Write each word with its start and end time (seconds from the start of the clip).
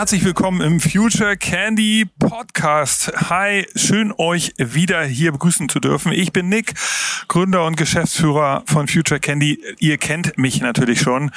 herzlich 0.00 0.24
willkommen 0.24 0.62
im 0.62 0.80
Future 0.80 1.36
Candy 1.36 2.06
Podcast. 2.18 3.12
Hi, 3.28 3.66
schön 3.76 4.14
euch 4.16 4.54
wieder 4.56 5.04
hier 5.04 5.30
begrüßen 5.30 5.68
zu 5.68 5.78
dürfen. 5.78 6.10
Ich 6.10 6.32
bin 6.32 6.48
Nick, 6.48 6.72
Gründer 7.28 7.66
und 7.66 7.76
Geschäftsführer 7.76 8.62
von 8.64 8.88
Future 8.88 9.20
Candy. 9.20 9.62
Ihr 9.78 9.98
kennt 9.98 10.38
mich 10.38 10.62
natürlich 10.62 11.02
schon. 11.02 11.30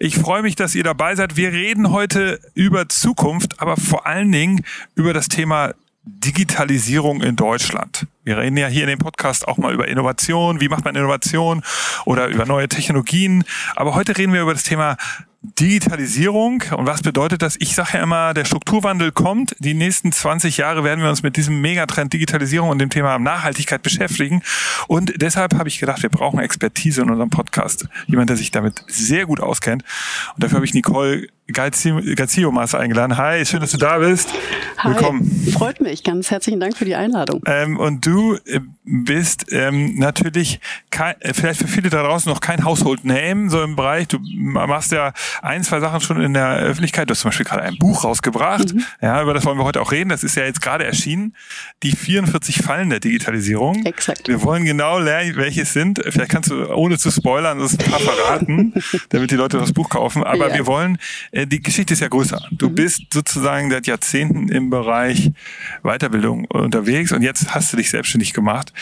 Ich 0.00 0.16
freue 0.16 0.42
mich, 0.42 0.54
dass 0.54 0.74
ihr 0.74 0.84
dabei 0.84 1.14
seid. 1.14 1.38
Wir 1.38 1.54
reden 1.54 1.92
heute 1.92 2.40
über 2.52 2.90
Zukunft, 2.90 3.58
aber 3.58 3.78
vor 3.78 4.06
allen 4.06 4.30
Dingen 4.30 4.66
über 4.94 5.14
das 5.14 5.28
Thema 5.28 5.72
Digitalisierung 6.04 7.22
in 7.22 7.36
Deutschland. 7.36 8.06
Wir 8.24 8.38
reden 8.38 8.56
ja 8.56 8.68
hier 8.68 8.82
in 8.82 8.88
dem 8.88 8.98
Podcast 8.98 9.46
auch 9.46 9.58
mal 9.58 9.74
über 9.74 9.88
Innovation, 9.88 10.60
wie 10.60 10.68
macht 10.68 10.84
man 10.84 10.96
Innovation 10.96 11.62
oder 12.06 12.28
über 12.28 12.46
neue 12.46 12.68
Technologien. 12.68 13.44
Aber 13.76 13.94
heute 13.94 14.16
reden 14.16 14.32
wir 14.32 14.42
über 14.42 14.54
das 14.54 14.62
Thema 14.62 14.96
Digitalisierung. 15.42 16.62
Und 16.76 16.86
was 16.86 17.02
bedeutet 17.02 17.42
das? 17.42 17.56
Ich 17.58 17.74
sage 17.74 17.98
ja 17.98 18.02
immer, 18.02 18.34
der 18.34 18.44
Strukturwandel 18.44 19.10
kommt. 19.10 19.56
Die 19.58 19.74
nächsten 19.74 20.12
20 20.12 20.58
Jahre 20.58 20.84
werden 20.84 21.02
wir 21.02 21.08
uns 21.08 21.22
mit 21.22 21.36
diesem 21.36 21.60
Megatrend 21.60 22.12
Digitalisierung 22.12 22.68
und 22.68 22.78
dem 22.78 22.90
Thema 22.90 23.18
Nachhaltigkeit 23.18 23.82
beschäftigen. 23.82 24.42
Und 24.86 25.20
deshalb 25.20 25.54
habe 25.54 25.68
ich 25.68 25.78
gedacht, 25.80 26.02
wir 26.02 26.10
brauchen 26.10 26.40
Expertise 26.40 27.02
in 27.02 27.10
unserem 27.10 27.30
Podcast. 27.30 27.88
Jemand, 28.06 28.28
der 28.28 28.36
sich 28.36 28.50
damit 28.50 28.84
sehr 28.86 29.26
gut 29.26 29.40
auskennt. 29.40 29.82
Und 30.34 30.44
dafür 30.44 30.56
habe 30.56 30.66
ich 30.66 30.74
Nicole 30.74 31.28
Gaziomas 31.52 32.74
eingeladen. 32.74 33.16
Hi, 33.16 33.44
schön, 33.44 33.60
dass 33.60 33.72
du 33.72 33.78
da 33.78 33.98
bist. 33.98 34.32
Hi, 34.78 34.90
Willkommen. 34.90 35.24
Freut 35.52 35.80
mich. 35.80 36.04
Ganz 36.04 36.30
herzlichen 36.30 36.60
Dank 36.60 36.76
für 36.76 36.84
die 36.84 36.94
Einladung. 36.94 37.42
Ähm, 37.46 37.78
und 37.78 38.06
du 38.06 38.34
äh, 38.46 38.60
bist 38.90 39.52
ähm, 39.52 39.94
natürlich 39.96 40.60
kein, 40.90 41.20
äh, 41.20 41.32
vielleicht 41.32 41.60
für 41.60 41.68
viele 41.68 41.90
da 41.90 42.02
draußen 42.02 42.30
noch 42.30 42.40
kein 42.40 42.64
Household 42.64 43.04
Name 43.04 43.48
so 43.48 43.62
im 43.62 43.76
Bereich. 43.76 44.08
Du 44.08 44.18
machst 44.34 44.92
ja 44.92 45.12
ein, 45.42 45.62
zwei 45.62 45.80
Sachen 45.80 46.00
schon 46.00 46.20
in 46.20 46.34
der 46.34 46.56
Öffentlichkeit. 46.56 47.08
Du 47.08 47.12
hast 47.12 47.20
zum 47.20 47.28
Beispiel 47.28 47.46
gerade 47.46 47.62
ein 47.62 47.78
Buch 47.78 48.04
rausgebracht. 48.04 48.74
Mhm. 48.74 48.84
Ja, 49.00 49.22
über 49.22 49.32
das 49.34 49.44
wollen 49.44 49.58
wir 49.58 49.64
heute 49.64 49.80
auch 49.80 49.92
reden. 49.92 50.10
Das 50.10 50.24
ist 50.24 50.36
ja 50.36 50.44
jetzt 50.44 50.60
gerade 50.60 50.84
erschienen. 50.84 51.34
Die 51.82 51.92
44 51.92 52.62
Fallen 52.62 52.90
der 52.90 53.00
Digitalisierung. 53.00 53.86
Exakt. 53.86 54.28
Wir 54.28 54.42
wollen 54.42 54.64
genau 54.64 54.98
lernen, 54.98 55.36
welche 55.36 55.62
es 55.62 55.72
sind. 55.72 56.02
Vielleicht 56.08 56.30
kannst 56.30 56.50
du, 56.50 56.68
ohne 56.74 56.98
zu 56.98 57.10
spoilern, 57.10 57.58
das 57.58 57.78
ein 57.78 57.90
paar 57.90 58.00
verraten, 58.00 58.74
damit 59.10 59.30
die 59.30 59.36
Leute 59.36 59.58
das 59.58 59.72
Buch 59.72 59.88
kaufen. 59.88 60.24
Aber 60.24 60.48
ja. 60.48 60.54
wir 60.54 60.66
wollen, 60.66 60.98
äh, 61.30 61.46
die 61.46 61.62
Geschichte 61.62 61.94
ist 61.94 62.00
ja 62.00 62.08
größer. 62.08 62.40
Du 62.50 62.70
mhm. 62.70 62.74
bist 62.74 63.02
sozusagen 63.12 63.70
seit 63.70 63.86
Jahrzehnten 63.86 64.48
im 64.48 64.70
Bereich 64.70 65.30
Weiterbildung 65.82 66.44
unterwegs 66.46 67.12
und 67.12 67.22
jetzt 67.22 67.54
hast 67.54 67.72
du 67.72 67.76
dich 67.76 67.90
selbstständig 67.90 68.32
gemacht. 68.32 68.72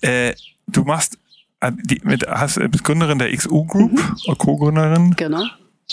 Äh, 0.00 0.34
du 0.66 0.84
machst 0.84 1.18
äh, 1.60 1.72
die, 1.74 2.00
mit, 2.04 2.26
hast, 2.26 2.58
bist 2.70 2.84
Gründerin 2.84 3.18
der 3.18 3.34
XU 3.34 3.64
Group, 3.64 3.92
mhm. 3.92 4.38
Co-Gründerin. 4.38 5.14
Genau 5.16 5.44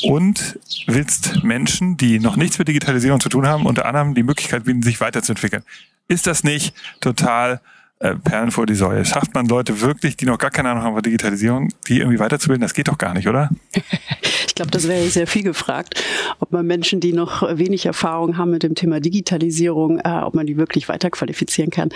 und 0.04 0.60
willst 0.88 1.44
Menschen, 1.44 1.98
die 1.98 2.20
noch 2.20 2.36
nichts 2.36 2.58
mit 2.58 2.68
Digitalisierung 2.68 3.20
zu 3.20 3.30
tun 3.30 3.48
haben, 3.48 3.66
unter 3.66 3.86
anderem 3.86 4.16
die 4.16 4.24
Möglichkeit 4.24 4.64
bieten, 4.64 4.84
sich 4.84 5.02
weiterzuentwickeln. 5.02 5.64
Ist 6.08 6.28
das 6.28 6.44
nicht 6.44 6.74
total 7.02 7.62
äh, 8.02 8.16
Perlen 8.16 8.52
vor 8.52 8.66
die 8.66 8.76
Säule? 8.76 9.06
Schafft 9.06 9.34
man 9.34 9.48
Leute 9.48 9.82
wirklich, 9.82 10.18
die 10.18 10.26
noch 10.26 10.38
gar 10.38 10.52
keine 10.52 10.70
Ahnung 10.70 10.84
haben 10.84 10.94
von 10.94 11.04
Digitalisierung, 11.04 11.70
die 11.88 12.00
irgendwie 12.00 12.20
weiterzubilden? 12.20 12.62
Das 12.62 12.74
geht 12.74 12.88
doch 12.88 12.98
gar 12.98 13.14
nicht, 13.14 13.28
oder? 13.28 13.50
Ich 14.48 14.56
glaube, 14.56 14.72
das 14.72 14.88
wäre 14.88 15.08
sehr 15.08 15.28
viel 15.28 15.44
gefragt, 15.44 16.04
ob 16.40 16.52
man 16.52 16.68
Menschen, 16.68 17.00
die 17.00 17.14
noch 17.14 17.42
wenig 17.58 17.86
Erfahrung 17.86 18.38
haben 18.38 18.52
mit 18.52 18.64
dem 18.64 18.76
Thema 18.76 19.00
Digitalisierung, 19.00 20.00
äh, 20.00 20.22
ob 20.24 20.36
man 20.36 20.46
die 20.46 20.58
wirklich 20.58 20.90
weiterqualifizieren 20.90 21.72
kann. 21.72 21.90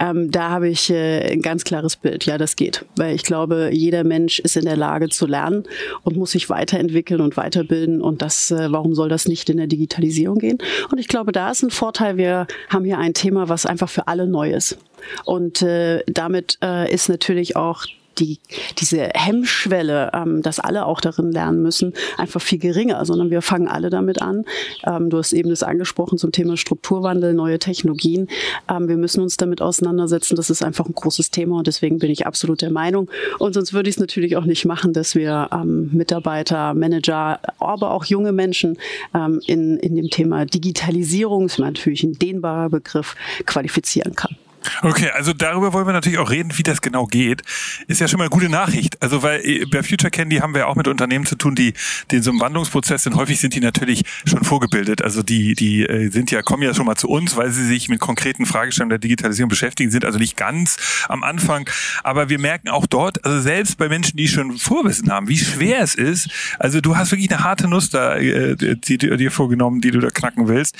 Ähm, 0.00 0.30
da 0.30 0.50
habe 0.50 0.68
ich 0.68 0.90
äh, 0.90 1.32
ein 1.32 1.40
ganz 1.40 1.62
klares 1.62 1.94
Bild. 1.96 2.26
Ja, 2.26 2.36
das 2.36 2.56
geht. 2.56 2.84
Weil 2.96 3.14
ich 3.14 3.22
glaube, 3.22 3.70
jeder 3.72 4.02
Mensch 4.02 4.40
ist 4.40 4.56
in 4.56 4.64
der 4.64 4.76
Lage 4.76 5.08
zu 5.08 5.26
lernen 5.26 5.64
und 6.02 6.16
muss 6.16 6.32
sich 6.32 6.50
weiterentwickeln 6.50 7.20
und 7.20 7.36
weiterbilden. 7.36 8.02
Und 8.02 8.22
das, 8.22 8.50
äh, 8.50 8.72
warum 8.72 8.94
soll 8.94 9.08
das 9.08 9.28
nicht 9.28 9.48
in 9.48 9.58
der 9.58 9.68
Digitalisierung 9.68 10.40
gehen? 10.40 10.58
Und 10.90 10.98
ich 10.98 11.06
glaube, 11.06 11.30
da 11.30 11.52
ist 11.52 11.62
ein 11.62 11.70
Vorteil. 11.70 12.16
Wir 12.16 12.48
haben 12.70 12.84
hier 12.84 12.98
ein 12.98 13.14
Thema, 13.14 13.48
was 13.48 13.66
einfach 13.66 13.88
für 13.88 14.08
alle 14.08 14.26
neu 14.26 14.50
ist. 14.50 14.78
Und 15.24 15.62
äh, 15.62 16.02
damit 16.06 16.58
äh, 16.62 16.92
ist 16.92 17.08
natürlich 17.08 17.56
auch 17.56 17.84
die, 18.18 18.38
diese 18.78 19.10
Hemmschwelle, 19.14 20.10
ähm, 20.14 20.42
dass 20.42 20.60
alle 20.60 20.86
auch 20.86 21.00
darin 21.00 21.32
lernen 21.32 21.62
müssen, 21.62 21.94
einfach 22.16 22.40
viel 22.40 22.58
geringer, 22.58 23.04
sondern 23.04 23.30
wir 23.30 23.42
fangen 23.42 23.68
alle 23.68 23.90
damit 23.90 24.22
an. 24.22 24.44
Ähm, 24.86 25.10
du 25.10 25.18
hast 25.18 25.32
eben 25.32 25.50
das 25.50 25.62
angesprochen 25.62 26.18
zum 26.18 26.32
Thema 26.32 26.56
Strukturwandel, 26.56 27.34
neue 27.34 27.58
Technologien. 27.58 28.28
Ähm, 28.68 28.88
wir 28.88 28.96
müssen 28.96 29.22
uns 29.22 29.36
damit 29.36 29.60
auseinandersetzen. 29.60 30.36
Das 30.36 30.50
ist 30.50 30.62
einfach 30.62 30.86
ein 30.86 30.94
großes 30.94 31.30
Thema 31.30 31.58
und 31.58 31.66
deswegen 31.66 31.98
bin 31.98 32.10
ich 32.10 32.26
absolut 32.26 32.62
der 32.62 32.70
Meinung. 32.70 33.10
Und 33.38 33.54
sonst 33.54 33.72
würde 33.72 33.88
ich 33.88 33.96
es 33.96 34.00
natürlich 34.00 34.36
auch 34.36 34.44
nicht 34.44 34.64
machen, 34.64 34.92
dass 34.92 35.14
wir 35.14 35.48
ähm, 35.52 35.90
Mitarbeiter, 35.92 36.74
Manager, 36.74 37.40
aber 37.58 37.92
auch 37.92 38.04
junge 38.04 38.32
Menschen 38.32 38.78
ähm, 39.14 39.40
in, 39.46 39.78
in 39.78 39.96
dem 39.96 40.10
Thema 40.10 40.44
Digitalisierung, 40.44 41.46
ist 41.46 41.58
natürlich 41.58 42.04
ein 42.04 42.12
dehnbarer 42.12 42.70
Begriff, 42.70 43.16
qualifizieren 43.46 44.14
kann. 44.14 44.36
Okay, 44.82 45.10
also 45.10 45.32
darüber 45.32 45.72
wollen 45.72 45.86
wir 45.86 45.92
natürlich 45.92 46.18
auch 46.18 46.30
reden, 46.30 46.56
wie 46.56 46.62
das 46.62 46.80
genau 46.80 47.06
geht. 47.06 47.42
Ist 47.86 48.00
ja 48.00 48.08
schon 48.08 48.18
mal 48.18 48.24
eine 48.24 48.30
gute 48.30 48.48
Nachricht. 48.48 49.02
Also 49.02 49.22
weil 49.22 49.40
äh, 49.44 49.64
bei 49.66 49.82
Future 49.82 50.10
Candy 50.10 50.36
haben 50.36 50.54
wir 50.54 50.68
auch 50.68 50.76
mit 50.76 50.88
Unternehmen 50.88 51.26
zu 51.26 51.36
tun, 51.36 51.54
die 51.54 51.74
den 52.10 52.22
so 52.22 52.30
einem 52.30 52.40
Wandlungsprozess 52.40 53.02
sind. 53.02 53.16
Häufig 53.16 53.40
sind 53.40 53.54
die 53.54 53.60
natürlich 53.60 54.04
schon 54.24 54.44
vorgebildet. 54.44 55.02
Also 55.02 55.22
die 55.22 55.54
die 55.54 55.86
äh, 55.86 56.08
sind 56.10 56.30
ja 56.30 56.42
kommen 56.42 56.62
ja 56.62 56.74
schon 56.74 56.86
mal 56.86 56.96
zu 56.96 57.08
uns, 57.08 57.36
weil 57.36 57.50
sie 57.50 57.64
sich 57.64 57.88
mit 57.88 58.00
konkreten 58.00 58.46
Fragestellungen 58.46 58.90
der 58.90 58.98
Digitalisierung 58.98 59.48
beschäftigen, 59.48 59.90
sind 59.90 60.04
also 60.04 60.18
nicht 60.18 60.36
ganz 60.36 60.76
am 61.08 61.22
Anfang. 61.22 61.68
Aber 62.02 62.28
wir 62.28 62.38
merken 62.38 62.68
auch 62.68 62.86
dort, 62.86 63.24
also 63.24 63.40
selbst 63.40 63.78
bei 63.78 63.88
Menschen, 63.88 64.16
die 64.16 64.28
schon 64.28 64.56
Vorwissen 64.58 65.10
haben, 65.10 65.28
wie 65.28 65.38
schwer 65.38 65.80
es 65.80 65.94
ist. 65.94 66.28
Also 66.58 66.80
du 66.80 66.96
hast 66.96 67.12
wirklich 67.12 67.30
eine 67.30 67.44
harte 67.44 67.68
Nuss 67.68 67.90
da, 67.90 68.16
äh, 68.16 68.56
die, 68.56 68.98
die 68.98 69.16
dir 69.16 69.30
vorgenommen, 69.30 69.80
die 69.80 69.90
du 69.90 70.00
da 70.00 70.10
knacken 70.10 70.48
willst 70.48 70.76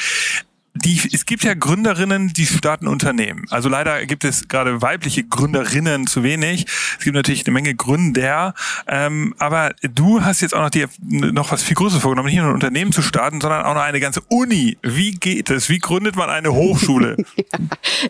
die, 0.77 1.01
es 1.13 1.25
gibt 1.25 1.45
ja 1.45 1.55
Gründerinnen, 1.55 2.33
die 2.33 2.47
starten 2.47 2.89
Unternehmen. 2.89 3.47
Also 3.51 3.69
leider 3.69 4.05
gibt 4.07 4.25
es 4.25 4.49
gerade 4.49 4.83
weibliche 4.83 5.23
Gründerinnen 5.23 6.09
zu 6.09 6.25
wenig. 6.25 6.67
Es 6.99 7.05
gibt 7.05 7.15
natürlich 7.15 7.47
eine 7.47 7.55
Menge 7.55 7.77
Gründer. 7.77 8.55
Ähm, 8.89 9.35
aber 9.39 9.73
du 9.83 10.23
hast 10.23 10.41
jetzt 10.41 10.53
auch 10.53 10.63
noch 10.63 10.71
dir 10.71 10.89
noch 11.01 11.53
was 11.53 11.63
viel 11.63 11.77
Größeres 11.77 12.03
vorgenommen, 12.03 12.29
nicht 12.29 12.39
nur 12.39 12.49
ein 12.49 12.55
Unternehmen 12.55 12.91
zu 12.91 13.03
starten, 13.03 13.41
sondern 13.41 13.65
auch 13.65 13.75
noch 13.75 13.83
eine 13.83 14.01
ganze 14.01 14.21
Uni. 14.29 14.77
Wie 14.83 15.13
geht 15.13 15.49
es? 15.49 15.69
Wie 15.69 15.79
gründet 15.79 16.17
man 16.17 16.29
eine 16.29 16.53
Hochschule? 16.53 17.17
ja, 17.37 17.59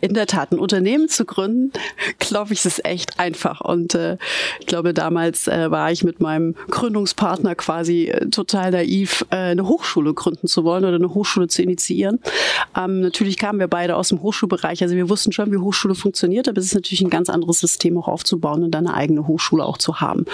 in 0.01 0.15
der 0.15 0.27
Tat, 0.27 0.53
ein 0.53 0.59
Unternehmen 0.59 1.11
zu 1.11 1.27
gründen, 1.27 1.71
glaube 2.19 2.55
ich, 2.55 2.65
ist 2.65 2.83
echt 2.87 3.21
einfach. 3.21 3.61
Und 3.61 3.95
äh, 3.95 4.17
ich 4.61 4.67
glaube, 4.67 4.95
damals 4.95 5.49
äh, 5.49 5.71
war 5.71 5.93
ich 5.93 6.03
mit 6.03 6.21
meinem 6.21 6.55
Gründungspartner 6.71 7.57
quasi 7.57 8.07
äh, 8.07 8.31
total 8.31 8.71
naiv, 8.71 9.27
äh, 9.29 9.37
eine 9.37 9.67
Hochschule 9.69 10.15
gründen 10.15 10.47
zu 10.47 10.65
wollen 10.65 10.87
oder 10.87 10.97
eine 10.97 11.13
Hochschule 11.13 11.49
zu 11.49 11.63
initiieren. 11.63 12.21
Ähm, 12.77 13.01
natürlich 13.01 13.39
kamen 13.39 13.59
wir 13.59 13.69
beide 13.69 13.97
aus 13.97 14.09
dem 14.09 14.23
Hochschulbereich, 14.23 14.83
also 14.83 14.95
wir 14.95 15.09
wussten 15.09 15.33
schon, 15.33 15.53
wie 15.53 15.59
Hochschule 15.59 15.95
funktioniert, 15.95 16.49
aber 16.49 16.59
es 16.59 16.67
ist 16.67 16.75
natürlich 16.75 17.03
ein 17.03 17.11
ganz 17.11 17.29
anderes 17.29 17.61
System 17.61 17.97
auch 17.99 18.09
aufzubauen 18.09 18.63
und 18.65 18.71
dann 18.71 18.87
eine 18.87 18.97
eigene 18.97 19.27
Hochschule 19.27 19.65
auch 19.65 19.79
zu 19.79 20.01
haben. 20.01 20.25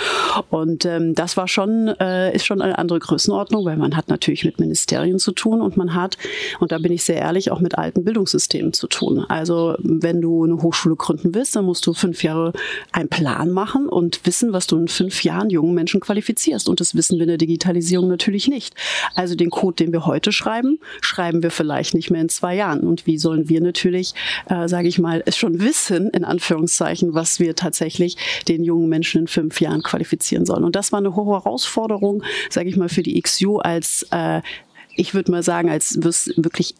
Und 0.50 0.84
ähm, 0.84 1.14
das 1.14 1.36
war 1.36 1.48
schon, 1.48 1.88
äh, 2.00 2.34
ist 2.34 2.46
schon 2.46 2.60
eine 2.62 2.78
andere 2.78 2.98
Größenordnung, 2.98 3.64
weil 3.64 3.76
man 3.76 3.96
hat 3.96 4.08
natürlich 4.08 4.44
mit 4.44 4.58
Ministerien 4.60 5.18
zu 5.18 5.32
tun 5.32 5.60
und 5.60 5.76
man 5.76 5.94
hat, 5.94 6.16
und 6.60 6.72
da 6.72 6.78
bin 6.78 6.92
ich 6.92 7.04
sehr 7.04 7.16
ehrlich, 7.16 7.50
auch 7.50 7.60
mit 7.60 7.76
alten 7.78 8.04
Bildungssystemen 8.04 8.72
zu 8.72 8.86
tun. 8.86 9.24
Also 9.28 9.76
wenn 9.78 10.20
du 10.20 10.44
eine 10.44 10.62
Hochschule 10.62 10.96
gründen 10.96 11.34
willst, 11.34 11.56
dann 11.56 11.64
musst 11.64 11.86
du 11.86 11.92
fünf 11.92 12.22
Jahre 12.22 12.52
einen 12.92 13.08
Plan 13.08 13.50
machen 13.50 13.88
und 13.88 14.20
wissen, 14.24 14.52
was 14.52 14.66
du 14.66 14.76
in 14.76 14.88
fünf 14.88 15.24
Jahren 15.24 15.50
jungen 15.50 15.74
Menschen 15.74 16.00
qualifizierst. 16.00 16.68
Und 16.68 16.80
das 16.80 16.94
wissen 16.94 17.16
wir 17.16 17.22
in 17.22 17.28
der 17.28 17.38
Digitalisierung 17.38 18.08
natürlich 18.08 18.48
nicht. 18.48 18.74
Also 19.14 19.34
den 19.34 19.50
Code, 19.50 19.84
den 19.84 19.92
wir 19.92 20.06
heute 20.06 20.32
schreiben, 20.32 20.78
schreiben 21.00 21.42
wir 21.42 21.50
vielleicht 21.50 21.94
nicht 21.94 22.09
mehr 22.10 22.22
in 22.22 22.28
zwei 22.28 22.56
Jahren. 22.56 22.80
Und 22.80 23.06
wie 23.06 23.18
sollen 23.18 23.48
wir 23.48 23.60
natürlich, 23.60 24.14
äh, 24.46 24.68
sage 24.68 24.88
ich 24.88 24.98
mal, 24.98 25.22
es 25.26 25.36
schon 25.36 25.60
wissen, 25.60 26.10
in 26.10 26.24
Anführungszeichen, 26.24 27.14
was 27.14 27.40
wir 27.40 27.54
tatsächlich 27.54 28.16
den 28.48 28.64
jungen 28.64 28.88
Menschen 28.88 29.22
in 29.22 29.26
fünf 29.26 29.60
Jahren 29.60 29.82
qualifizieren 29.82 30.46
sollen. 30.46 30.64
Und 30.64 30.76
das 30.76 30.92
war 30.92 30.98
eine 30.98 31.16
hohe 31.16 31.34
Herausforderung, 31.34 32.22
sage 32.48 32.68
ich 32.68 32.76
mal, 32.76 32.88
für 32.88 33.02
die 33.02 33.20
XU 33.20 33.58
als 33.58 34.06
äh, 34.10 34.42
ich 35.00 35.14
würde 35.14 35.32
mal 35.32 35.42
sagen, 35.42 35.70
als 35.70 35.98
wirklich 36.02 36.74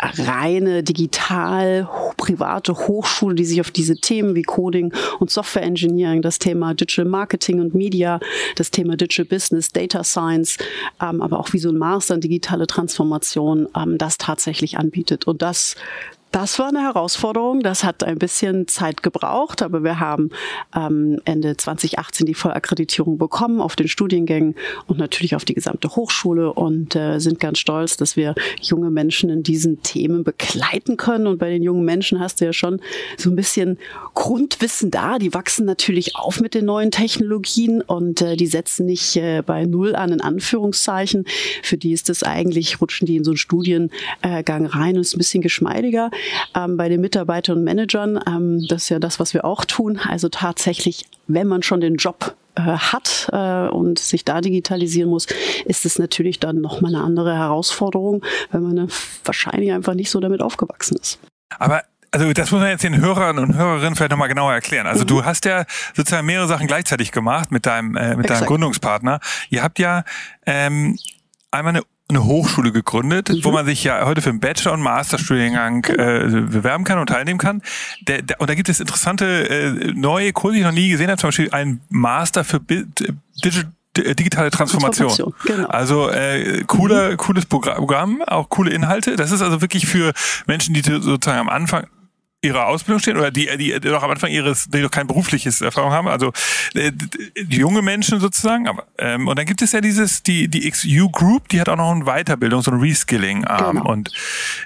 reine 0.00 0.82
digital 0.82 1.88
private 2.16 2.74
Hochschule, 2.74 3.36
die 3.36 3.44
sich 3.44 3.60
auf 3.60 3.70
diese 3.70 3.94
Themen 3.96 4.34
wie 4.34 4.42
Coding 4.42 4.92
und 5.20 5.30
Software 5.30 5.62
Engineering, 5.62 6.22
das 6.22 6.40
Thema 6.40 6.74
Digital 6.74 7.04
Marketing 7.04 7.60
und 7.60 7.74
Media, 7.74 8.18
das 8.56 8.72
Thema 8.72 8.96
Digital 8.96 9.26
Business, 9.26 9.70
Data 9.70 10.02
Science, 10.02 10.58
ähm, 11.00 11.22
aber 11.22 11.38
auch 11.38 11.52
wie 11.52 11.58
so 11.58 11.68
ein 11.68 11.78
Master 11.78 12.16
in 12.16 12.20
digitale 12.20 12.66
Transformation, 12.66 13.68
ähm, 13.76 13.96
das 13.96 14.18
tatsächlich 14.18 14.76
anbietet. 14.76 15.26
Und 15.28 15.40
das 15.40 15.76
Das 16.32 16.58
war 16.58 16.68
eine 16.68 16.82
Herausforderung. 16.82 17.60
Das 17.60 17.82
hat 17.82 18.04
ein 18.04 18.18
bisschen 18.18 18.68
Zeit 18.68 19.02
gebraucht, 19.02 19.62
aber 19.62 19.82
wir 19.82 20.00
haben 20.00 20.30
ähm, 20.74 21.18
Ende 21.24 21.56
2018 21.56 22.26
die 22.26 22.34
Vollakkreditierung 22.34 23.16
bekommen 23.16 23.60
auf 23.60 23.74
den 23.74 23.88
Studiengängen 23.88 24.54
und 24.86 24.98
natürlich 24.98 25.34
auf 25.34 25.46
die 25.46 25.54
gesamte 25.54 25.96
Hochschule 25.96 26.52
und 26.52 26.94
äh, 26.94 27.20
sind 27.20 27.40
ganz 27.40 27.58
stolz, 27.58 27.96
dass 27.96 28.16
wir 28.16 28.34
junge 28.60 28.90
Menschen 28.90 29.30
in 29.30 29.42
diesen 29.44 29.82
Themen 29.82 30.24
begleiten 30.24 30.98
können. 30.98 31.26
Und 31.26 31.38
bei 31.38 31.48
den 31.48 31.62
jungen 31.62 31.84
Menschen 31.84 32.20
hast 32.20 32.40
du 32.40 32.44
ja 32.44 32.52
schon 32.52 32.80
so 33.16 33.30
ein 33.30 33.36
bisschen 33.36 33.78
Grundwissen 34.12 34.90
da. 34.90 35.18
Die 35.18 35.32
wachsen 35.32 35.64
natürlich 35.64 36.16
auf 36.16 36.40
mit 36.40 36.54
den 36.54 36.66
neuen 36.66 36.90
Technologien 36.90 37.80
und 37.80 38.20
äh, 38.20 38.36
die 38.36 38.46
setzen 38.46 38.84
nicht 38.84 39.16
äh, 39.16 39.42
bei 39.46 39.64
Null 39.64 39.94
an, 39.94 40.12
in 40.12 40.20
Anführungszeichen. 40.20 41.24
Für 41.62 41.78
die 41.78 41.92
ist 41.92 42.10
das 42.10 42.22
eigentlich, 42.22 42.80
rutschen 42.80 43.06
die 43.06 43.16
in 43.16 43.24
so 43.24 43.30
einen 43.30 43.38
Studiengang 43.38 44.66
rein 44.66 44.96
und 44.96 45.00
ist 45.00 45.14
ein 45.14 45.18
bisschen 45.18 45.42
geschmeidiger 45.42 46.10
ähm, 46.54 46.76
bei 46.76 46.88
den 46.88 47.00
Mitarbeitern 47.00 47.58
und 47.58 47.64
Managern. 47.64 48.20
Ähm, 48.26 48.66
das 48.68 48.84
ist 48.84 48.88
ja 48.88 48.98
das, 48.98 49.20
was 49.20 49.34
wir 49.34 49.44
auch 49.44 49.64
tun. 49.64 49.98
Also 49.98 50.28
tatsächlich, 50.28 51.06
wenn 51.26 51.46
man 51.46 51.62
schon 51.62 51.80
den 51.80 51.96
Job 51.96 52.34
äh, 52.56 52.62
hat 52.62 53.28
äh, 53.32 53.68
und 53.68 53.98
sich 53.98 54.24
da 54.24 54.40
digitalisieren 54.40 55.10
muss, 55.10 55.26
ist 55.64 55.84
es 55.84 55.98
natürlich 55.98 56.40
dann 56.40 56.60
nochmal 56.60 56.94
eine 56.94 57.04
andere 57.04 57.36
Herausforderung, 57.36 58.24
wenn 58.50 58.62
man 58.62 58.88
wahrscheinlich 59.24 59.72
einfach 59.72 59.94
nicht 59.94 60.10
so 60.10 60.20
damit 60.20 60.40
aufgewachsen 60.40 60.96
ist. 60.96 61.18
Aber 61.58 61.82
also 62.10 62.32
das 62.32 62.50
muss 62.50 62.60
man 62.60 62.70
jetzt 62.70 62.84
den 62.84 62.98
Hörern 62.98 63.38
und 63.38 63.56
Hörerinnen 63.56 63.94
vielleicht 63.94 64.10
nochmal 64.10 64.28
genauer 64.28 64.54
erklären. 64.54 64.86
Also 64.86 65.02
mhm. 65.02 65.08
du 65.08 65.24
hast 65.24 65.44
ja 65.44 65.66
sozusagen 65.94 66.26
mehrere 66.26 66.48
Sachen 66.48 66.66
gleichzeitig 66.66 67.12
gemacht 67.12 67.52
mit 67.52 67.66
deinem, 67.66 67.96
äh, 67.96 68.16
mit 68.16 68.30
deinem 68.30 68.46
Gründungspartner. 68.46 69.20
Ihr 69.50 69.62
habt 69.62 69.78
ja 69.78 70.04
ähm, 70.46 70.98
einmal 71.50 71.74
eine 71.74 71.82
eine 72.08 72.24
Hochschule 72.24 72.72
gegründet, 72.72 73.30
mhm. 73.30 73.44
wo 73.44 73.50
man 73.50 73.66
sich 73.66 73.82
ja 73.82 74.06
heute 74.06 74.22
für 74.22 74.30
einen 74.30 74.40
Bachelor- 74.40 74.72
und 74.74 74.80
Masterstudiengang 74.80 75.84
äh, 75.86 76.44
bewerben 76.48 76.84
kann 76.84 76.98
und 76.98 77.08
teilnehmen 77.08 77.38
kann. 77.38 77.62
Der, 78.06 78.22
der, 78.22 78.40
und 78.40 78.48
da 78.48 78.54
gibt 78.54 78.68
es 78.68 78.80
interessante 78.80 79.48
äh, 79.48 79.92
neue 79.92 80.32
Kurse, 80.32 80.54
die 80.54 80.60
ich 80.60 80.66
noch 80.66 80.72
nie 80.72 80.88
gesehen 80.88 81.08
habe, 81.08 81.20
zum 81.20 81.28
Beispiel 81.28 81.50
ein 81.50 81.80
Master 81.88 82.44
für 82.44 82.60
Digital 82.60 83.72
digitale 83.96 84.50
Transformation. 84.50 85.08
Transformation 85.08 85.56
genau. 85.56 85.68
Also 85.68 86.10
äh, 86.10 86.64
cooler, 86.66 87.12
mhm. 87.12 87.16
cooles 87.16 87.46
Programm, 87.46 88.20
auch 88.26 88.50
coole 88.50 88.70
Inhalte. 88.70 89.16
Das 89.16 89.32
ist 89.32 89.40
also 89.40 89.62
wirklich 89.62 89.86
für 89.86 90.12
Menschen, 90.46 90.74
die 90.74 90.82
sozusagen 90.82 91.38
am 91.38 91.48
Anfang 91.48 91.86
ihrer 92.42 92.66
Ausbildung 92.66 93.00
stehen 93.00 93.16
oder 93.16 93.30
die, 93.30 93.48
die, 93.56 93.78
die 93.80 93.88
noch 93.88 94.02
am 94.02 94.10
Anfang 94.10 94.30
ihres, 94.30 94.66
die 94.68 94.80
noch 94.80 94.90
kein 94.90 95.06
berufliches 95.06 95.60
Erfahrung 95.60 95.92
haben, 95.92 96.08
also 96.08 96.32
äh, 96.74 96.92
die 96.92 97.56
junge 97.56 97.82
Menschen 97.82 98.20
sozusagen. 98.20 98.68
Aber, 98.68 98.86
ähm, 98.98 99.26
und 99.26 99.38
dann 99.38 99.46
gibt 99.46 99.62
es 99.62 99.72
ja 99.72 99.80
dieses, 99.80 100.22
die, 100.22 100.48
die 100.48 100.70
XU 100.70 101.08
Group, 101.10 101.48
die 101.48 101.60
hat 101.60 101.68
auch 101.68 101.76
noch 101.76 101.90
ein 101.90 102.04
Weiterbildung, 102.04 102.62
so 102.62 102.70
ein 102.70 102.80
Reskilling-Arm. 102.80 103.78
Genau. 103.78 103.90
Und 103.90 104.12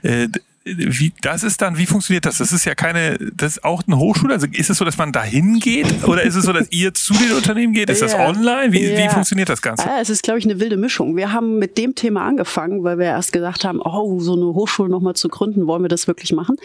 äh, 0.02 0.28
wie, 0.64 1.12
das 1.22 1.42
ist 1.42 1.62
dann, 1.62 1.78
wie 1.78 1.86
funktioniert 1.86 2.26
das? 2.26 2.38
Das 2.38 2.52
ist 2.52 2.66
ja 2.66 2.74
keine, 2.74 3.16
das 3.34 3.56
ist 3.56 3.64
auch 3.64 3.82
eine 3.86 3.96
Hochschule. 3.96 4.34
Also 4.34 4.46
ist 4.52 4.68
es 4.68 4.76
so, 4.76 4.84
dass 4.84 4.98
man 4.98 5.10
dahin 5.10 5.58
geht 5.58 6.04
oder 6.06 6.22
ist 6.22 6.34
es 6.34 6.44
so, 6.44 6.52
dass 6.52 6.70
ihr 6.70 6.92
zu 6.92 7.14
den 7.14 7.32
Unternehmen 7.32 7.72
geht? 7.72 7.88
Ist 7.88 8.02
das 8.02 8.14
online? 8.14 8.72
Wie, 8.72 8.96
wie 8.96 9.08
funktioniert 9.08 9.48
das 9.48 9.62
Ganze? 9.62 9.86
Ja, 9.86 10.00
es 10.00 10.10
ist, 10.10 10.22
glaube 10.22 10.38
ich, 10.38 10.44
eine 10.44 10.60
wilde 10.60 10.76
Mischung. 10.76 11.16
Wir 11.16 11.32
haben 11.32 11.58
mit 11.58 11.78
dem 11.78 11.94
Thema 11.94 12.26
angefangen, 12.26 12.84
weil 12.84 12.98
wir 12.98 13.06
erst 13.06 13.32
gesagt 13.32 13.64
haben, 13.64 13.80
oh, 13.80 14.20
so 14.20 14.34
eine 14.34 14.46
Hochschule 14.54 14.90
nochmal 14.90 15.14
zu 15.14 15.28
gründen, 15.28 15.66
wollen 15.66 15.82
wir 15.82 15.88
das 15.88 16.06
wirklich 16.06 16.32
machen? 16.32 16.56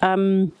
Ähm, 0.00 0.52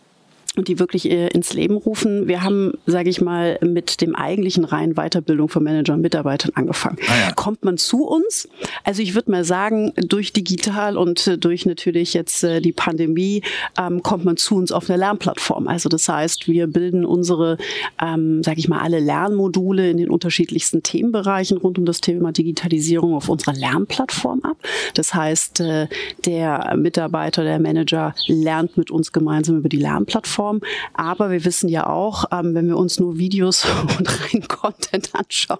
und 0.56 0.66
die 0.66 0.80
wirklich 0.80 1.08
äh, 1.08 1.28
ins 1.28 1.52
Leben 1.52 1.76
rufen. 1.76 2.26
Wir 2.26 2.42
haben, 2.42 2.72
sage 2.84 3.08
ich 3.08 3.20
mal, 3.20 3.58
mit 3.62 4.00
dem 4.00 4.16
eigentlichen 4.16 4.64
reinen 4.64 4.94
Weiterbildung 4.94 5.48
von 5.48 5.62
Managern 5.62 5.96
und 5.96 6.02
Mitarbeitern 6.02 6.50
angefangen. 6.56 6.98
Ah 7.08 7.28
ja. 7.28 7.32
Kommt 7.32 7.64
man 7.64 7.78
zu 7.78 8.04
uns? 8.04 8.48
Also 8.82 9.00
ich 9.00 9.14
würde 9.14 9.30
mal 9.30 9.44
sagen, 9.44 9.92
durch 9.96 10.32
digital 10.32 10.96
und 10.96 11.24
äh, 11.28 11.38
durch 11.38 11.66
natürlich 11.66 12.14
jetzt 12.14 12.42
äh, 12.42 12.60
die 12.60 12.72
Pandemie 12.72 13.42
ähm, 13.78 14.02
kommt 14.02 14.24
man 14.24 14.36
zu 14.36 14.56
uns 14.56 14.72
auf 14.72 14.90
einer 14.90 14.98
Lernplattform. 14.98 15.68
Also 15.68 15.88
das 15.88 16.08
heißt, 16.08 16.48
wir 16.48 16.66
bilden 16.66 17.04
unsere, 17.04 17.56
ähm, 18.02 18.42
sage 18.42 18.58
ich 18.58 18.68
mal, 18.68 18.80
alle 18.80 18.98
Lernmodule 18.98 19.88
in 19.88 19.98
den 19.98 20.10
unterschiedlichsten 20.10 20.82
Themenbereichen 20.82 21.58
rund 21.58 21.78
um 21.78 21.84
das 21.84 22.00
Thema 22.00 22.32
Digitalisierung 22.32 23.14
auf 23.14 23.28
unserer 23.28 23.54
Lernplattform 23.54 24.40
ab. 24.42 24.56
Das 24.94 25.14
heißt, 25.14 25.60
äh, 25.60 25.86
der 26.26 26.74
Mitarbeiter, 26.76 27.44
der 27.44 27.60
Manager 27.60 28.16
lernt 28.26 28.76
mit 28.76 28.90
uns 28.90 29.12
gemeinsam 29.12 29.58
über 29.58 29.68
die 29.68 29.76
Lernplattform 29.76 30.39
Plattform. 30.40 30.60
Aber 30.94 31.30
wir 31.30 31.44
wissen 31.44 31.68
ja 31.68 31.86
auch, 31.86 32.24
ähm, 32.32 32.54
wenn 32.54 32.66
wir 32.66 32.76
uns 32.76 32.98
nur 32.98 33.18
Videos 33.18 33.66
und 33.98 34.08
rein 34.08 34.48
Content 34.48 35.10
anschauen, 35.14 35.58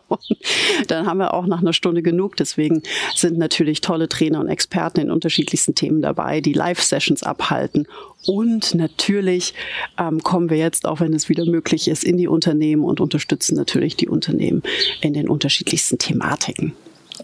dann 0.88 1.06
haben 1.06 1.18
wir 1.18 1.34
auch 1.34 1.46
nach 1.46 1.60
einer 1.60 1.72
Stunde 1.72 2.02
genug. 2.02 2.36
Deswegen 2.36 2.82
sind 3.14 3.38
natürlich 3.38 3.80
tolle 3.80 4.08
Trainer 4.08 4.40
und 4.40 4.48
Experten 4.48 5.00
in 5.00 5.10
unterschiedlichsten 5.10 5.74
Themen 5.74 6.02
dabei, 6.02 6.40
die 6.40 6.52
Live-Sessions 6.52 7.22
abhalten. 7.22 7.86
Und 8.26 8.74
natürlich 8.74 9.54
ähm, 9.98 10.22
kommen 10.22 10.50
wir 10.50 10.58
jetzt, 10.58 10.86
auch 10.86 11.00
wenn 11.00 11.14
es 11.14 11.28
wieder 11.28 11.46
möglich 11.46 11.88
ist, 11.88 12.04
in 12.04 12.16
die 12.16 12.28
Unternehmen 12.28 12.84
und 12.84 13.00
unterstützen 13.00 13.56
natürlich 13.56 13.96
die 13.96 14.08
Unternehmen 14.08 14.62
in 15.00 15.14
den 15.14 15.28
unterschiedlichsten 15.28 15.98
Thematiken. 15.98 16.74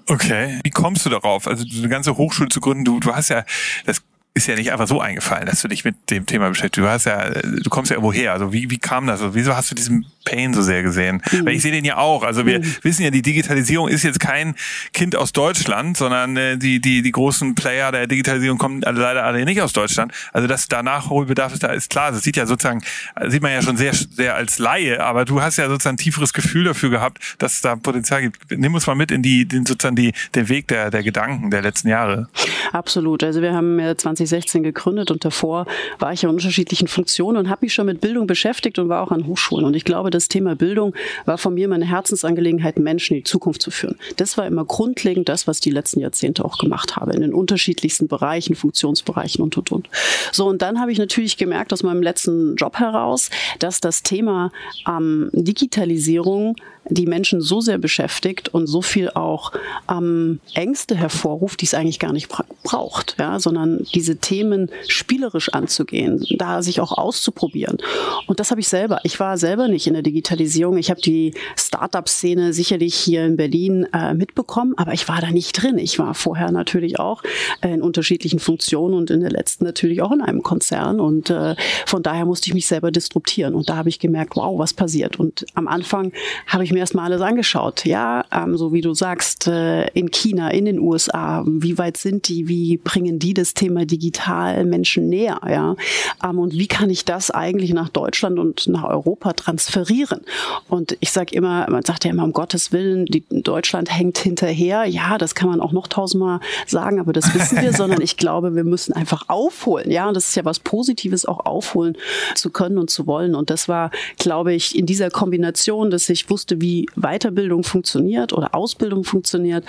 Okay. 0.09 0.61
Wie 0.63 0.71
kommst 0.71 1.05
du 1.05 1.11
darauf? 1.11 1.47
Also 1.47 1.65
eine 1.77 1.89
ganze 1.89 2.17
Hochschule 2.17 2.49
zu 2.49 2.61
gründen, 2.61 2.85
du, 2.85 3.01
du 3.01 3.15
hast 3.15 3.29
ja 3.29 3.45
das 3.85 4.03
ist 4.37 4.47
ja 4.49 4.55
nicht 4.55 4.71
einfach 4.71 4.87
so 4.87 5.01
eingefallen, 5.01 5.47
dass 5.47 5.63
du 5.63 5.69
dich 5.69 5.85
mit 5.85 6.11
dem 6.11 6.27
Thema 6.27 6.51
beschäftigst. 6.51 6.77
Du 6.85 6.89
hast 6.89 7.07
ja, 7.07 7.31
du 7.31 7.71
kommst 7.71 7.91
ja 7.91 7.97
irgendwo 7.97 8.13
her. 8.13 8.35
Also 8.35 8.53
wie, 8.53 8.71
wie 8.71 8.77
kam 8.77 9.07
das? 9.07 9.23
Also 9.23 9.35
wieso 9.35 9.57
hast 9.57 9.71
du 9.71 9.75
diesen 9.75 10.05
Pain 10.27 10.53
so 10.53 10.61
sehr 10.61 10.83
gesehen? 10.83 11.23
Mhm. 11.33 11.47
Weil 11.47 11.55
ich 11.55 11.63
sehe 11.63 11.73
den 11.73 11.87
ja 11.87 11.97
auch. 11.97 12.23
Also 12.23 12.45
wir 12.45 12.59
mhm. 12.59 12.77
wissen 12.83 13.03
ja, 13.03 13.11
die 13.11 13.23
Digitalisierung 13.23 13.89
ist 13.89 14.03
jetzt 14.03 14.21
kein 14.21 14.55
Kind 14.93 15.17
aus 15.17 15.33
Deutschland, 15.33 15.97
sondern 15.97 16.37
äh, 16.37 16.59
die, 16.59 16.83
die, 16.83 17.01
die 17.01 17.13
großen 17.13 17.55
Player 17.55 17.91
der 17.93 18.07
Digitalisierung 18.07 18.59
kommen 18.59 18.85
alle, 18.85 19.01
leider 19.01 19.25
alle 19.25 19.43
nicht 19.47 19.63
aus 19.63 19.73
Deutschland. 19.73 20.13
Also 20.35 20.47
dass 20.47 20.69
da 20.69 20.83
Nachholbedarf 20.83 21.55
ist, 21.55 21.63
da 21.63 21.69
ist 21.69 21.89
klar. 21.89 22.13
Das 22.13 22.23
sieht 22.23 22.37
ja 22.37 22.45
sozusagen, 22.45 22.83
sieht 23.29 23.41
man 23.41 23.53
ja 23.53 23.63
schon 23.63 23.79
sehr, 23.79 23.95
sehr 23.95 24.35
als 24.35 24.59
Laie, 24.59 25.03
aber 25.03 25.25
du 25.25 25.41
hast 25.41 25.57
ja 25.57 25.67
sozusagen 25.69 25.95
ein 25.95 25.99
tieferes 25.99 26.35
Gefühl 26.35 26.65
dafür 26.65 26.91
gehabt, 26.91 27.37
dass 27.39 27.55
es 27.55 27.61
da 27.63 27.75
Potenzial 27.75 28.21
gibt. 28.21 28.51
Nimm 28.51 28.75
uns 28.75 28.87
mal 28.87 28.97
mit 28.97 29.11
in 29.11 29.23
die, 29.23 29.47
den, 29.49 29.65
sozusagen 29.65 29.97
die, 29.97 30.13
den 30.35 30.51
Weg 30.51 30.69
der, 30.69 30.91
der 30.91 31.03
Gedanken 31.03 31.51
der 31.51 31.63
letzten 31.63 31.89
Jahre. 31.89 32.29
Absolut. 32.73 33.25
Also 33.25 33.41
wir 33.41 33.55
haben 33.55 33.81
ja 33.81 33.97
20 33.97 34.26
2016 34.27 34.63
gegründet 34.63 35.11
und 35.11 35.25
davor 35.25 35.67
war 35.99 36.13
ich 36.13 36.23
in 36.23 36.31
unterschiedlichen 36.31 36.89
Funktionen 36.89 37.39
und 37.39 37.49
habe 37.49 37.65
mich 37.65 37.75
schon 37.75 37.87
mit 37.87 38.01
Bildung 38.01 38.27
beschäftigt 38.27 38.79
und 38.79 38.89
war 38.89 39.03
auch 39.03 39.11
an 39.11 39.27
Hochschulen. 39.27 39.65
Und 39.65 39.75
ich 39.75 39.85
glaube, 39.85 40.11
das 40.11 40.29
Thema 40.29 40.57
Bildung 40.57 40.95
war 41.25 41.39
von 41.39 41.55
mir 41.55 41.69
meine 41.69 41.87
Herzensangelegenheit, 41.87 42.79
Menschen 42.79 43.15
in 43.15 43.21
die 43.21 43.25
Zukunft 43.25 43.63
zu 43.63 43.71
führen. 43.71 43.97
Das 44.17 44.37
war 44.37 44.47
immer 44.47 44.65
grundlegend 44.65 45.29
das, 45.29 45.47
was 45.47 45.61
die 45.61 45.71
letzten 45.71 46.01
Jahrzehnte 46.01 46.45
auch 46.45 46.59
gemacht 46.59 46.97
habe, 46.97 47.13
in 47.13 47.21
den 47.21 47.33
unterschiedlichsten 47.33 48.09
Bereichen, 48.09 48.55
Funktionsbereichen 48.55 49.43
und, 49.43 49.57
und, 49.57 49.73
und. 49.73 49.89
So, 50.33 50.47
und 50.47 50.63
dann 50.63 50.81
habe 50.81 50.93
ich 50.93 50.99
natürlich 50.99 51.37
gemerkt 51.37 51.73
aus 51.73 51.83
meinem 51.83 52.03
letzten 52.03 52.57
Job 52.57 52.79
heraus, 52.79 53.31
dass 53.59 53.81
das 53.81 54.03
Thema 54.03 54.53
ähm, 54.87 55.31
Digitalisierung 55.33 56.57
die 56.89 57.07
Menschen 57.07 57.41
so 57.41 57.61
sehr 57.61 57.79
beschäftigt 57.79 58.49
und 58.49 58.67
so 58.67 58.83
viel 58.83 59.11
auch 59.11 59.53
ähm, 59.91 60.41
Ängste 60.55 60.95
hervorruft, 60.95 61.61
die 61.61 61.67
es 61.67 61.75
eigentlich 61.75 61.99
gar 61.99 62.13
nicht 62.13 62.29
braucht, 62.63 63.17
ja, 63.19 63.39
sondern 63.41 63.85
diese 63.95 64.17
Themen 64.17 64.71
spielerisch 64.89 65.49
anzugehen, 65.51 66.25
da 66.39 66.63
sich 66.63 66.81
auch 66.81 66.93
auszuprobieren. 66.93 67.79
Und 68.27 68.41
das 68.41 68.51
habe 68.51 68.61
ich 68.61 68.69
selber. 68.69 69.01
Ich 69.03 69.19
war 69.21 69.39
selber 69.39 69.69
nicht 69.69 69.87
in 69.87 69.95
der 69.95 70.03
Digitalisierung. 70.03 70.77
Ich 70.77 70.91
habe 70.91 71.01
die 71.01 71.35
Startup-Szene 71.57 72.53
sicherlich 72.53 72.95
hier 72.95 73.25
in 73.25 73.37
Berlin 73.37 73.87
äh, 73.93 74.15
mitbekommen, 74.15 74.75
aber 74.77 74.93
ich 74.93 75.09
war 75.09 75.21
da 75.21 75.31
nicht 75.31 75.61
drin. 75.61 75.79
Ich 75.79 75.99
war 75.99 76.15
vorher 76.15 76.53
natürlich 76.53 76.99
auch 76.99 77.23
in 77.63 77.83
unterschiedlichen 77.83 78.39
Funktionen 78.39 78.95
und 78.95 79.11
in 79.11 79.21
der 79.21 79.31
letzten 79.31 79.65
natürlich 79.65 80.03
auch 80.03 80.13
in 80.13 80.23
einem 80.23 80.43
Konzern. 80.43 81.01
Und 81.01 81.31
äh, 81.31 81.57
von 81.87 82.03
daher 82.03 82.27
musste 82.27 82.49
ich 82.49 82.55
mich 82.55 82.67
selber 82.67 82.91
disruptieren. 82.91 83.55
Und 83.55 83.69
da 83.69 83.77
habe 83.77 83.89
ich 83.89 83.99
gemerkt, 83.99 84.37
wow, 84.37 84.59
was 84.59 84.73
passiert. 84.75 85.19
Und 85.19 85.47
am 85.55 85.69
Anfang 85.69 86.13
habe 86.47 86.65
ich 86.65 86.73
mir 86.77 86.81
erstmal 86.81 87.07
alles 87.07 87.23
angeschaut. 87.23 87.85
Ja, 87.85 88.25
ähm, 88.31 88.57
so 88.57 88.73
wie 88.73 88.83
du 88.83 88.95
sagst, 88.95 89.49
äh, 89.49 89.89
in 89.89 90.11
China, 90.11 90.51
in 90.51 90.67
den 90.67 90.79
USA, 90.79 91.43
wie 91.47 91.79
weit 91.79 91.97
sind 91.97 92.29
die, 92.29 92.49
wie 92.49 92.77
bringen 92.77 93.19
die 93.19 93.35
das 93.35 93.55
Thema 93.55 93.87
digital 93.87 94.65
Menschen 94.65 95.09
näher, 95.09 95.41
ja? 95.49 95.75
Ähm, 96.23 96.39
und 96.39 96.53
wie 96.53 96.67
kann 96.67 96.91
ich 96.91 97.05
das 97.05 97.31
eigentlich 97.31 97.73
nach 97.73 97.89
Deutschland 97.89 98.39
und 98.39 98.67
nach 98.69 98.85
Europa 98.85 99.33
transferieren? 99.33 100.21
Und 100.69 100.97
ich 101.01 101.11
sage 101.13 101.35
immer, 101.35 101.69
man 101.71 101.83
sagt 101.83 102.05
ja 102.05 102.11
immer, 102.11 102.25
um 102.25 102.33
Gottes 102.33 102.73
Willen, 102.73 103.07
die, 103.07 103.25
Deutschland 103.31 103.91
hängt 103.91 104.19
hinterher. 104.19 104.85
Ja, 104.85 105.17
das 105.19 105.35
kann 105.35 105.49
man 105.49 105.61
auch 105.61 105.73
noch 105.73 105.89
tausendmal 105.89 106.41
sagen, 106.67 107.01
aber 107.01 107.13
das 107.13 107.35
wissen 107.35 107.61
wir, 107.61 107.73
sondern 107.73 108.03
ich 108.03 108.17
glaube, 108.19 108.55
wir 108.55 108.65
müssen 108.65 108.93
einfach 108.93 109.29
aufholen. 109.29 109.91
Ja, 109.91 110.09
und 110.09 110.15
das 110.15 110.29
ist 110.29 110.37
ja 110.37 110.45
was 110.45 110.61
Positives, 110.61 111.25
auch 111.25 111.47
aufholen 111.47 111.97
zu 112.35 112.51
können 112.51 112.77
und 112.77 112.91
zu 112.91 113.07
wollen. 113.07 113.35
Und 113.35 113.49
das 113.49 113.67
war, 113.67 113.91
glaube 114.19 114.53
ich, 114.53 114.77
in 114.77 114.85
dieser 114.85 115.11
Kombination, 115.11 115.91
dass 115.91 116.09
ich 116.11 116.29
wusste, 116.29 116.61
wie 116.61 116.66
wie 116.67 116.87
Weiterbildung 116.97 117.63
funktioniert 117.63 118.33
oder 118.33 118.53
Ausbildung 118.53 119.05
funktioniert. 119.05 119.65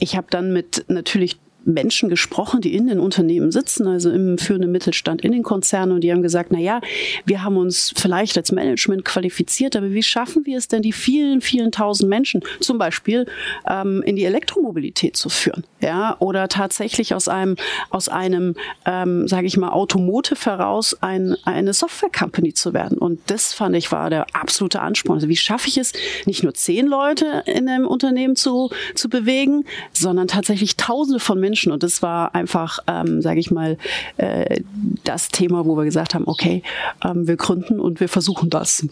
Ich 0.00 0.16
habe 0.16 0.26
dann 0.30 0.52
mit 0.52 0.84
natürlich 0.88 1.38
Menschen 1.64 2.08
gesprochen, 2.08 2.60
die 2.60 2.74
in 2.74 2.86
den 2.86 3.00
Unternehmen 3.00 3.52
sitzen, 3.52 3.86
also 3.86 4.10
im 4.10 4.38
führenden 4.38 4.72
Mittelstand, 4.72 5.22
in 5.22 5.32
den 5.32 5.42
Konzernen 5.42 5.92
und 5.92 6.02
die 6.02 6.12
haben 6.12 6.22
gesagt, 6.22 6.50
na 6.52 6.58
ja, 6.58 6.80
wir 7.24 7.42
haben 7.42 7.56
uns 7.56 7.92
vielleicht 7.96 8.36
als 8.36 8.52
Management 8.52 9.04
qualifiziert, 9.04 9.76
aber 9.76 9.90
wie 9.90 10.02
schaffen 10.02 10.46
wir 10.46 10.58
es 10.58 10.68
denn, 10.68 10.82
die 10.82 10.92
vielen, 10.92 11.40
vielen 11.40 11.72
tausend 11.72 12.08
Menschen 12.08 12.42
zum 12.60 12.78
Beispiel 12.78 13.26
ähm, 13.68 14.02
in 14.02 14.16
die 14.16 14.24
Elektromobilität 14.24 15.16
zu 15.16 15.28
führen, 15.28 15.64
ja, 15.80 16.16
oder 16.18 16.48
tatsächlich 16.48 17.14
aus 17.14 17.28
einem, 17.28 17.56
aus 17.90 18.08
einem, 18.08 18.54
ähm, 18.86 19.28
sage 19.28 19.46
ich 19.46 19.56
mal, 19.56 19.70
Automotive 19.70 20.44
heraus 20.44 20.96
ein, 21.00 21.36
eine 21.44 21.72
Software-Company 21.72 22.54
zu 22.54 22.72
werden. 22.72 22.98
Und 22.98 23.20
das 23.26 23.52
fand 23.52 23.76
ich 23.76 23.92
war 23.92 24.10
der 24.10 24.26
absolute 24.32 24.80
Ansporn. 24.80 25.18
Also 25.18 25.28
wie 25.28 25.36
schaffe 25.36 25.68
ich 25.68 25.78
es, 25.78 25.92
nicht 26.26 26.42
nur 26.42 26.54
zehn 26.54 26.86
Leute 26.86 27.42
in 27.46 27.68
einem 27.68 27.86
Unternehmen 27.86 28.36
zu, 28.36 28.70
zu 28.94 29.08
bewegen, 29.08 29.64
sondern 29.92 30.28
tatsächlich 30.28 30.76
Tausende 30.76 31.20
von 31.20 31.38
Menschen. 31.38 31.50
Und 31.68 31.82
das 31.82 32.02
war 32.02 32.34
einfach, 32.34 32.78
ähm, 32.86 33.22
sage 33.22 33.40
ich 33.40 33.50
mal, 33.50 33.76
äh, 34.16 34.60
das 35.04 35.28
Thema, 35.28 35.64
wo 35.66 35.76
wir 35.76 35.84
gesagt 35.84 36.14
haben, 36.14 36.26
okay, 36.26 36.62
ähm, 37.04 37.26
wir 37.26 37.36
gründen 37.36 37.80
und 37.80 38.00
wir 38.00 38.08
versuchen 38.08 38.50
das. 38.50 38.86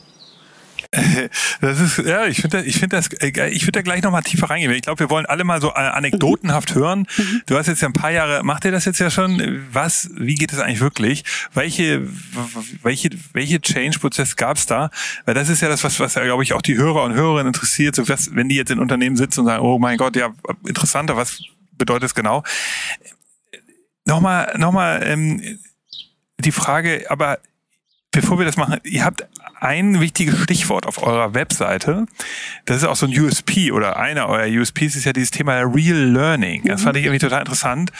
Das 1.61 1.81
ist, 1.81 1.99
ja, 1.99 2.27
ich 2.27 2.41
finde, 2.41 2.63
ich 2.63 2.79
finde 2.79 2.97
das, 2.97 3.09
äh, 3.21 3.49
ich 3.51 3.63
würde 3.63 3.73
da 3.73 3.83
gleich 3.83 4.03
nochmal 4.03 4.23
tiefer 4.23 4.49
reingehen. 4.49 4.73
Ich 4.73 4.83
glaube, 4.83 5.01
wir 5.01 5.11
wollen 5.11 5.27
alle 5.27 5.45
mal 5.45 5.61
so 5.61 5.71
äh, 5.71 5.75
anekdotenhaft 5.75 6.75
hören. 6.75 7.07
Mhm. 7.17 7.43
Du 7.47 7.57
hast 7.57 7.67
jetzt 7.67 7.83
ja 7.83 7.89
ein 7.89 7.93
paar 7.93 8.11
Jahre, 8.11 8.43
macht 8.45 8.65
ihr 8.65 8.73
das 8.73 8.85
jetzt 8.85 8.99
ja 8.99 9.11
schon? 9.11 9.67
Was, 9.73 10.11
wie 10.17 10.35
geht 10.35 10.53
es 10.53 10.59
eigentlich 10.59 10.81
wirklich? 10.81 11.25
Welche, 11.53 12.09
welche, 12.83 13.11
welche 13.33 13.61
Change-Prozess 13.61 14.37
gab 14.37 14.57
es 14.57 14.67
da? 14.67 14.91
Weil 15.25 15.35
das 15.35 15.49
ist 15.49 15.61
ja 15.61 15.69
das, 15.69 15.85
was, 15.85 16.01
was 16.01 16.15
ja, 16.15 16.25
glaube 16.25 16.43
ich, 16.43 16.53
auch 16.53 16.63
die 16.63 16.77
Hörer 16.77 17.05
und 17.05 17.15
Hörerinnen 17.15 17.49
interessiert. 17.49 17.95
So 17.95 18.09
was, 18.09 18.35
wenn 18.35 18.49
die 18.49 18.57
jetzt 18.57 18.71
in 18.71 18.79
Unternehmen 18.79 19.17
sitzen 19.17 19.41
und 19.41 19.47
sagen, 19.47 19.63
oh 19.63 19.79
mein 19.79 19.99
Gott, 19.99 20.17
ja, 20.17 20.31
interessanter, 20.67 21.17
was 21.17 21.43
bedeutet 21.79 22.05
es 22.05 22.15
genau? 22.15 22.43
Nochmal, 24.05 24.55
nochmal, 24.57 25.03
ähm, 25.05 25.59
die 26.39 26.53
Frage, 26.53 27.07
aber 27.09 27.39
bevor 28.11 28.39
wir 28.39 28.47
das 28.47 28.57
machen, 28.57 28.81
ihr 28.85 29.05
habt 29.05 29.27
ein 29.61 30.01
wichtiges 30.01 30.41
Stichwort 30.43 30.87
auf 30.87 31.03
eurer 31.03 31.35
Webseite. 31.35 32.07
Das 32.65 32.79
ist 32.79 32.85
auch 32.85 32.97
so 32.97 33.07
ein 33.07 33.19
USP 33.19 33.73
oder 33.73 33.97
einer 33.97 34.29
eurer 34.29 34.47
USPs 34.47 34.95
ist 34.95 35.05
ja 35.05 35.13
dieses 35.13 35.31
Thema 35.31 35.61
Real 35.61 35.97
Learning. 35.97 36.65
Das 36.65 36.83
fand 36.83 36.97
ich 36.97 37.05
irgendwie 37.05 37.19
total 37.19 37.41
interessant. 37.41 37.91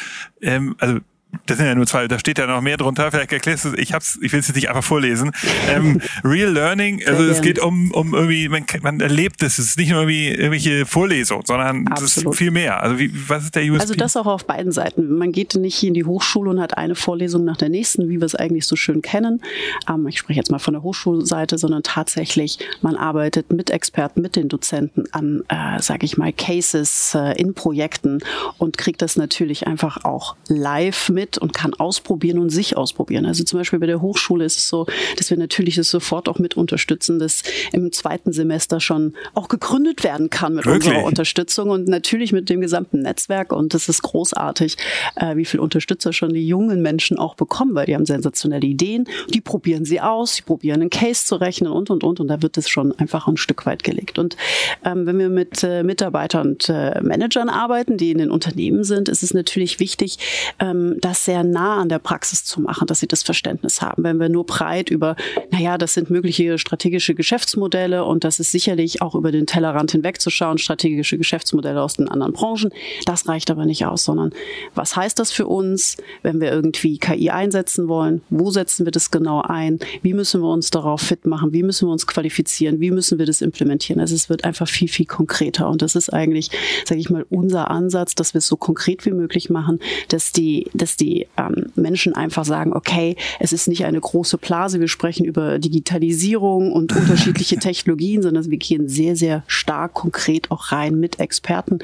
Ähm, 0.41 0.77
also 0.79 1.01
das 1.49 1.57
sind 1.57 1.67
ja 1.67 1.75
nur 1.75 1.87
zwei, 1.87 2.09
da 2.09 2.19
steht 2.19 2.39
ja 2.39 2.47
noch 2.47 2.61
mehr 2.61 2.77
drunter. 2.77 3.11
Vielleicht 3.11 3.33
erklärst 3.33 3.65
du, 3.65 3.75
ich 3.75 3.93
hab's, 3.93 4.19
ich 4.23 4.33
will 4.33 4.41
es 4.41 4.49
jetzt 4.49 4.57
nicht 4.57 4.69
einfach 4.69 4.85
vorlesen. 4.85 5.33
Ähm, 5.69 6.01
Real 6.25 6.51
Learning, 6.51 7.03
also 7.07 7.23
es 7.25 7.41
geht 7.43 7.59
um, 7.59 7.91
um 7.93 8.15
irgendwie, 8.15 8.49
man, 8.49 8.65
man 8.83 9.01
erlebt 9.01 9.43
es. 9.43 9.59
Es 9.59 9.71
ist 9.71 9.79
nicht 9.79 9.91
nur 9.91 10.01
irgendwie 10.01 10.29
irgendwelche 10.29 10.87
Vorlesungen, 10.87 11.45
sondern 11.47 11.87
es 11.95 12.17
ist 12.17 12.35
viel 12.35 12.51
mehr. 12.51 12.83
Also 12.83 12.99
wie, 12.99 13.11
was 13.29 13.45
ist 13.45 13.55
der 13.55 13.63
USP? 13.63 13.81
Also 13.81 13.95
das 13.95 14.17
auch 14.17 14.27
auf 14.27 14.47
beiden 14.47 14.73
Seiten. 14.73 15.17
Man 15.17 15.33
geht 15.33 15.55
nicht 15.55 15.83
in 15.83 15.95
die 15.95 16.05
Hochschule 16.05 16.51
und 16.51 16.61
hat 16.61 16.77
eine 16.77 16.95
Vorlesung 16.95 17.45
nach 17.45 17.57
der 17.57 17.69
nächsten, 17.69 18.09
wie 18.09 18.21
wir 18.21 18.27
es 18.27 18.35
eigentlich 18.35 18.67
so 18.67 18.77
schön 18.77 19.03
kennen. 19.03 19.43
Ähm, 19.89 20.07
ich 20.07 20.19
spreche 20.19 20.39
jetzt 20.39 20.51
mal 20.51 20.59
von 20.59 20.75
der 20.75 20.83
Hochschulseite, 20.83 21.57
sondern 21.57 21.83
tatsächlich, 21.83 22.59
man 22.83 22.97
arbeitet 22.97 23.53
mit 23.53 23.71
Experten, 23.71 24.23
mit 24.23 24.37
den 24.37 24.49
Dozenten 24.49 25.05
an, 25.13 25.43
äh, 25.49 25.81
sage 25.81 26.05
ich 26.05 26.17
mal, 26.19 26.33
Cases 26.33 27.15
äh, 27.15 27.39
in 27.41 27.55
Projekten 27.55 28.21
und 28.59 28.77
kriegt 28.79 29.03
das 29.03 29.17
natürlich 29.17 29.67
einfach 29.67 30.05
auch 30.05 30.37
live 30.49 31.09
mit 31.09 31.18
und 31.39 31.53
kann 31.53 31.75
ausprobieren 31.75 32.39
und 32.39 32.51
sich 32.51 32.77
ausprobieren. 32.77 33.27
Also 33.27 33.45
zum 33.45 33.59
Beispiel 33.59 33.79
bei 33.79 33.87
der 33.87 34.01
Hochschule 34.01 34.45
ist 34.45 34.59
es 34.59 34.69
so, 34.69 34.87
dass 35.17 35.31
wir 35.31 35.37
natürlich 35.37 35.75
das 35.75 35.91
sofort 35.91 36.29
auch 36.29 36.39
mit 36.39 36.57
unterstützen, 36.57 37.19
dass 37.19 37.43
im 37.73 37.91
zweiten 37.93 38.33
Semester 38.33 38.81
schon 38.81 39.15
auch 39.35 39.49
gegründet 39.49 40.05
werden 40.05 40.31
kann 40.31 40.55
mit 40.55 40.67
Wirklich? 40.67 40.87
unserer 40.87 41.05
Unterstützung 41.05 41.71
und 41.71 41.89
natürlich 41.89 42.33
mit 42.33 42.49
dem 42.49 42.61
gesamten 42.61 43.01
Netzwerk. 43.01 43.53
Und 43.53 43.75
das 43.75 43.89
ist 43.89 44.03
großartig, 44.03 44.77
äh, 45.17 45.37
wie 45.37 45.45
viel 45.45 45.61
Unterstützer 45.61 46.13
schon 46.13 46.33
die 46.33 46.47
jungen 46.47 46.83
Menschen 46.83 47.19
auch 47.19 47.35
bekommen, 47.35 47.75
weil 47.75 47.87
die 47.87 47.95
haben 47.95 48.07
sensationelle 48.07 48.67
Ideen, 48.67 49.09
die 49.33 49.41
probieren 49.41 49.85
sie 49.85 50.01
aus, 50.01 50.35
sie 50.35 50.43
probieren 50.43 50.81
einen 50.81 50.91
Case 50.91 51.25
zu 51.25 51.37
rechnen 51.37 51.73
und 51.73 51.91
und 51.91 52.05
und 52.05 52.21
und 52.21 52.29
da 52.29 52.43
wird 52.43 52.57
es 52.57 52.69
schon 52.69 52.93
einfach 52.99 53.27
ein 53.27 53.37
Stück 53.37 53.67
weit 53.67 53.83
gelegt. 53.83 54.19
Und 54.19 54.37
ähm, 54.85 55.07
wenn 55.07 55.19
wir 55.19 55.29
mit 55.29 55.65
äh, 55.65 55.83
Mitarbeitern 55.83 56.49
und 56.49 56.69
äh, 56.69 57.01
Managern 57.03 57.49
arbeiten, 57.49 57.97
die 57.97 58.11
in 58.11 58.19
den 58.19 58.31
Unternehmen 58.31 58.85
sind, 58.85 59.09
ist 59.09 59.23
es 59.23 59.35
natürlich 59.35 59.81
wichtig, 59.81 60.19
ähm, 60.59 60.97
das 61.09 61.25
sehr 61.25 61.43
nah 61.43 61.81
an 61.81 61.89
der 61.89 61.99
Praxis 61.99 62.45
zu 62.45 62.61
machen, 62.61 62.87
dass 62.87 63.01
sie 63.01 63.09
das 63.09 63.23
Verständnis 63.23 63.81
haben. 63.81 64.05
Wenn 64.05 64.21
wir 64.21 64.29
nur 64.29 64.45
breit 64.45 64.91
über, 64.91 65.17
naja, 65.51 65.79
das 65.79 65.95
sind 65.95 66.11
mögliche 66.11 66.59
strategische 66.59 67.15
Geschäftsmodelle 67.15 68.05
und 68.05 68.25
das 68.25 68.41
ist 68.41 68.53
sicherlich 68.53 69.01
auch 69.01 69.15
über 69.15 69.33
den 69.33 69.47
Tellerrand 69.47 69.93
hinwegzuschauen, 69.93 70.59
strategische 70.59 71.17
Geschäftsmodelle 71.17 71.81
aus 71.81 71.95
den 71.95 72.09
anderen 72.09 72.35
Branchen, 72.35 72.71
das 73.07 73.27
reicht 73.27 73.51
aber 73.51 73.65
nicht 73.65 73.87
aus, 73.87 74.05
sondern 74.05 74.33
was 74.75 74.97
heißt 74.97 75.19
das 75.19 75.33
für 75.33 75.47
uns, 75.47 75.97
wenn 76.23 76.41
wir 76.41 76.53
irgendwie 76.53 76.99
KI 76.99 77.31
einsetzen 77.31 77.89
wollen? 77.89 78.21
Wo 78.29 78.51
setzen 78.51 78.85
wir 78.85 78.93
das 78.93 79.11
genau 79.11 79.41
ein? 79.41 79.79
Wie 80.03 80.13
müssen 80.13 80.43
wir 80.43 80.49
uns 80.49 80.71
darauf 80.71 81.01
fit 81.01 81.27
machen? 81.27 81.53
Wie 81.53 81.63
müssen 81.63 81.89
wir 81.89 81.93
uns 81.93 82.07
qualifizieren? 82.07 82.81
Wie 82.81 82.91
müssen 82.91 83.19
wir 83.19 83.25
das 83.25 83.41
implementieren? 83.41 84.01
Also 84.01 84.15
es 84.15 84.29
wird 84.29 84.45
einfach 84.45 84.69
viel, 84.69 84.89
viel 84.89 85.07
konkreter 85.07 85.71
und 85.71 85.81
das 85.81 85.97
ist 85.97 86.13
eigentlich, 86.13 86.51
sage 86.85 87.01
ich 87.01 87.09
mal, 87.09 87.25
unser 87.31 87.71
Ansatz, 87.71 88.15
dass 88.15 88.35
wir 88.35 88.41
es 88.41 88.47
so 88.47 88.57
konkret 88.57 89.07
wie 89.07 89.13
möglich 89.13 89.49
machen, 89.49 89.79
dass 90.09 90.33
die, 90.33 90.67
dass 90.75 90.98
die 91.01 91.27
ähm, 91.37 91.67
Menschen 91.75 92.15
einfach 92.15 92.45
sagen, 92.45 92.73
okay, 92.73 93.17
es 93.41 93.53
ist 93.53 93.69
nicht 93.69 93.85
eine 93.85 94.01
große 94.01 94.39
Blase, 94.39 94.81
wir 94.81 94.89
sprechen 94.89 95.25
über 95.25 95.59
Digitalisierung 95.59 96.73
und 96.73 96.95
unterschiedliche 96.95 97.57
Technologien, 97.59 98.23
sondern 98.23 98.51
wir 98.51 98.59
gehen 98.59 98.89
sehr, 98.89 99.17
sehr 99.17 99.43
stark 99.47 99.95
konkret 99.95 100.51
auch 100.51 100.73
rein 100.73 100.99
mit 100.99 101.21
Experten. 101.21 101.79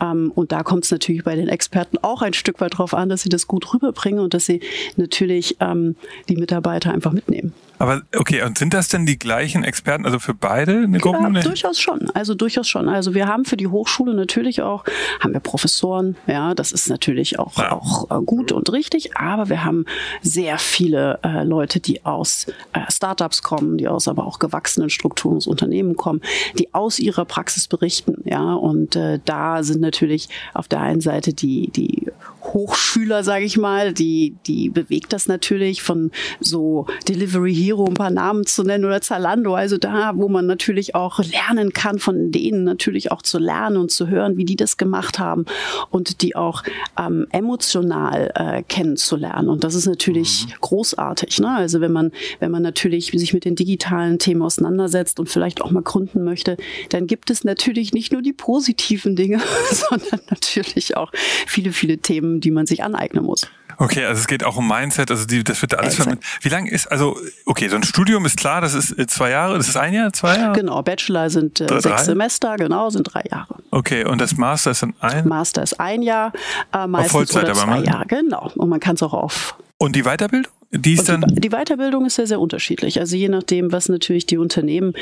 Ähm, 0.00 0.32
und 0.34 0.52
da 0.52 0.62
kommt 0.62 0.84
es 0.84 0.90
natürlich 0.90 1.24
bei 1.24 1.36
den 1.36 1.48
Experten 1.48 1.98
auch 1.98 2.22
ein 2.22 2.34
Stück 2.34 2.60
weit 2.60 2.74
darauf 2.74 2.94
an, 2.94 3.08
dass 3.08 3.22
sie 3.22 3.28
das 3.28 3.46
gut 3.46 3.72
rüberbringen 3.72 4.20
und 4.20 4.34
dass 4.34 4.46
sie 4.46 4.60
natürlich 4.96 5.56
ähm, 5.60 5.96
die 6.28 6.36
Mitarbeiter 6.36 6.92
einfach 6.92 7.12
mitnehmen. 7.12 7.52
Aber 7.80 8.02
okay, 8.14 8.42
und 8.42 8.58
sind 8.58 8.74
das 8.74 8.88
denn 8.88 9.06
die 9.06 9.18
gleichen 9.18 9.64
Experten, 9.64 10.04
also 10.04 10.18
für 10.18 10.34
beide 10.34 10.82
eine 10.82 10.98
Gruppe? 10.98 11.30
Ja, 11.32 11.40
durchaus 11.40 11.80
schon. 11.80 12.10
Also 12.10 12.34
durchaus 12.34 12.68
schon. 12.68 12.90
Also 12.90 13.14
wir 13.14 13.26
haben 13.26 13.46
für 13.46 13.56
die 13.56 13.68
Hochschule 13.68 14.12
natürlich 14.12 14.60
auch, 14.60 14.84
haben 15.18 15.32
wir 15.32 15.40
Professoren, 15.40 16.16
ja, 16.26 16.54
das 16.54 16.72
ist 16.72 16.90
natürlich 16.90 17.38
auch, 17.38 17.56
ja. 17.56 17.72
auch 17.72 18.10
äh, 18.10 18.22
gut 18.22 18.52
und 18.52 18.70
richtig, 18.70 19.16
aber 19.16 19.48
wir 19.48 19.64
haben 19.64 19.86
sehr 20.20 20.58
viele 20.58 21.20
äh, 21.24 21.42
Leute, 21.42 21.80
die 21.80 22.04
aus 22.04 22.48
äh, 22.74 22.80
Startups 22.90 23.42
kommen, 23.42 23.78
die 23.78 23.88
aus 23.88 24.08
aber 24.08 24.26
auch 24.26 24.40
gewachsenen 24.40 24.90
Strukturen 24.90 25.36
des 25.36 25.46
Unternehmen 25.46 25.96
kommen, 25.96 26.20
die 26.58 26.74
aus 26.74 26.98
ihrer 26.98 27.24
Praxis 27.24 27.66
berichten, 27.66 28.16
ja, 28.26 28.52
und 28.52 28.94
äh, 28.94 29.20
da 29.24 29.62
sind 29.62 29.80
natürlich 29.80 30.28
auf 30.52 30.68
der 30.68 30.82
einen 30.82 31.00
Seite 31.00 31.32
die, 31.32 31.70
die 31.70 32.12
Hochschüler, 32.52 33.22
sage 33.24 33.44
ich 33.44 33.56
mal, 33.56 33.92
die, 33.92 34.36
die 34.46 34.70
bewegt 34.70 35.12
das 35.12 35.26
natürlich 35.26 35.82
von 35.82 36.10
so 36.40 36.86
Delivery 37.08 37.54
Hero 37.54 37.86
ein 37.86 37.94
paar 37.94 38.10
Namen 38.10 38.46
zu 38.46 38.62
nennen 38.62 38.84
oder 38.84 39.00
Zalando, 39.00 39.54
also 39.54 39.78
da, 39.78 40.12
wo 40.16 40.28
man 40.28 40.46
natürlich 40.46 40.94
auch 40.94 41.18
lernen 41.18 41.72
kann, 41.72 41.98
von 41.98 42.32
denen 42.32 42.64
natürlich 42.64 43.12
auch 43.12 43.22
zu 43.22 43.38
lernen 43.38 43.76
und 43.76 43.90
zu 43.90 44.08
hören, 44.08 44.36
wie 44.36 44.44
die 44.44 44.56
das 44.56 44.76
gemacht 44.76 45.18
haben 45.18 45.44
und 45.90 46.22
die 46.22 46.36
auch 46.36 46.62
ähm, 46.98 47.26
emotional 47.30 48.32
äh, 48.34 48.62
kennenzulernen. 48.62 49.48
Und 49.48 49.64
das 49.64 49.74
ist 49.74 49.86
natürlich 49.86 50.46
mhm. 50.46 50.52
großartig. 50.60 51.38
Ne? 51.40 51.50
Also 51.50 51.80
wenn 51.80 51.92
man, 51.92 52.12
wenn 52.38 52.50
man 52.50 52.62
natürlich 52.62 53.12
sich 53.12 53.32
mit 53.32 53.44
den 53.44 53.54
digitalen 53.54 54.18
Themen 54.18 54.42
auseinandersetzt 54.42 55.20
und 55.20 55.28
vielleicht 55.28 55.62
auch 55.62 55.70
mal 55.70 55.82
gründen 55.82 56.24
möchte, 56.24 56.56
dann 56.90 57.06
gibt 57.06 57.30
es 57.30 57.44
natürlich 57.44 57.92
nicht 57.92 58.12
nur 58.12 58.22
die 58.22 58.32
positiven 58.32 59.16
Dinge, 59.16 59.40
sondern 59.70 60.20
natürlich 60.30 60.96
auch 60.96 61.12
viele, 61.46 61.72
viele 61.72 61.98
Themen, 61.98 62.39
die 62.40 62.50
man 62.50 62.66
sich 62.66 62.82
aneignen 62.82 63.24
muss. 63.24 63.46
Okay, 63.76 64.04
also 64.04 64.20
es 64.20 64.26
geht 64.26 64.44
auch 64.44 64.56
um 64.56 64.68
Mindset, 64.68 65.10
also 65.10 65.24
die, 65.24 65.42
das 65.42 65.62
wird 65.62 65.74
alles 65.74 65.94
vermittelt. 65.94 66.22
Wie 66.42 66.50
lange 66.50 66.70
ist, 66.70 66.86
also, 66.92 67.18
okay, 67.46 67.68
so 67.68 67.76
ein 67.76 67.82
Studium 67.82 68.26
ist 68.26 68.36
klar, 68.36 68.60
das 68.60 68.74
ist 68.74 68.98
äh, 68.98 69.06
zwei 69.06 69.30
Jahre, 69.30 69.56
das 69.56 69.68
ist 69.68 69.76
ein 69.76 69.94
Jahr, 69.94 70.12
zwei 70.12 70.36
Jahre? 70.36 70.52
Genau, 70.52 70.82
Bachelor 70.82 71.30
sind 71.30 71.60
äh, 71.60 71.66
drei, 71.66 71.80
sechs 71.80 72.04
Semester, 72.04 72.56
genau, 72.56 72.90
sind 72.90 73.04
drei 73.04 73.22
Jahre. 73.30 73.56
Okay, 73.70 74.04
und 74.04 74.20
das 74.20 74.36
Master 74.36 74.72
ist 74.72 74.82
dann 74.82 74.94
ein? 75.00 75.26
Master 75.26 75.62
ist 75.62 75.80
ein 75.80 76.02
Jahr, 76.02 76.32
äh, 76.74 76.86
meistens 76.86 77.06
auf 77.06 77.10
Vollzeit, 77.12 77.44
oder 77.44 77.54
zwei 77.54 77.72
aber 77.72 77.84
Jahre, 77.84 78.06
genau. 78.06 78.50
Und 78.54 78.68
man 78.68 78.80
kann 78.80 78.96
es 78.96 79.02
auch 79.02 79.14
auf 79.14 79.56
und 79.78 79.96
die 79.96 80.02
Weiterbildung? 80.02 80.52
Die, 80.72 80.94
ist 80.94 81.08
dann 81.08 81.24
die, 81.26 81.50
Weiterbildung 81.50 82.06
ist 82.06 82.14
sehr, 82.14 82.28
sehr 82.28 82.38
unterschiedlich. 82.38 83.00
Also 83.00 83.16
je 83.16 83.28
nachdem, 83.28 83.72
was 83.72 83.88
natürlich 83.88 84.26
die 84.26 84.38
Unternehmen, 84.38 84.92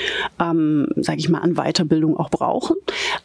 ähm, 0.40 0.86
sage 0.96 1.18
ich 1.18 1.28
mal, 1.28 1.40
an 1.40 1.56
Weiterbildung 1.56 2.16
auch 2.16 2.30
brauchen. 2.30 2.76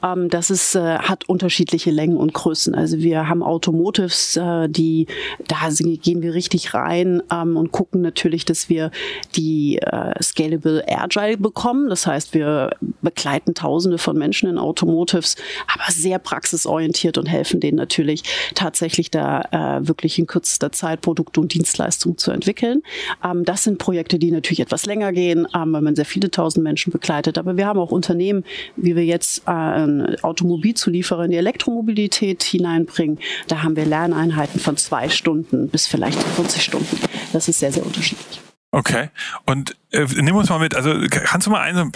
Ähm, 0.03 0.29
das 0.29 0.49
ist, 0.49 0.75
äh, 0.75 0.97
hat 0.97 1.29
unterschiedliche 1.29 1.89
Längen 1.89 2.17
und 2.17 2.33
Größen. 2.33 2.75
Also 2.75 2.99
wir 2.99 3.29
haben 3.29 3.43
Automotives, 3.43 4.35
äh, 4.35 4.67
die, 4.67 5.07
da 5.47 5.69
gehen 5.69 6.21
wir 6.21 6.33
richtig 6.33 6.73
rein 6.73 7.23
ähm, 7.31 7.55
und 7.55 7.71
gucken 7.71 8.01
natürlich, 8.01 8.43
dass 8.43 8.67
wir 8.67 8.91
die 9.37 9.77
äh, 9.77 10.21
Scalable 10.21 10.83
Agile 10.85 11.37
bekommen. 11.37 11.89
Das 11.89 12.05
heißt, 12.05 12.33
wir 12.33 12.71
begleiten 13.01 13.53
Tausende 13.53 13.97
von 13.97 14.17
Menschen 14.17 14.49
in 14.49 14.57
Automotives, 14.57 15.37
aber 15.73 15.89
sehr 15.93 16.19
praxisorientiert 16.19 17.17
und 17.17 17.27
helfen 17.27 17.61
denen 17.61 17.77
natürlich 17.77 18.23
tatsächlich 18.53 19.11
da 19.11 19.79
äh, 19.79 19.87
wirklich 19.87 20.19
in 20.19 20.27
kürzester 20.27 20.73
Zeit 20.73 20.99
Produkte 20.99 21.39
und 21.39 21.53
Dienstleistungen 21.53 22.17
zu 22.17 22.32
entwickeln. 22.33 22.81
Ähm, 23.23 23.45
das 23.45 23.63
sind 23.63 23.77
Projekte, 23.77 24.19
die 24.19 24.31
natürlich 24.31 24.59
etwas 24.59 24.85
länger 24.85 25.11
gehen, 25.11 25.47
ähm, 25.55 25.73
weil 25.73 25.81
man 25.81 25.95
sehr 25.95 26.05
viele 26.05 26.31
tausend 26.31 26.63
Menschen 26.63 26.91
begleitet. 26.91 27.37
Aber 27.37 27.57
wir 27.57 27.65
haben 27.65 27.79
auch 27.79 27.91
Unternehmen, 27.91 28.43
wie 28.75 28.95
wir 28.95 29.05
jetzt 29.05 29.43
äh, 29.47 30.17
Automobilzulieferer 30.21 31.25
in 31.25 31.31
die 31.31 31.37
Elektromobilität 31.37 32.43
hineinbringen. 32.43 33.19
Da 33.47 33.63
haben 33.63 33.75
wir 33.75 33.85
Lerneinheiten 33.85 34.59
von 34.59 34.77
zwei 34.77 35.09
Stunden 35.09 35.69
bis 35.69 35.87
vielleicht 35.87 36.21
40 36.21 36.61
Stunden. 36.63 36.97
Das 37.31 37.47
ist 37.47 37.59
sehr, 37.59 37.71
sehr 37.71 37.85
unterschiedlich. 37.85 38.52
Okay. 38.75 39.09
Und 39.45 39.75
äh, 39.91 40.07
nimm 40.15 40.35
uns 40.35 40.49
mal 40.49 40.57
mit, 40.57 40.73
also 40.73 40.95
kannst 41.07 41.45
du 41.45 41.51
mal 41.51 41.61
ein 41.61 41.91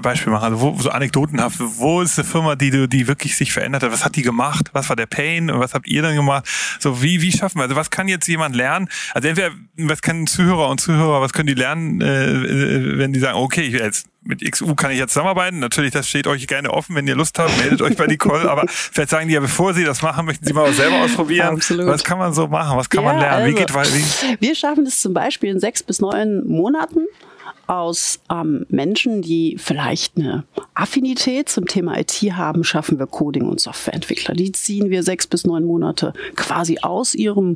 Beispiel 0.00 0.32
machen, 0.32 0.44
also 0.44 0.60
wo, 0.60 0.78
so 0.80 0.88
anekdotenhaft, 0.90 1.58
wo 1.58 2.02
ist 2.02 2.20
eine 2.20 2.28
Firma, 2.28 2.54
die 2.54 2.70
du, 2.70 2.86
die 2.86 3.08
wirklich 3.08 3.36
sich 3.36 3.52
verändert 3.52 3.82
hat? 3.82 3.90
Was 3.90 4.04
hat 4.04 4.14
die 4.14 4.22
gemacht? 4.22 4.70
Was 4.72 4.88
war 4.88 4.94
der 4.94 5.06
Pain? 5.06 5.50
Und 5.50 5.58
was 5.58 5.74
habt 5.74 5.88
ihr 5.88 6.02
dann 6.02 6.14
gemacht? 6.14 6.46
So, 6.78 7.02
wie, 7.02 7.20
wie 7.20 7.32
schaffen 7.32 7.58
wir? 7.58 7.64
Also 7.64 7.74
was 7.74 7.90
kann 7.90 8.06
jetzt 8.06 8.28
jemand 8.28 8.54
lernen? 8.54 8.88
Also 9.12 9.26
entweder, 9.26 9.50
was 9.76 10.02
können 10.02 10.28
Zuhörer 10.28 10.68
und 10.68 10.80
Zuhörer, 10.80 11.20
was 11.20 11.32
können 11.32 11.48
die 11.48 11.54
lernen, 11.54 12.00
äh, 12.00 12.30
äh 12.30 12.98
wenn 12.98 13.12
die 13.12 13.18
sagen, 13.18 13.36
okay, 13.36 13.66
jetzt 13.66 14.06
mit 14.22 14.42
XU 14.48 14.74
kann 14.74 14.90
ich 14.90 14.98
jetzt 14.98 15.12
zusammenarbeiten. 15.12 15.58
Natürlich, 15.58 15.92
das 15.92 16.08
steht 16.08 16.26
euch 16.26 16.46
gerne 16.46 16.70
offen, 16.70 16.94
wenn 16.94 17.06
ihr 17.06 17.14
Lust 17.14 17.38
habt, 17.38 17.56
meldet 17.58 17.80
euch 17.82 17.96
bei 17.96 18.06
Nicole. 18.06 18.50
Aber 18.50 18.64
vielleicht 18.68 19.10
sagen 19.10 19.28
die 19.28 19.34
ja, 19.34 19.40
bevor 19.40 19.74
sie 19.74 19.84
das 19.84 20.02
machen, 20.02 20.26
möchten 20.26 20.44
sie 20.44 20.52
mal 20.52 20.72
selber 20.72 20.96
ausprobieren. 21.02 21.54
Absolut. 21.54 21.86
Was 21.86 22.04
kann 22.04 22.18
man 22.18 22.32
so 22.32 22.46
machen? 22.46 22.76
Was 22.76 22.90
kann 22.90 23.04
ja, 23.04 23.12
man 23.12 23.20
lernen? 23.20 23.54
Wie 23.54 23.60
also, 23.60 23.78
geht 23.80 23.94
wie? 23.94 24.46
Wir 24.46 24.54
schaffen 24.54 24.86
es 24.86 25.00
zum 25.00 25.14
Beispiel 25.14 25.50
in 25.50 25.60
sechs 25.60 25.82
bis 25.82 26.00
neun 26.00 26.46
Monaten 26.46 27.06
aus 27.66 28.18
ähm, 28.30 28.66
Menschen, 28.68 29.22
die 29.22 29.56
vielleicht 29.58 30.16
eine 30.16 30.44
Affinität 30.74 31.48
zum 31.48 31.66
Thema 31.66 31.98
IT 31.98 32.12
haben, 32.32 32.64
schaffen 32.64 32.98
wir 32.98 33.06
Coding- 33.06 33.48
und 33.48 33.60
Softwareentwickler. 33.60 34.34
Die 34.34 34.50
ziehen 34.50 34.90
wir 34.90 35.04
sechs 35.04 35.28
bis 35.28 35.46
neun 35.46 35.64
Monate 35.64 36.12
quasi 36.34 36.78
aus 36.82 37.14
ihrem 37.14 37.54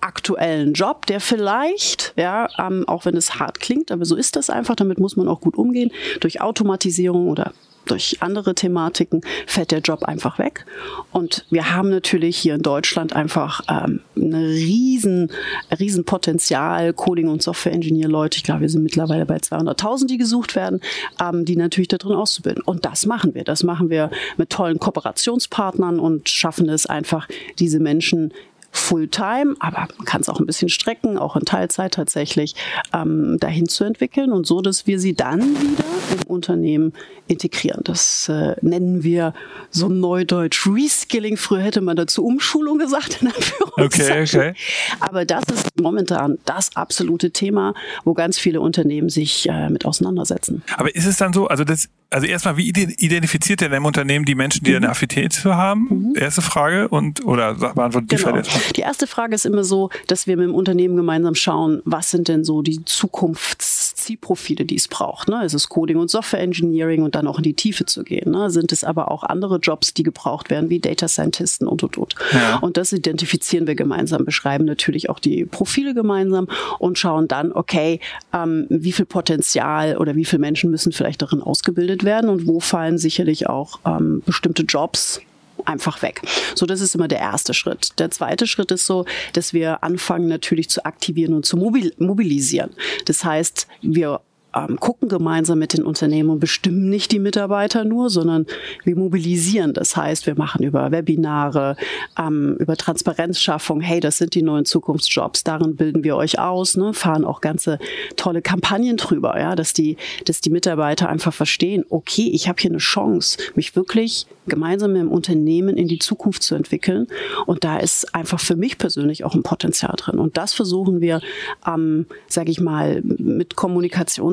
aktuellen 0.00 0.72
Job, 0.72 1.06
der 1.06 1.20
vielleicht, 1.20 2.14
ja, 2.16 2.48
ähm, 2.58 2.84
auch 2.86 3.04
wenn 3.04 3.16
es 3.16 3.38
hart 3.38 3.60
klingt, 3.60 3.90
aber 3.90 4.04
so 4.04 4.16
ist 4.16 4.36
das 4.36 4.50
einfach, 4.50 4.76
damit 4.76 4.98
muss 4.98 5.16
man 5.16 5.28
auch 5.28 5.40
gut 5.40 5.56
umgehen, 5.56 5.90
durch 6.20 6.40
Automatisierung 6.40 7.28
oder 7.28 7.52
durch 7.88 8.18
andere 8.20 8.54
Thematiken 8.54 9.22
fällt 9.46 9.70
der 9.70 9.80
Job 9.80 10.04
einfach 10.04 10.38
weg. 10.38 10.64
Und 11.10 11.46
wir 11.50 11.74
haben 11.74 11.90
natürlich 11.90 12.36
hier 12.36 12.54
in 12.54 12.62
Deutschland 12.62 13.14
einfach 13.14 13.62
ähm, 13.68 14.00
ein 14.16 14.34
riesen, 14.34 15.32
riesen 15.78 16.04
Potenzial, 16.04 16.92
Coding- 16.92 17.28
und 17.28 17.42
Software-Engineer-Leute. 17.42 18.36
Ich 18.36 18.44
glaube, 18.44 18.62
wir 18.62 18.68
sind 18.68 18.82
mittlerweile 18.82 19.26
bei 19.26 19.36
200.000, 19.36 20.06
die 20.06 20.18
gesucht 20.18 20.54
werden, 20.54 20.80
ähm, 21.20 21.44
die 21.44 21.56
natürlich 21.56 21.88
da 21.88 21.96
drin 21.96 22.12
auszubilden. 22.12 22.62
Und 22.62 22.84
das 22.84 23.06
machen 23.06 23.34
wir. 23.34 23.44
Das 23.44 23.62
machen 23.62 23.90
wir 23.90 24.10
mit 24.36 24.50
tollen 24.50 24.78
Kooperationspartnern 24.78 25.98
und 25.98 26.28
schaffen 26.28 26.68
es 26.68 26.86
einfach, 26.86 27.26
diese 27.58 27.80
Menschen 27.80 28.32
Fulltime, 28.78 29.54
aber 29.58 29.88
man 29.96 30.04
kann 30.04 30.20
es 30.20 30.28
auch 30.28 30.40
ein 30.40 30.46
bisschen 30.46 30.68
strecken, 30.68 31.18
auch 31.18 31.36
in 31.36 31.44
Teilzeit 31.44 31.94
tatsächlich, 31.94 32.54
ähm, 32.94 33.38
dahin 33.38 33.68
zu 33.68 33.84
entwickeln 33.84 34.32
und 34.32 34.46
so, 34.46 34.60
dass 34.60 34.86
wir 34.86 34.98
sie 34.98 35.14
dann 35.14 35.40
wieder 35.40 35.84
im 36.12 36.26
Unternehmen 36.26 36.92
integrieren. 37.26 37.82
Das 37.84 38.28
äh, 38.28 38.56
nennen 38.62 39.02
wir 39.02 39.34
so 39.70 39.88
neudeutsch 39.88 40.66
Reskilling. 40.66 41.36
Früher 41.36 41.60
hätte 41.60 41.80
man 41.80 41.96
dazu 41.96 42.24
Umschulung 42.24 42.78
gesagt, 42.78 43.20
in 43.20 43.28
Okay, 43.76 44.22
okay. 44.22 44.54
Aber 45.00 45.24
das 45.24 45.44
ist 45.52 45.80
momentan 45.80 46.38
das 46.44 46.74
absolute 46.76 47.30
Thema, 47.30 47.74
wo 48.04 48.14
ganz 48.14 48.38
viele 48.38 48.60
Unternehmen 48.60 49.08
sich 49.08 49.48
äh, 49.48 49.68
mit 49.68 49.84
auseinandersetzen. 49.84 50.62
Aber 50.76 50.94
ist 50.94 51.06
es 51.06 51.16
dann 51.16 51.32
so, 51.32 51.46
also 51.48 51.64
das, 51.64 51.88
also 52.10 52.26
erstmal, 52.26 52.56
wie 52.56 52.68
identifiziert 52.68 53.60
ihr 53.60 53.68
denn 53.68 53.76
im 53.76 53.84
Unternehmen 53.84 54.24
die 54.24 54.34
Menschen, 54.34 54.64
die 54.64 54.70
mhm. 54.70 54.78
eine 54.78 54.90
Affinität 54.90 55.32
zu 55.32 55.54
haben? 55.54 55.88
Mhm. 55.90 56.16
Erste 56.16 56.42
Frage 56.42 56.88
und 56.88 57.24
oder 57.24 57.54
beantwortet 57.54 58.10
die 58.10 58.16
genau. 58.16 58.28
Frage 58.30 58.42
Die 58.76 58.80
erste 58.80 59.06
Frage 59.06 59.34
ist 59.34 59.46
immer 59.46 59.64
so, 59.64 59.90
dass 60.06 60.26
wir 60.26 60.36
mit 60.36 60.46
dem 60.46 60.54
Unternehmen 60.54 60.96
gemeinsam 60.96 61.34
schauen, 61.34 61.82
was 61.84 62.10
sind 62.10 62.28
denn 62.28 62.44
so 62.44 62.62
die 62.62 62.84
Zukunftszielprofile, 62.84 64.64
die 64.64 64.76
es 64.76 64.88
braucht. 64.88 65.28
Ne? 65.28 65.44
Ist 65.44 65.54
es 65.54 65.68
Coding 65.68 65.96
und 65.96 66.10
Software 66.10 66.40
Engineering 66.40 67.02
und 67.02 67.14
dann 67.14 67.26
auch 67.26 67.38
in 67.38 67.44
die 67.44 67.54
Tiefe 67.54 67.86
zu 67.86 68.04
gehen? 68.04 68.32
Ne? 68.32 68.50
Sind 68.50 68.72
es 68.72 68.84
aber 68.84 69.10
auch 69.10 69.22
andere 69.22 69.58
Jobs, 69.58 69.94
die 69.94 70.02
gebraucht 70.02 70.50
werden, 70.50 70.70
wie 70.70 70.80
Data 70.80 71.08
Scientisten 71.08 71.66
und 71.66 71.82
und 71.82 71.98
und. 71.98 72.14
Ja. 72.32 72.58
Und 72.58 72.76
das 72.76 72.92
identifizieren 72.92 73.66
wir 73.66 73.74
gemeinsam, 73.74 74.24
beschreiben 74.24 74.64
natürlich 74.64 75.10
auch 75.10 75.18
die 75.18 75.44
Profile 75.44 75.94
gemeinsam 75.94 76.48
und 76.78 76.98
schauen 76.98 77.28
dann, 77.28 77.52
okay, 77.52 78.00
ähm, 78.32 78.66
wie 78.68 78.92
viel 78.92 79.06
Potenzial 79.06 79.96
oder 79.96 80.16
wie 80.16 80.24
viele 80.24 80.40
Menschen 80.40 80.70
müssen 80.70 80.92
vielleicht 80.92 81.22
darin 81.22 81.42
ausgebildet 81.42 82.04
werden 82.04 82.30
und 82.30 82.46
wo 82.46 82.60
fallen 82.60 82.98
sicherlich 82.98 83.48
auch 83.48 83.80
ähm, 83.84 84.22
bestimmte 84.24 84.62
Jobs 84.62 85.20
einfach 85.64 86.02
weg. 86.02 86.22
So, 86.54 86.66
das 86.66 86.80
ist 86.80 86.94
immer 86.94 87.08
der 87.08 87.18
erste 87.18 87.54
Schritt. 87.54 87.98
Der 87.98 88.10
zweite 88.10 88.46
Schritt 88.46 88.70
ist 88.70 88.86
so, 88.86 89.04
dass 89.32 89.52
wir 89.52 89.82
anfangen 89.82 90.28
natürlich 90.28 90.68
zu 90.68 90.84
aktivieren 90.84 91.34
und 91.34 91.46
zu 91.46 91.56
mobilisieren. 91.56 92.70
Das 93.06 93.24
heißt, 93.24 93.66
wir 93.82 94.20
ähm, 94.54 94.78
gucken 94.80 95.08
gemeinsam 95.08 95.58
mit 95.58 95.74
den 95.74 95.84
Unternehmen 95.84 96.30
und 96.30 96.40
bestimmen 96.40 96.88
nicht 96.88 97.12
die 97.12 97.18
Mitarbeiter 97.18 97.84
nur, 97.84 98.10
sondern 98.10 98.46
wir 98.84 98.96
mobilisieren. 98.96 99.74
Das 99.74 99.96
heißt, 99.96 100.26
wir 100.26 100.36
machen 100.36 100.62
über 100.62 100.90
Webinare, 100.90 101.76
ähm, 102.18 102.56
über 102.58 102.76
Transparenzschaffung, 102.76 103.80
hey, 103.80 104.00
das 104.00 104.18
sind 104.18 104.34
die 104.34 104.42
neuen 104.42 104.64
Zukunftsjobs, 104.64 105.44
darin 105.44 105.76
bilden 105.76 106.04
wir 106.04 106.16
euch 106.16 106.38
aus, 106.38 106.76
ne, 106.76 106.94
fahren 106.94 107.24
auch 107.24 107.40
ganze 107.40 107.78
tolle 108.16 108.42
Kampagnen 108.42 108.96
drüber, 108.96 109.38
ja, 109.38 109.54
dass 109.54 109.72
die, 109.72 109.96
dass 110.24 110.40
die 110.40 110.50
Mitarbeiter 110.50 111.08
einfach 111.08 111.34
verstehen, 111.34 111.84
okay, 111.90 112.30
ich 112.32 112.48
habe 112.48 112.60
hier 112.60 112.70
eine 112.70 112.78
Chance, 112.78 113.38
mich 113.54 113.76
wirklich 113.76 114.26
gemeinsam 114.48 114.92
mit 114.92 115.02
dem 115.02 115.10
Unternehmen 115.10 115.76
in 115.76 115.88
die 115.88 115.98
Zukunft 115.98 116.42
zu 116.42 116.54
entwickeln. 116.54 117.06
Und 117.46 117.64
da 117.64 117.78
ist 117.78 118.14
einfach 118.14 118.40
für 118.40 118.56
mich 118.56 118.78
persönlich 118.78 119.24
auch 119.24 119.34
ein 119.34 119.42
Potenzial 119.42 119.94
drin. 119.96 120.18
Und 120.18 120.36
das 120.36 120.54
versuchen 120.54 121.00
wir, 121.00 121.20
ähm, 121.66 122.06
sage 122.26 122.50
ich 122.50 122.60
mal, 122.60 123.02
mit 123.02 123.56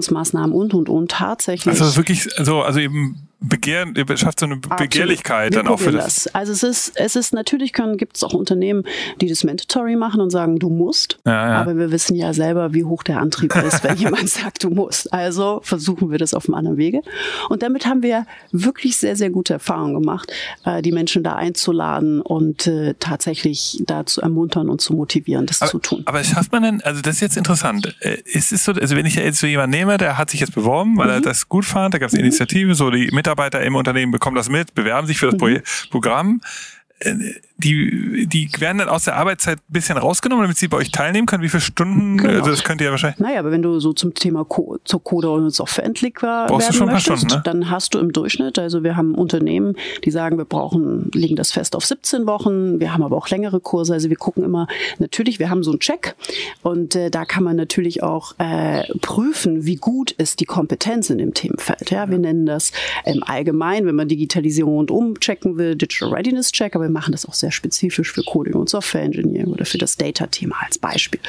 Kommunikationsmaßnahmen 0.06 0.52
und 0.56 0.74
und 0.74 0.89
und 0.89 1.12
tatsächlich. 1.12 1.80
Also 1.82 1.96
wirklich, 1.98 2.28
so, 2.44 2.62
also 2.62 2.80
eben 2.80 3.28
Begehr, 3.48 3.86
schafft 4.16 4.40
so 4.40 4.46
eine 4.46 4.58
Begehrlichkeit 4.58 5.56
dann 5.56 5.68
auch 5.68 5.80
für 5.80 5.92
das. 5.92 6.24
das. 6.24 6.36
Also 6.36 6.52
es 6.52 6.64
ist, 6.64 6.92
es 6.96 7.16
ist 7.16 7.34
natürlich 7.34 7.74
können, 7.74 7.98
gibt 7.98 8.18
es 8.18 8.24
auch 8.24 8.34
Unternehmen, 8.34 8.84
die 9.22 9.28
das 9.28 9.44
Mandatory 9.44 9.96
machen 9.96 10.22
und 10.22 10.30
sagen, 10.30 10.60
du 10.60 10.70
musst. 10.70 11.20
Ja, 11.26 11.32
ja. 11.32 11.62
Aber 11.62 11.78
wir 11.78 11.92
wissen 11.92 12.16
ja 12.16 12.34
selber, 12.34 12.74
wie 12.74 12.84
hoch 12.84 13.04
der 13.04 13.20
Antrieb 13.20 13.56
ist, 13.56 13.84
wenn 13.84 13.98
jemand 13.98 14.30
sagt, 14.30 14.64
du 14.64 14.70
musst. 14.70 15.14
Also 15.14 15.62
versuchen 15.64 16.12
wir 16.12 16.18
das 16.18 16.34
auf 16.34 16.48
einem 16.48 16.56
anderen 16.56 16.78
Wege. 16.78 17.02
Und 17.50 17.64
damit 17.64 17.86
haben 17.86 18.04
wir 18.04 18.26
wirklich 18.52 18.98
sehr, 18.98 19.16
sehr 19.16 19.30
gute 19.30 19.54
Erfahrungen 19.54 19.94
gemacht, 19.94 20.32
äh, 20.66 20.82
die 20.82 20.92
Menschen 20.92 21.24
da 21.24 21.36
einzuladen 21.36 22.22
und 22.22 22.68
äh, 22.68 22.96
tatsächlich 23.00 23.82
da 23.86 24.06
zu 24.06 24.22
ermuntern 24.22 24.70
und 24.70 24.82
zu 24.82 24.94
motivieren, 24.94 25.46
das 25.46 25.62
aber, 25.62 25.72
zu 25.72 25.80
tun. 25.80 26.04
Aber 26.06 26.24
schafft 26.24 26.52
man 26.52 26.64
denn, 26.64 26.82
also 26.82 27.02
das 27.02 27.16
ist 27.16 27.22
jetzt 27.22 27.38
interessant, 27.38 27.96
äh, 28.02 28.18
ist 28.26 28.52
es 28.52 28.66
so, 28.66 28.74
also 28.74 28.96
wenn 28.96 29.06
ich 29.06 29.16
jetzt 29.16 29.40
so 29.40 29.48
jemanden 29.48 29.78
nehme, 29.78 29.98
der 29.98 30.18
hat 30.18 30.30
sich 30.30 30.40
jetzt 30.40 30.54
beworben, 30.54 30.98
weil 30.98 31.08
mhm. 31.08 31.14
er 31.14 31.22
das 31.22 31.48
gut 31.48 31.66
fand, 31.66 31.94
da 31.94 31.98
gab 31.98 32.10
es. 32.10 32.16
Initiative, 32.16 32.76
so 32.76 32.90
die 32.90 33.10
Mitarbeiter 33.12 33.35
Mitarbeiter 33.36 33.62
im 33.62 33.76
Unternehmen 33.76 34.12
bekommen 34.12 34.36
das 34.36 34.50
mit, 34.50 34.74
bewerben 34.74 35.08
sich 35.08 35.19
für 35.19 35.32
das 35.32 35.41
mhm. 35.41 35.62
Programm. 35.89 36.41
Die, 37.58 38.28
die 38.28 38.50
werden 38.60 38.80
dann 38.80 38.89
aus 38.89 39.06
der 39.06 39.15
Arbeitszeit 39.15 39.60
ein 39.60 39.74
bisschen 39.74 39.98
rausgenommen, 39.98 40.44
damit 40.44 40.58
sie 40.58 40.68
bei 40.68 40.78
euch 40.78 40.91
teilnehmen 40.91 41.26
können. 41.26 41.41
Wie 41.41 41.50
viele 41.50 41.62
Stunden? 41.62 42.18
Genau. 42.18 42.39
Also 42.39 42.52
das 42.52 42.63
könnt 42.63 42.82
ihr 42.82 42.86
ja 42.86 42.91
wahrscheinlich. 42.91 43.20
Naja, 43.20 43.39
aber 43.39 43.52
wenn 43.52 43.62
du 43.62 43.80
so 43.80 43.94
zum 43.94 44.13
Thema 44.13 44.44
Co 44.44 44.78
zur 44.84 45.02
Coder 45.02 45.32
und 45.32 45.50
Softwareentwickler 45.50 46.50
werden 46.50 46.74
schon 46.74 46.88
möchtest, 46.88 47.20
Stunden, 47.20 47.36
ne? 47.36 47.41
dann 47.46 47.70
hast 47.70 47.94
du 47.94 48.00
im 48.00 48.12
Durchschnitt, 48.12 48.60
also 48.60 48.84
wir 48.84 48.98
haben 48.98 49.15
Unternehmen, 49.15 49.76
die 50.04 50.12
sagen, 50.12 50.38
wir 50.38 50.46
brauchen, 50.46 51.10
legen 51.13 51.38
das 51.38 51.54
fest 51.54 51.76
auf 51.76 51.86
17 51.86 52.28
Wochen. 52.28 52.80
Wir 52.80 52.94
haben 52.94 53.04
aber 53.04 53.15
auch 53.15 53.30
längere 53.30 53.62
Kurse. 53.62 53.94
Also 53.94 54.10
wir 54.10 54.18
gucken 54.18 54.44
immer, 54.44 54.68
natürlich, 55.00 55.39
wir 55.39 55.50
haben 55.50 55.63
so 55.63 55.72
einen 55.72 55.80
Check 55.80 56.15
und 56.62 56.96
äh, 56.96 57.10
da 57.10 57.24
kann 57.24 57.44
man 57.44 57.56
natürlich 57.56 58.04
auch 58.04 58.34
äh, 58.38 58.84
prüfen, 59.00 59.65
wie 59.65 59.76
gut 59.76 60.12
ist 60.12 60.41
die 60.41 60.46
Kompetenz 60.46 61.10
in 61.10 61.20
dem 61.20 61.34
Themenfeld. 61.34 61.89
Ja, 61.91 62.10
wir 62.10 62.18
nennen 62.18 62.46
das 62.46 62.72
im 63.06 63.24
Allgemeinen, 63.24 63.88
wenn 63.88 63.96
man 63.96 64.08
Digitalisierung 64.08 64.78
und 64.78 64.91
umchecken 64.91 65.58
will, 65.58 65.76
Digital 65.76 66.10
Readiness 66.10 66.52
Check, 66.52 66.76
aber 66.76 66.86
wir 66.86 66.91
machen 66.91 67.12
das 67.12 67.26
auch 67.26 67.34
sehr 67.34 67.45
sehr 67.46 67.52
spezifisch 67.52 68.12
für 68.12 68.24
Coding 68.24 68.56
und 68.56 68.70
Software 68.70 69.04
Engineering 69.04 69.52
oder 69.54 69.66
für 69.66 69.78
das 69.78 69.98
Data-Thema 69.98 70.56
als 70.66 70.80
Beispiel. 70.80 71.20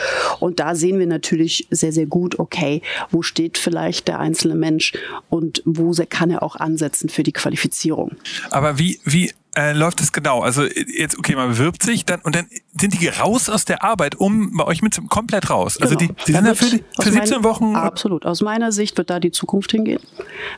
Und 0.41 0.61
da 0.61 0.75
sehen 0.75 0.99
wir 0.99 1.07
natürlich 1.07 1.67
sehr, 1.71 1.93
sehr 1.93 2.07
gut, 2.07 2.39
okay, 2.39 2.81
wo 3.11 3.21
steht 3.21 3.59
vielleicht 3.59 4.09
der 4.09 4.19
einzelne 4.19 4.55
Mensch 4.55 4.95
und 5.29 5.63
wo 5.67 5.93
kann 6.09 6.31
er 6.31 6.43
auch 6.43 6.57
ansetzen 6.57 7.11
für 7.11 7.23
die 7.23 7.33
Qualifizierung. 7.33 8.17
Aber 8.51 8.79
wie, 8.79 8.99
wie 9.05 9.31
äh, 9.57 9.73
läuft 9.73 10.01
das 10.01 10.13
genau? 10.13 10.43
Also 10.43 10.65
jetzt, 10.65 11.19
okay, 11.19 11.35
man 11.35 11.49
bewirbt 11.49 11.83
sich 11.83 12.05
dann 12.05 12.21
und 12.21 12.37
dann 12.37 12.47
sind 12.79 13.01
die 13.01 13.09
raus 13.09 13.49
aus 13.49 13.65
der 13.65 13.83
Arbeit, 13.83 14.15
um 14.15 14.55
bei 14.55 14.65
euch 14.65 14.83
mit 14.83 15.01
komplett 15.09 15.49
raus. 15.49 15.81
Also 15.81 15.97
genau. 15.97 16.13
die, 16.13 16.25
die 16.27 16.33
sind 16.33 16.47
da 16.47 16.55
für, 16.55 16.79
für 17.01 17.11
17 17.11 17.43
Wochen. 17.43 17.75
Absolut. 17.75 18.27
Aus 18.27 18.43
meiner 18.43 18.71
Sicht 18.71 18.99
wird 18.99 19.09
da 19.09 19.19
die 19.19 19.31
Zukunft 19.31 19.71
hingehen, 19.73 20.03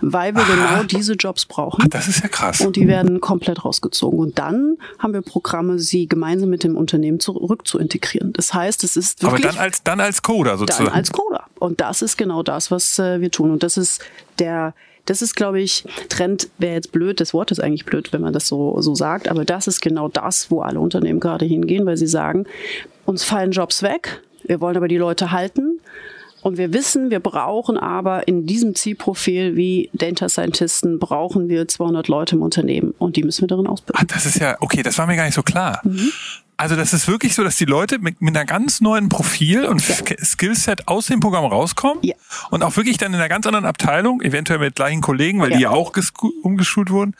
weil 0.00 0.34
wir 0.34 0.42
Aha. 0.42 0.52
genau 0.52 0.82
diese 0.82 1.12
Jobs 1.12 1.46
brauchen. 1.46 1.84
Ach, 1.84 1.88
das 1.88 2.08
ist 2.08 2.22
ja 2.22 2.28
krass. 2.28 2.61
Und 2.61 2.74
die 2.74 2.88
werden 2.88 3.20
komplett 3.20 3.64
rausgezogen. 3.64 4.18
Und 4.18 4.38
dann 4.38 4.76
haben 4.98 5.12
wir 5.12 5.22
Programme, 5.22 5.78
sie 5.78 6.08
gemeinsam 6.08 6.50
mit 6.50 6.64
dem 6.64 6.76
Unternehmen 6.76 7.20
zurück 7.20 7.68
zu 7.68 7.78
integrieren. 7.78 8.32
Das 8.32 8.52
heißt, 8.52 8.82
es 8.82 8.96
ist 8.96 9.22
wirklich. 9.22 9.44
Aber 9.44 9.52
dann 9.54 9.62
als, 9.62 9.82
dann 9.84 10.00
als 10.00 10.22
Coder 10.22 10.58
sozusagen. 10.58 10.87
Dann 10.87 10.94
als 10.94 11.12
Coder. 11.12 11.44
Und 11.61 11.80
das 11.80 12.02
ist 12.02 12.16
genau 12.16 12.42
das, 12.42 12.72
was 12.72 12.98
äh, 12.98 13.20
wir 13.20 13.30
tun. 13.30 13.52
Und 13.52 13.62
das 13.62 13.76
ist 13.76 14.00
der, 14.40 14.74
das 15.09 15.23
ist, 15.23 15.35
glaube 15.35 15.61
ich, 15.61 15.85
Trend 16.09 16.49
wäre 16.59 16.75
jetzt 16.75 16.92
blöd, 16.92 17.21
das 17.21 17.33
Wort 17.33 17.51
ist 17.51 17.61
eigentlich 17.61 17.87
blöd, 17.87 18.12
wenn 18.12 18.21
man 18.21 18.35
das 18.35 18.47
so, 18.47 18.81
so 18.83 18.94
sagt, 18.94 19.29
aber 19.29 19.44
das 19.44 19.66
ist 19.66 19.81
genau 19.81 20.09
das, 20.09 20.51
wo 20.51 20.61
alle 20.61 20.81
Unternehmen 20.81 21.18
gerade 21.18 21.47
hingehen, 21.47 21.87
weil 21.87 21.97
sie 21.97 22.07
sagen, 22.07 22.44
uns 23.07 23.25
fallen 23.25 23.53
Jobs 23.53 23.83
weg, 23.83 24.23
Wir 24.44 24.61
wollen 24.61 24.77
aber 24.77 24.88
die 24.88 24.97
Leute 24.97 25.33
halten. 25.33 25.81
Und 26.42 26.57
wir 26.57 26.73
wissen, 26.73 27.11
wir 27.11 27.21
brauchen 27.21 27.77
aber 27.77 28.29
in 28.29 28.47
diesem 28.47 28.75
Zielprofil 28.75 29.57
wie 29.57 29.90
Data 29.92 30.29
Scientisten 30.29 30.99
brauchen 30.99 31.49
wir 31.49 31.66
200 31.66 32.07
Leute 32.07 32.37
im 32.37 32.42
Unternehmen 32.42 32.94
und 32.97 33.16
die 33.16 33.25
müssen 33.25 33.42
wir 33.42 33.49
darin 33.49 33.66
ausbilden. 33.66 34.01
Ach, 34.01 34.14
das 34.14 34.25
ist 34.25 34.38
ja, 34.38 34.57
okay, 34.61 34.83
das 34.83 34.97
war 34.99 35.07
mir 35.07 35.16
gar 35.16 35.25
nicht 35.25 35.35
so 35.35 35.42
klar. 35.42 35.81
Mhm. 35.83 36.12
Also 36.59 36.75
das 36.75 36.92
ist 36.92 37.07
wirklich 37.07 37.37
so, 37.37 37.44
dass 37.44 37.57
die 37.57 37.66
Leute 37.66 38.01
mit, 38.01 38.21
mit 38.21 38.37
einer 38.37 38.44
ganz 38.44 38.81
neuen 38.81 39.09
Profil 39.09 39.64
und 39.64 39.87
ja. 39.88 39.94
Skillset 40.25 40.88
aus 40.88 41.07
dem 41.07 41.21
Programm 41.21 41.44
rauskommen 41.44 41.99
ja. 42.03 42.16
und 42.51 42.64
auch 42.64 42.77
wirklich 42.77 42.99
dann 42.99 43.14
in 43.14 43.21
einer 43.21 43.29
ganz 43.29 43.47
anderen 43.47 43.64
Abteilung, 43.64 44.21
eventuell 44.23 44.59
mit 44.59 44.75
gleichen 44.75 45.01
Kollegen, 45.01 45.40
weil 45.40 45.53
ja. 45.53 45.57
die 45.57 45.62
ja 45.62 45.71
auch 45.71 45.92
umgeschult 46.42 46.90
wurden. 46.90 47.14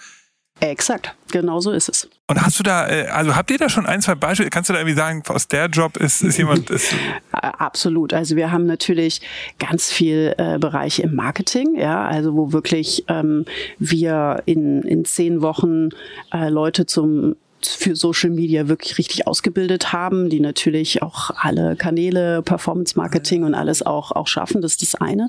Exakt, 0.59 1.15
genau 1.31 1.61
so 1.61 1.71
ist 1.71 1.89
es. 1.89 2.09
Und 2.27 2.43
hast 2.43 2.59
du 2.59 2.65
da, 2.65 2.89
äh, 2.89 3.07
also 3.07 3.37
habt 3.37 3.49
ihr 3.53 3.59
da 3.59 3.69
schon 3.69 3.87
ein, 3.87 4.03
zwei 4.03 4.17
Beispiele? 4.17 4.51
Kannst 4.51 4.71
du 4.71 4.73
da 4.73 4.81
irgendwie 4.81 4.97
sagen, 4.97 5.23
aus 5.29 5.47
der 5.47 5.67
Job 5.67 5.97
ist, 5.97 6.21
ist 6.23 6.37
jemand? 6.37 6.69
Ist 6.71 6.93
Absolut. 7.31 8.13
Also 8.13 8.35
wir 8.35 8.51
haben 8.51 8.67
natürlich 8.67 9.21
ganz 9.61 9.89
viel 9.89 10.35
äh, 10.37 10.59
Bereich 10.59 10.99
im 10.99 11.15
Marketing, 11.15 11.77
ja, 11.79 12.05
also 12.05 12.35
wo 12.35 12.53
wirklich 12.53 13.05
ähm, 13.07 13.45
wir 13.79 14.43
in, 14.47 14.83
in 14.83 15.05
zehn 15.05 15.43
Wochen 15.43 15.91
äh, 16.33 16.49
Leute 16.49 16.87
zum 16.87 17.37
für 17.67 17.97
Social 17.97 18.31
Media 18.31 18.69
wirklich 18.69 18.99
richtig 18.99 19.27
ausgebildet 19.27 19.93
haben, 19.93 20.31
die 20.31 20.41
natürlich 20.41 21.03
auch 21.03 21.31
alle 21.37 21.77
Kanäle, 21.77 22.43
Performance 22.43 22.97
Marketing 22.97 23.45
und 23.45 23.55
alles 23.55 23.85
auch, 23.85 24.13
auch 24.13 24.27
schaffen. 24.27 24.63
Das 24.63 24.73
ist 24.73 24.83
das 24.83 24.95
eine. 25.01 25.29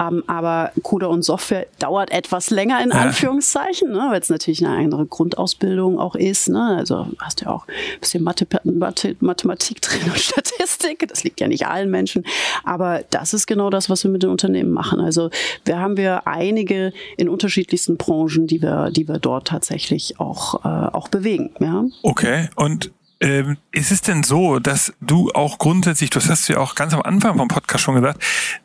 Ähm, 0.00 0.22
aber 0.26 0.72
Coder 0.82 1.08
und 1.08 1.22
Software 1.22 1.66
dauert 1.78 2.10
etwas 2.10 2.50
länger 2.50 2.82
in 2.82 2.92
Anführungszeichen, 2.92 3.90
ne, 3.90 4.08
weil 4.10 4.20
es 4.20 4.28
natürlich 4.28 4.64
eine 4.64 4.76
andere 4.76 5.06
Grundausbildung 5.06 5.98
auch 5.98 6.14
ist. 6.14 6.48
Ne? 6.48 6.76
Also 6.78 7.06
hast 7.18 7.40
du 7.40 7.46
ja 7.46 7.52
auch 7.52 7.66
ein 7.66 8.00
bisschen 8.00 8.22
Mathe, 8.22 8.46
Mathe, 8.64 9.16
Mathematik 9.20 9.80
drin 9.80 10.02
und 10.04 10.18
Statistik. 10.18 11.06
Das 11.08 11.24
liegt 11.24 11.40
ja 11.40 11.48
nicht 11.48 11.66
allen 11.66 11.90
Menschen. 11.90 12.24
Aber 12.64 13.02
das 13.10 13.34
ist 13.34 13.46
genau 13.46 13.70
das, 13.70 13.88
was 13.88 14.04
wir 14.04 14.10
mit 14.10 14.22
den 14.22 14.30
Unternehmen 14.30 14.72
machen. 14.72 15.00
Also 15.00 15.30
wir 15.64 15.78
haben 15.78 15.96
wir 15.96 16.26
einige 16.26 16.92
in 17.16 17.28
unterschiedlichsten 17.28 17.96
Branchen, 17.96 18.46
die 18.46 18.60
wir, 18.60 18.90
die 18.90 19.08
wir 19.08 19.18
dort 19.18 19.48
tatsächlich 19.48 20.20
auch, 20.20 20.64
äh, 20.64 20.68
auch 20.68 21.08
bewegen. 21.08 21.50
Ja. 21.62 21.84
Okay, 22.02 22.48
und 22.56 22.92
ähm, 23.20 23.56
ist 23.70 23.92
es 23.92 24.02
denn 24.02 24.24
so, 24.24 24.58
dass 24.58 24.92
du 25.00 25.30
auch 25.30 25.58
grundsätzlich, 25.58 26.10
das 26.10 26.28
hast 26.28 26.48
du 26.48 26.54
ja 26.54 26.58
auch 26.58 26.74
ganz 26.74 26.92
am 26.92 27.02
Anfang 27.02 27.36
vom 27.36 27.48
Podcast 27.48 27.84
schon 27.84 27.94
gesagt, 27.94 28.22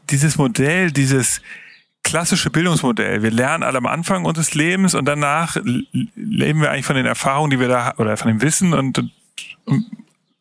dieses 0.10 0.38
Modell, 0.38 0.92
dieses 0.92 1.42
klassische 2.04 2.50
Bildungsmodell. 2.50 3.22
Wir 3.22 3.32
lernen 3.32 3.64
alle 3.64 3.78
am 3.78 3.86
Anfang 3.86 4.26
unseres 4.26 4.56
Lebens 4.56 4.96
und 4.96 5.06
danach 5.06 5.58
leben 6.16 6.62
wir 6.62 6.72
eigentlich 6.72 6.86
von 6.86 6.96
den 6.96 7.06
Erfahrungen, 7.06 7.52
die 7.52 7.60
wir 7.60 7.68
da 7.68 7.94
oder 7.98 8.18
von 8.18 8.30
dem 8.30 8.42
Wissen 8.42 8.74
und, 8.74 8.98
und 9.66 9.86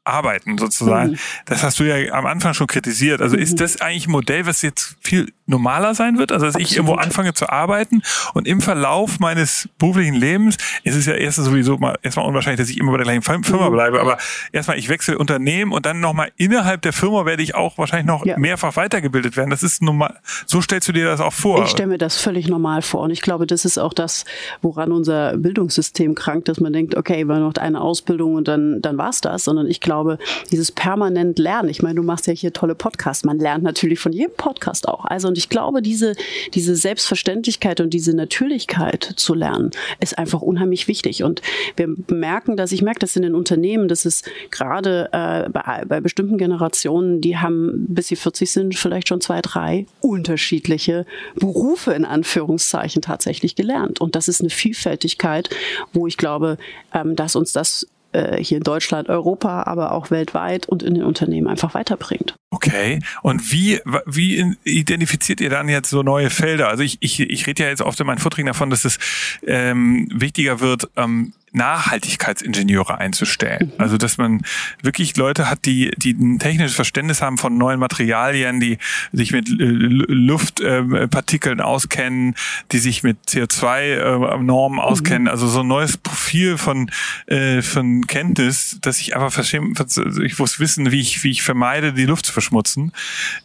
arbeiten 0.07 0.59
sozusagen. 0.59 1.13
Mhm. 1.13 1.19
Das 1.47 1.63
hast 1.63 1.79
du 1.79 1.85
ja 1.85 2.13
am 2.13 2.27
Anfang 2.27 2.55
schon 2.55 2.67
kritisiert. 2.67 3.21
Also 3.21 3.37
mhm. 3.37 3.43
ist 3.43 3.61
das 3.61 3.81
eigentlich 3.81 4.07
ein 4.07 4.13
Modell, 4.13 4.47
was 4.47 4.63
jetzt 4.63 4.97
viel 5.01 5.33
normaler 5.47 5.95
sein 5.95 6.19
wird? 6.19 6.33
Also 6.33 6.47
dass 6.47 6.55
Absolut. 6.55 6.71
ich 6.71 6.77
irgendwo 6.77 6.95
anfange 6.95 7.35
zu 7.35 7.49
arbeiten 7.49 8.03
und 8.35 8.49
im 8.49 8.61
Verlauf 8.61 9.19
meines 9.21 9.69
beruflichen 9.79 10.15
Lebens 10.15 10.57
ist 10.85 10.95
es 10.95 11.07
ja 11.07 11.15
erst 11.15 11.37
sowieso 11.37 11.79
mal 11.79 11.99
erstmal 12.03 12.27
unwahrscheinlich, 12.27 12.61
dass 12.61 12.71
ich 12.71 12.79
immer 12.79 12.93
bei 12.93 12.99
der 12.99 13.05
gleichen 13.05 13.23
Firma 13.45 13.69
mhm. 13.69 13.73
bleibe, 13.73 14.01
aber 14.01 14.19
erstmal 14.53 14.79
ich 14.79 14.89
wechsle 14.89 15.19
Unternehmen 15.19 15.73
und 15.73 15.87
dann 15.87 16.01
nochmal 16.01 16.31
innerhalb 16.37 16.83
der 16.83 16.93
Firma 16.93 17.25
werde 17.27 17.43
ich 17.43 17.55
auch 17.55 17.79
wahrscheinlich 17.79 18.07
noch 18.07 18.25
ja. 18.25 18.39
mehrfach 18.39 18.77
weitergebildet 18.77 19.37
werden. 19.37 19.51
Das 19.51 19.63
ist 19.63 19.83
normal. 19.83 20.19
So 20.47 20.61
stellst 20.61 20.89
du 20.89 20.93
dir 20.93 21.07
das 21.07 21.21
auch 21.21 21.33
vor? 21.33 21.65
Ich 21.65 21.71
stelle 21.71 21.89
mir 21.89 21.99
das 21.99 22.21
völlig 22.21 22.49
normal 22.49 22.83
vor 22.83 23.03
und 23.03 23.11
ich 23.11 23.23
glaube, 23.23 23.47
das 23.47 23.65
ist 23.65 23.79
auch 23.79 23.93
das, 23.93 24.25
woran 24.63 24.93
unser 24.93 25.37
Bildungssystem 25.37 26.15
krankt, 26.15 26.49
dass 26.49 26.61
man 26.61 26.73
denkt, 26.73 26.97
okay, 26.97 27.27
war 27.29 27.39
noch 27.39 27.55
eine 27.57 27.81
Ausbildung 27.81 28.35
und 28.35 28.49
dann 28.49 28.81
dann 28.83 28.99
war's 28.99 29.21
das, 29.21 29.45
sondern 29.45 29.67
ich 29.67 29.81
glaube 29.81 29.96
glaube, 29.97 30.19
dieses 30.51 30.73
permanent 30.73 31.39
Lernen, 31.39 31.71
ich 31.71 31.83
meine, 31.83 31.95
du 31.95 32.03
machst 32.03 32.27
ja 32.27 32.33
hier 32.35 32.53
tolle 32.53 32.75
Podcasts, 32.75 33.25
man 33.25 33.39
lernt 33.39 33.65
natürlich 33.65 33.99
von 33.99 34.13
jedem 34.13 34.35
Podcast 34.37 34.89
auch. 34.89 35.07
Also 35.07 35.29
und 35.29 35.39
ich 35.39 35.49
glaube, 35.49 35.81
diese, 35.81 36.15
diese 36.53 36.77
Selbstverständlichkeit 36.77 37.81
und 37.81 37.91
diese 37.91 38.15
Natürlichkeit 38.15 39.15
zu 39.17 39.35
lernen, 39.35 39.71
ist 40.01 40.19
einfach 40.19 40.43
unheimlich 40.43 40.87
wichtig. 40.87 41.23
Und 41.23 41.41
wir 41.77 41.89
merken 42.09 42.57
dass 42.57 42.73
ich 42.73 42.83
merke 42.83 43.01
das 43.01 43.17
in 43.17 43.23
den 43.23 43.35
Unternehmen, 43.35 43.89
dass 43.89 44.05
es 44.05 44.23
gerade 44.51 45.09
äh, 45.13 45.49
bei, 45.49 45.85
bei 45.87 46.01
bestimmten 46.01 46.39
Generationen, 46.39 47.21
die 47.21 47.39
haben, 47.39 47.87
bis 47.89 48.09
sie 48.09 48.17
40 48.17 48.51
sind, 48.51 48.75
vielleicht 48.77 49.09
schon 49.09 49.21
zwei, 49.21 49.41
drei 49.41 49.87
unterschiedliche 50.01 51.07
Berufe 51.35 51.93
in 51.93 52.05
Anführungszeichen 52.05 53.03
tatsächlich 53.03 53.55
gelernt. 53.55 54.01
Und 54.01 54.15
das 54.15 54.29
ist 54.29 54.41
eine 54.41 54.51
Vielfältigkeit, 54.51 55.49
wo 55.93 56.07
ich 56.07 56.17
glaube, 56.17 56.59
ähm, 56.93 57.17
dass 57.17 57.37
uns 57.37 57.53
das 57.53 57.87
äh, 58.13 58.43
hier 58.43 58.59
in 58.59 58.65
Deutschland, 58.65 59.09
Europa, 59.09 59.65
aber 59.65 59.93
auch 59.93 60.11
weltweit 60.11 60.67
und 60.67 60.83
in 60.83 60.95
den 60.95 61.05
Unternehmen 61.05 61.49
einfach 61.49 61.75
weiterbringt. 61.75 62.35
Okay. 62.51 63.01
Und 63.23 63.53
wie, 63.53 63.81
wie 64.07 64.55
identifiziert 64.65 65.41
ihr 65.41 65.51
dann 65.51 65.69
jetzt 65.69 65.91
so 65.91 66.03
neue 66.03 66.31
Felder? 66.31 66.69
Also 66.69 66.83
ich, 66.83 66.99
ich, 67.01 67.21
ich 67.21 67.47
rede 67.47 67.65
ja 67.65 67.69
jetzt 67.69 67.83
oft 67.83 68.01
in 68.01 68.07
meinen 68.07 68.19
Vorträgen 68.19 68.47
davon, 68.47 68.71
dass 68.71 68.85
es 68.85 68.99
ähm, 69.47 70.09
wichtiger 70.13 70.61
wird, 70.61 70.89
ähm, 70.97 71.33
Nachhaltigkeitsingenieure 71.57 72.99
einzustellen. 72.99 73.73
Mhm. 73.75 73.81
Also 73.81 73.97
dass 73.97 74.19
man 74.19 74.43
wirklich 74.83 75.17
Leute 75.17 75.51
hat, 75.51 75.65
die, 75.65 75.91
die 75.97 76.13
ein 76.13 76.39
technisches 76.39 76.75
Verständnis 76.75 77.23
haben 77.23 77.39
von 77.39 77.57
neuen 77.57 77.81
Materialien, 77.81 78.61
die 78.61 78.79
sich 79.13 79.33
mit 79.33 79.49
Luftpartikeln 79.49 81.61
auskennen, 81.61 82.35
die 82.73 82.79
sich 82.79 83.03
mit 83.03 83.19
CO2-Normen 83.29 84.79
auskennen. 84.79 85.25
Mhm. 85.25 85.29
Also 85.29 85.49
so 85.49 85.61
ein 85.61 85.69
neues 85.69 85.97
Profil 85.97 86.59
von, 86.59 86.91
äh, 87.27 87.63
von 87.63 88.07
Kenntnis, 88.07 88.79
dass 88.83 89.01
ich 89.01 89.17
einfach 89.17 89.33
verstehen, 89.33 89.75
ich 90.23 90.39
muss 90.39 90.61
wissen, 90.61 90.93
wie 90.93 91.01
ich, 91.01 91.25
wie 91.25 91.31
ich 91.31 91.43
vermeide, 91.43 91.95
die 91.95 92.05
Luft 92.05 92.27
zu 92.27 92.33
verschmutzen, 92.33 92.93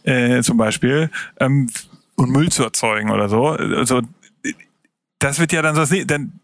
äh, 0.04 0.42
zum 0.42 0.58
Beispiel, 0.58 1.10
ähm, 1.40 1.70
und 2.16 2.30
Müll 2.30 2.52
zu 2.52 2.62
erzeugen 2.62 3.10
oder 3.10 3.30
so. 3.30 3.48
Also 3.48 4.02
das 5.18 5.38
wird 5.38 5.52
ja 5.52 5.62
dann 5.62 5.74
so, 5.74 5.84
dann 6.04 6.40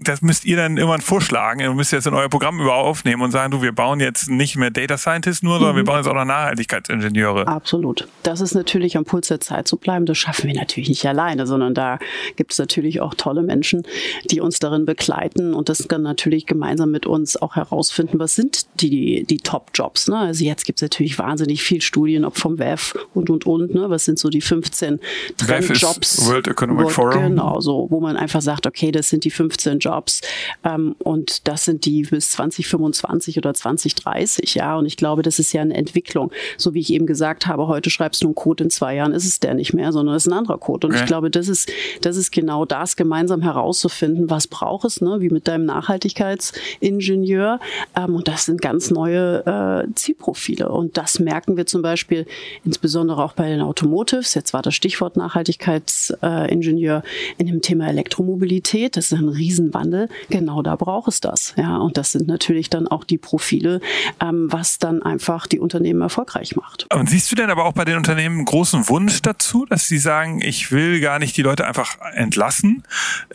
das 0.00 0.22
müsst 0.22 0.44
ihr 0.44 0.56
dann 0.56 0.76
irgendwann 0.76 1.00
vorschlagen. 1.00 1.60
Ihr 1.60 1.74
müsst 1.74 1.92
jetzt 1.92 2.06
in 2.06 2.14
euer 2.14 2.28
Programm 2.28 2.60
über 2.60 2.76
aufnehmen 2.76 3.20
und 3.22 3.32
sagen, 3.32 3.50
du, 3.50 3.62
wir 3.62 3.72
bauen 3.72 3.98
jetzt 3.98 4.30
nicht 4.30 4.56
mehr 4.56 4.70
Data 4.70 4.96
Scientists 4.96 5.42
nur, 5.42 5.58
sondern 5.58 5.74
mhm. 5.74 5.78
wir 5.78 5.84
bauen 5.84 5.96
jetzt 5.96 6.06
auch 6.06 6.14
noch 6.14 6.24
Nachhaltigkeitsingenieure. 6.24 7.48
Absolut. 7.48 8.06
Das 8.22 8.40
ist 8.40 8.54
natürlich 8.54 8.96
am 8.96 9.04
Puls 9.04 9.28
der 9.28 9.40
Zeit 9.40 9.66
zu 9.66 9.76
bleiben. 9.76 10.06
Das 10.06 10.16
schaffen 10.16 10.46
wir 10.46 10.54
natürlich 10.54 10.88
nicht 10.88 11.04
alleine, 11.06 11.46
sondern 11.48 11.74
da 11.74 11.98
gibt 12.36 12.52
es 12.52 12.58
natürlich 12.58 13.00
auch 13.00 13.14
tolle 13.14 13.42
Menschen, 13.42 13.82
die 14.30 14.40
uns 14.40 14.60
darin 14.60 14.86
begleiten 14.86 15.52
und 15.52 15.68
das 15.68 15.78
dann 15.78 16.02
natürlich 16.02 16.46
gemeinsam 16.46 16.92
mit 16.92 17.06
uns 17.06 17.36
auch 17.36 17.56
herausfinden, 17.56 18.20
was 18.20 18.36
sind 18.36 18.66
die, 18.80 19.24
die 19.24 19.38
Top-Jobs. 19.38 20.08
Ne? 20.08 20.16
Also 20.16 20.44
jetzt 20.44 20.64
gibt 20.64 20.78
es 20.78 20.82
natürlich 20.82 21.18
wahnsinnig 21.18 21.62
viel 21.62 21.80
Studien, 21.80 22.24
ob 22.24 22.38
vom 22.38 22.60
WEF 22.60 22.94
und, 23.14 23.30
und, 23.30 23.46
und. 23.46 23.74
Ne? 23.74 23.90
Was 23.90 24.04
sind 24.04 24.20
so 24.20 24.28
die 24.28 24.42
15 24.42 25.00
Trendjobs? 25.38 26.24
World 26.26 26.46
Economic 26.46 26.84
World, 26.84 26.94
Forum. 26.94 27.22
Genau, 27.22 27.60
so, 27.60 27.88
wo 27.90 27.98
man 27.98 28.16
einfach 28.16 28.42
sagt, 28.42 28.66
okay, 28.66 28.92
das 28.92 29.08
sind 29.08 29.24
die 29.24 29.30
15 29.32 29.80
Jobs 29.80 29.87
Jobs. 29.88 30.20
Ähm, 30.64 30.94
und 30.98 31.48
das 31.48 31.64
sind 31.64 31.84
die 31.84 32.02
bis 32.02 32.30
2025 32.32 33.38
oder 33.38 33.54
2030. 33.54 34.54
Ja, 34.54 34.76
und 34.76 34.86
ich 34.86 34.96
glaube, 34.96 35.22
das 35.22 35.38
ist 35.38 35.52
ja 35.52 35.62
eine 35.62 35.74
Entwicklung. 35.74 36.30
So 36.56 36.74
wie 36.74 36.80
ich 36.80 36.92
eben 36.92 37.06
gesagt 37.06 37.46
habe, 37.46 37.68
heute 37.68 37.88
schreibst 37.90 38.22
du 38.22 38.26
einen 38.26 38.34
Code, 38.34 38.64
in 38.64 38.70
zwei 38.70 38.96
Jahren 38.96 39.12
ist 39.12 39.24
es 39.24 39.40
der 39.40 39.54
nicht 39.54 39.72
mehr, 39.72 39.92
sondern 39.92 40.14
es 40.14 40.26
ist 40.26 40.32
ein 40.32 40.38
anderer 40.38 40.58
Code. 40.58 40.86
Und 40.86 40.92
okay. 40.92 41.02
ich 41.02 41.08
glaube, 41.08 41.30
das 41.30 41.48
ist, 41.48 41.72
das 42.02 42.16
ist 42.16 42.30
genau 42.32 42.64
das, 42.64 42.96
gemeinsam 42.96 43.42
herauszufinden, 43.42 44.30
was 44.30 44.46
braucht 44.46 44.84
es, 44.84 45.00
ne? 45.00 45.16
wie 45.20 45.30
mit 45.30 45.48
deinem 45.48 45.64
Nachhaltigkeitsingenieur. 45.64 47.60
Ähm, 47.96 48.14
und 48.14 48.28
das 48.28 48.44
sind 48.44 48.60
ganz 48.60 48.90
neue 48.90 49.46
äh, 49.46 49.86
Zielprofile. 49.94 50.68
Und 50.68 50.96
das 50.96 51.18
merken 51.18 51.56
wir 51.56 51.66
zum 51.66 51.82
Beispiel 51.82 52.26
insbesondere 52.64 53.22
auch 53.24 53.32
bei 53.32 53.48
den 53.48 53.60
Automotives. 53.60 54.34
Jetzt 54.34 54.52
war 54.52 54.62
das 54.62 54.74
Stichwort 54.74 55.16
Nachhaltigkeitsingenieur 55.16 57.02
in 57.38 57.46
dem 57.46 57.62
Thema 57.62 57.88
Elektromobilität. 57.88 58.96
Das 58.96 59.12
ist 59.12 59.18
ein 59.18 59.28
riesen 59.28 59.70
Wandel, 59.78 60.08
genau 60.28 60.62
da 60.62 60.76
braucht 60.76 61.08
es 61.08 61.20
das. 61.20 61.54
Ja, 61.56 61.76
und 61.76 61.96
das 61.96 62.12
sind 62.12 62.26
natürlich 62.26 62.68
dann 62.68 62.88
auch 62.88 63.04
die 63.04 63.18
Profile, 63.18 63.80
ähm, 64.20 64.48
was 64.50 64.78
dann 64.78 65.02
einfach 65.02 65.46
die 65.46 65.60
Unternehmen 65.60 66.02
erfolgreich 66.02 66.56
macht. 66.56 66.86
Und 66.92 67.08
siehst 67.08 67.30
du 67.30 67.36
denn 67.36 67.50
aber 67.50 67.64
auch 67.64 67.72
bei 67.72 67.84
den 67.84 67.96
Unternehmen 67.96 68.36
einen 68.36 68.44
großen 68.44 68.88
Wunsch 68.88 69.22
dazu, 69.22 69.66
dass 69.66 69.86
sie 69.86 69.98
sagen, 69.98 70.40
ich 70.42 70.72
will 70.72 71.00
gar 71.00 71.18
nicht 71.18 71.36
die 71.36 71.42
Leute 71.42 71.66
einfach 71.66 71.96
entlassen 72.14 72.82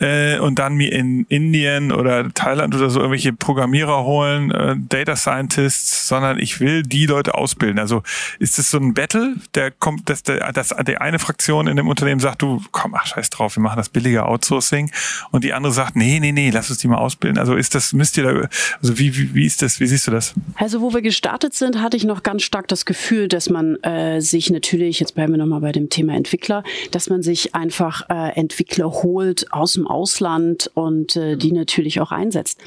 äh, 0.00 0.38
und 0.38 0.58
dann 0.58 0.74
mir 0.74 0.92
in 0.92 1.24
Indien 1.28 1.92
oder 1.92 2.32
Thailand 2.32 2.74
oder 2.74 2.90
so 2.90 3.00
irgendwelche 3.00 3.32
Programmierer 3.32 4.04
holen, 4.04 4.50
äh, 4.50 4.76
Data 4.76 5.16
Scientists, 5.16 6.08
sondern 6.08 6.38
ich 6.38 6.60
will 6.60 6.82
die 6.82 7.06
Leute 7.06 7.34
ausbilden. 7.34 7.78
Also 7.78 8.02
ist 8.38 8.58
es 8.58 8.70
so 8.70 8.78
ein 8.78 8.92
Battle, 8.92 9.36
der 9.54 9.70
kommt, 9.70 10.10
dass 10.10 10.22
der, 10.22 10.52
dass 10.52 10.74
die 10.86 10.98
eine 10.98 11.18
Fraktion 11.18 11.66
in 11.68 11.76
dem 11.76 11.88
Unternehmen 11.88 12.20
sagt, 12.20 12.42
du 12.42 12.62
komm, 12.70 12.94
ach 12.94 13.06
scheiß 13.06 13.30
drauf, 13.30 13.56
wir 13.56 13.62
machen 13.62 13.78
das 13.78 13.88
billige 13.88 14.26
Outsourcing 14.26 14.90
und 15.30 15.44
die 15.44 15.54
andere 15.54 15.72
sagt, 15.72 15.96
nee, 15.96 16.20
nee, 16.20 16.32
nee, 16.34 16.50
lass 16.50 16.68
uns 16.68 16.80
die 16.80 16.88
mal 16.88 16.98
ausbilden. 16.98 17.38
Also 17.38 17.54
ist 17.54 17.74
das, 17.74 17.92
müsst 17.92 18.16
ihr 18.16 18.24
da, 18.24 18.48
also 18.82 18.98
wie, 18.98 19.16
wie, 19.16 19.34
wie 19.34 19.46
ist 19.46 19.62
das, 19.62 19.80
wie 19.80 19.86
siehst 19.86 20.06
du 20.06 20.10
das? 20.10 20.34
Also 20.56 20.80
wo 20.80 20.92
wir 20.92 21.00
gestartet 21.00 21.54
sind, 21.54 21.80
hatte 21.80 21.96
ich 21.96 22.04
noch 22.04 22.22
ganz 22.22 22.42
stark 22.42 22.68
das 22.68 22.84
Gefühl, 22.84 23.28
dass 23.28 23.48
man 23.48 23.76
äh, 23.82 24.20
sich 24.20 24.50
natürlich, 24.50 25.00
jetzt 25.00 25.14
bleiben 25.14 25.32
wir 25.32 25.38
nochmal 25.38 25.60
bei 25.60 25.72
dem 25.72 25.88
Thema 25.88 26.14
Entwickler, 26.14 26.62
dass 26.90 27.08
man 27.08 27.22
sich 27.22 27.54
einfach 27.54 28.08
äh, 28.10 28.38
Entwickler 28.38 28.90
holt 28.90 29.52
aus 29.52 29.74
dem 29.74 29.86
Ausland 29.86 30.70
und 30.74 31.16
äh, 31.16 31.36
die 31.36 31.52
natürlich 31.52 32.00
auch 32.00 32.12
einsetzt. 32.12 32.60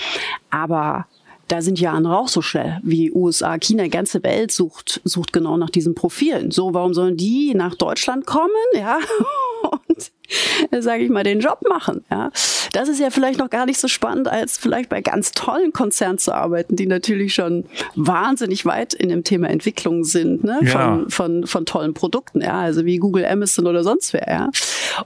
Aber 0.50 1.06
da 1.48 1.62
sind 1.62 1.80
ja 1.80 1.94
andere 1.94 2.18
auch 2.18 2.28
so 2.28 2.42
schnell 2.42 2.80
wie 2.84 3.12
USA, 3.12 3.58
China, 3.58 3.88
ganze 3.88 4.24
Welt 4.24 4.52
sucht, 4.52 5.02
sucht 5.04 5.32
genau 5.32 5.58
nach 5.58 5.70
diesen 5.70 5.96
Profilen. 5.96 6.52
So, 6.52 6.74
warum 6.74 6.94
sollen 6.94 7.16
die 7.18 7.54
nach 7.56 7.76
Deutschland 7.76 8.26
kommen? 8.26 8.50
Ja. 8.74 9.00
Sage 10.80 11.04
ich 11.04 11.10
mal, 11.10 11.24
den 11.24 11.40
Job 11.40 11.60
machen. 11.68 12.04
Ja. 12.12 12.32
Das 12.74 12.90
ist 12.90 13.00
ja 13.00 13.10
vielleicht 13.10 13.40
noch 13.40 13.50
gar 13.50 13.66
nicht 13.66 13.80
so 13.80 13.88
spannend, 13.88 14.28
als 14.28 14.58
vielleicht 14.58 14.90
bei 14.90 15.02
ganz 15.02 15.32
tollen 15.32 15.74
Konzernen 15.74 16.18
zu 16.18 16.34
arbeiten, 16.34 16.76
die 16.76 16.88
natürlich 16.88 17.34
schon 17.34 17.66
wahnsinnig 17.96 18.66
weit 18.66 18.94
in 18.94 19.10
dem 19.10 19.24
Thema 19.24 19.50
Entwicklung 19.50 20.04
sind, 20.04 20.44
ne? 20.44 20.60
Ja. 20.62 20.72
von, 20.72 21.10
von, 21.10 21.48
von 21.48 21.66
tollen 21.66 21.94
Produkten, 21.94 22.42
ja, 22.42 22.60
also 22.60 22.86
wie 22.86 22.98
Google, 22.98 23.26
Amazon 23.26 23.68
oder 23.68 23.84
sonst 23.84 24.14
wer. 24.14 24.28
Ja. 24.28 24.50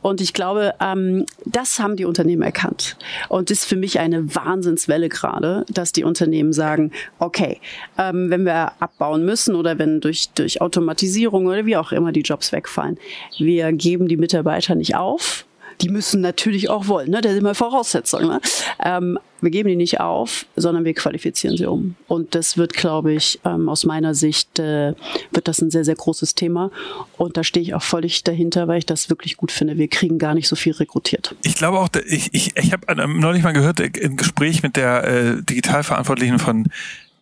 Und 0.01 0.21
ich 0.21 0.33
glaube, 0.33 0.73
ähm, 0.79 1.25
das 1.45 1.79
haben 1.79 1.95
die 1.95 2.05
Unternehmen 2.05 2.41
erkannt. 2.41 2.97
Und 3.29 3.49
das 3.49 3.59
ist 3.59 3.65
für 3.65 3.75
mich 3.75 3.99
eine 3.99 4.33
Wahnsinnswelle 4.35 5.09
gerade, 5.09 5.65
dass 5.69 5.91
die 5.91 6.03
Unternehmen 6.03 6.53
sagen, 6.53 6.91
okay, 7.19 7.59
ähm, 7.97 8.29
wenn 8.29 8.43
wir 8.43 8.73
abbauen 8.81 9.25
müssen 9.25 9.55
oder 9.55 9.77
wenn 9.77 9.99
durch, 9.99 10.29
durch 10.35 10.61
Automatisierung 10.61 11.45
oder 11.45 11.65
wie 11.65 11.77
auch 11.77 11.91
immer 11.91 12.11
die 12.11 12.21
Jobs 12.21 12.51
wegfallen, 12.51 12.97
wir 13.37 13.71
geben 13.73 14.07
die 14.07 14.17
Mitarbeiter 14.17 14.75
nicht 14.75 14.95
auf 14.95 15.10
auf. 15.11 15.45
Die 15.81 15.89
müssen 15.89 16.21
natürlich 16.21 16.69
auch 16.69 16.87
wollen, 16.87 17.09
ne? 17.09 17.21
Das 17.21 17.31
ist 17.31 17.39
immer 17.39 17.55
Voraussetzung. 17.55 18.27
Ne? 18.27 18.39
Ähm, 18.83 19.17
wir 19.41 19.49
geben 19.49 19.69
die 19.69 19.75
nicht 19.75 19.99
auf, 19.99 20.45
sondern 20.55 20.85
wir 20.85 20.93
qualifizieren 20.93 21.57
sie 21.57 21.65
um. 21.65 21.95
Und 22.07 22.35
das 22.35 22.55
wird, 22.55 22.73
glaube 22.73 23.13
ich, 23.13 23.39
ähm, 23.43 23.67
aus 23.67 23.85
meiner 23.85 24.13
Sicht, 24.13 24.59
äh, 24.59 24.93
wird 25.31 25.47
das 25.47 25.59
ein 25.59 25.71
sehr, 25.71 25.83
sehr 25.83 25.95
großes 25.95 26.35
Thema. 26.35 26.69
Und 27.17 27.37
da 27.37 27.43
stehe 27.43 27.63
ich 27.63 27.73
auch 27.73 27.81
völlig 27.81 28.23
dahinter, 28.23 28.67
weil 28.67 28.77
ich 28.77 28.85
das 28.85 29.09
wirklich 29.09 29.37
gut 29.37 29.51
finde. 29.51 29.77
Wir 29.77 29.87
kriegen 29.87 30.19
gar 30.19 30.35
nicht 30.35 30.47
so 30.47 30.55
viel 30.55 30.73
rekrutiert. 30.73 31.35
Ich 31.41 31.55
glaube 31.55 31.79
auch, 31.79 31.89
ich, 32.05 32.29
ich, 32.33 32.55
ich 32.55 32.71
habe 32.71 33.07
neulich 33.07 33.41
mal 33.41 33.53
gehört, 33.53 33.79
im 33.79 34.17
Gespräch 34.17 34.61
mit 34.61 34.75
der 34.75 35.03
äh, 35.03 35.41
Digitalverantwortlichen 35.41 36.37
von 36.37 36.67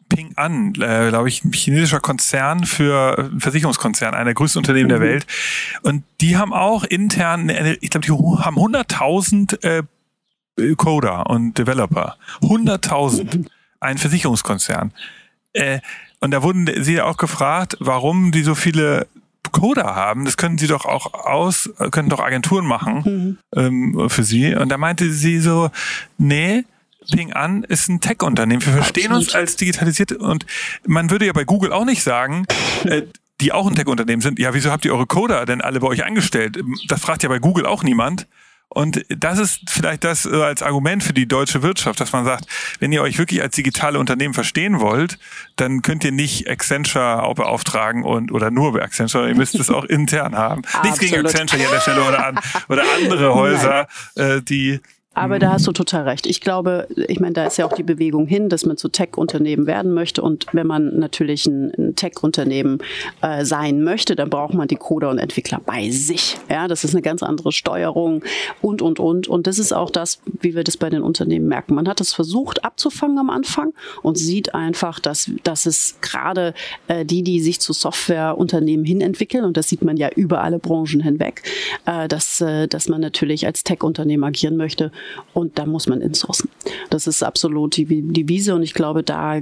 Ping 0.10 0.34
An, 0.36 0.74
äh, 0.76 1.10
glaube 1.10 1.30
ich, 1.30 1.44
ein 1.46 1.54
chinesischer 1.54 2.00
Konzern 2.00 2.66
für 2.66 3.32
Versicherungskonzern, 3.38 4.14
einer 4.14 4.26
der 4.26 4.34
größten 4.34 4.60
Unternehmen 4.60 4.88
mhm. 4.88 4.94
der 4.94 5.02
Welt. 5.02 5.28
Und 5.84 6.04
die 6.20 6.36
haben 6.36 6.52
auch 6.52 6.84
intern, 6.84 7.50
ich 7.80 7.90
glaube, 7.90 8.06
die 8.06 8.12
haben 8.12 8.58
100.000 8.58 9.64
äh, 9.64 10.76
Coder 10.76 11.30
und 11.30 11.58
Developer. 11.58 12.18
100.000. 12.42 13.46
Ein 13.80 13.98
Versicherungskonzern. 13.98 14.92
Äh, 15.54 15.80
und 16.20 16.32
da 16.32 16.44
wurden 16.44 16.70
sie 16.84 17.02
auch 17.02 17.18
gefragt, 17.18 17.78
warum 17.80 18.32
die 18.32 18.44
so 18.44 18.56
viele 18.56 19.08
Coder 19.52 19.96
haben, 19.96 20.26
das 20.26 20.38
können 20.38 20.58
sie 20.58 20.68
doch 20.68 20.86
auch 20.86 21.14
aus, 21.14 21.70
können 21.92 22.10
doch 22.10 22.20
Agenturen 22.20 22.66
machen 22.66 23.38
mhm. 23.54 23.96
ähm, 23.96 24.10
für 24.10 24.24
sie. 24.24 24.54
Und 24.56 24.70
da 24.70 24.78
meinte 24.78 25.12
sie 25.12 25.40
so, 25.40 25.72
nee, 26.18 26.66
Ping 27.12 27.34
an 27.34 27.64
ist 27.64 27.90
ein 27.90 28.02
Tech-Unternehmen. 28.02 28.66
Wir 28.66 28.74
verstehen 28.74 29.12
Absolut. 29.12 29.28
uns 29.28 29.36
als 29.36 29.56
digitalisiert 29.56 30.12
und 30.12 30.46
man 30.86 31.10
würde 31.10 31.26
ja 31.26 31.34
bei 31.34 31.44
Google 31.44 31.72
auch 31.72 31.86
nicht 31.86 32.04
sagen, 32.04 32.46
äh, 32.86 33.04
die 33.42 33.52
auch 33.52 33.68
ein 33.68 33.76
Tech-Unternehmen 33.76 34.22
sind, 34.22 34.38
ja, 34.38 34.54
wieso 34.54 34.70
habt 34.72 34.86
ihr 34.86 34.94
eure 34.94 35.06
Coder 35.06 35.46
denn 35.46 35.62
alle 35.62 35.80
bei 35.80 35.88
euch 35.88 36.06
angestellt? 36.06 36.60
Das 36.88 37.02
fragt 37.02 37.24
ja 37.24 37.30
bei 37.30 37.40
Google 37.40 37.66
auch 37.66 37.84
niemand. 37.84 38.28
Und 38.72 39.04
das 39.10 39.40
ist 39.40 39.62
vielleicht 39.68 40.04
das 40.04 40.26
äh, 40.26 40.44
als 40.44 40.62
Argument 40.62 41.04
für 41.04 41.14
die 41.14 41.28
deutsche 41.28 41.64
Wirtschaft, 41.64 42.00
dass 42.00 42.12
man 42.14 42.24
sagt, 42.24 42.46
wenn 42.80 42.92
ihr 42.92 43.02
euch 43.02 43.18
wirklich 43.18 43.42
als 43.42 43.56
digitale 43.56 43.98
Unternehmen 43.98 44.36
verstehen 44.36 44.80
wollt, 44.80 45.18
dann 45.56 45.82
könnt 45.82 46.04
ihr 46.04 46.12
nicht 46.12 46.48
Accenture 46.48 47.24
auch 47.24 47.34
beauftragen 47.34 48.04
und 48.04 48.32
oder 48.32 48.52
nur 48.52 48.80
Accenture, 48.80 49.28
ihr 49.28 49.36
müsst 49.36 49.56
es 49.56 49.72
auch 49.72 49.86
intern 49.86 50.36
haben. 50.36 50.62
Nichts 50.84 51.00
gegen 51.00 51.26
Accenture 51.26 51.58
hier 51.58 51.68
an 51.68 51.74
der 51.74 51.82
Stelle 51.82 52.04
oder, 52.04 52.28
an, 52.28 52.40
oder 52.68 52.84
andere 52.96 53.34
Häuser, 53.34 53.88
äh, 54.16 54.42
die 54.44 54.82
aber 55.20 55.40
da 55.40 55.52
hast 55.52 55.68
du 55.68 55.72
total 55.72 56.04
recht. 56.04 56.26
Ich 56.26 56.42
glaube, 56.42 56.88
ich 56.96 57.20
meine, 57.20 57.34
da 57.34 57.46
ist 57.46 57.58
ja 57.58 57.66
auch 57.66 57.74
die 57.74 57.84
Bewegung 57.84 58.26
hin, 58.26 58.50
dass 58.50 58.66
man 58.66 58.78
zu 58.78 58.90
Tech-Unternehmen 58.90 59.68
werden 59.68 59.94
möchte. 59.94 60.22
Und 60.22 60.46
wenn 60.54 60.66
man 60.66 60.98
natürlich 60.98 61.46
ein, 61.46 61.72
ein 61.78 61.96
Tech-Unternehmen 61.96 62.80
äh, 63.22 63.44
sein 63.44 63.84
möchte, 63.84 64.16
dann 64.16 64.30
braucht 64.30 64.54
man 64.54 64.68
die 64.68 64.78
Coder 64.78 65.10
und 65.10 65.18
Entwickler 65.18 65.60
bei 65.66 65.90
sich. 65.90 66.38
Ja, 66.50 66.68
das 66.68 66.84
ist 66.84 66.96
eine 66.96 67.02
ganz 67.02 67.22
andere 67.22 67.52
Steuerung 67.52 68.24
und, 68.62 68.82
und, 68.82 69.00
und. 69.00 69.28
Und 69.28 69.46
das 69.46 69.60
ist 69.60 69.74
auch 69.74 69.90
das, 69.90 70.22
wie 70.42 70.56
wir 70.56 70.64
das 70.64 70.78
bei 70.78 70.90
den 70.90 71.02
Unternehmen 71.02 71.48
merken. 71.48 71.76
Man 71.76 71.88
hat 71.88 72.00
es 72.00 72.14
versucht 72.14 72.64
abzufangen 72.64 73.18
am 73.18 73.30
Anfang 73.30 73.74
und 74.02 74.18
sieht 74.18 74.56
einfach, 74.56 75.00
dass, 75.00 75.30
dass 75.44 75.66
es 75.66 75.98
gerade 76.02 76.54
äh, 76.88 77.04
die, 77.06 77.24
die 77.24 77.42
sich 77.42 77.60
zu 77.60 77.74
Softwareunternehmen 77.74 78.86
hin 78.86 79.02
entwickeln, 79.02 79.44
und 79.44 79.58
das 79.58 79.68
sieht 79.68 79.84
man 79.84 79.98
ja 79.98 80.10
über 80.16 80.42
alle 80.42 80.60
Branchen 80.60 81.02
hinweg, 81.02 81.44
äh, 81.86 82.08
dass, 82.08 82.42
äh, 82.42 82.68
dass 82.68 82.88
man 82.88 83.02
natürlich 83.02 83.46
als 83.46 83.64
Tech-Unternehmen 83.64 84.24
agieren 84.24 84.56
möchte 84.56 84.92
und 85.34 85.58
da 85.60 85.66
muss 85.66 85.88
man 85.88 86.02
insourcen. 86.02 86.50
Das 86.90 87.08
ist 87.08 87.24
absolut 87.24 87.78
die, 87.78 87.90
Wiese 87.90 88.56
und 88.56 88.64
ich 88.64 88.74
glaube, 88.74 89.04
da 89.04 89.42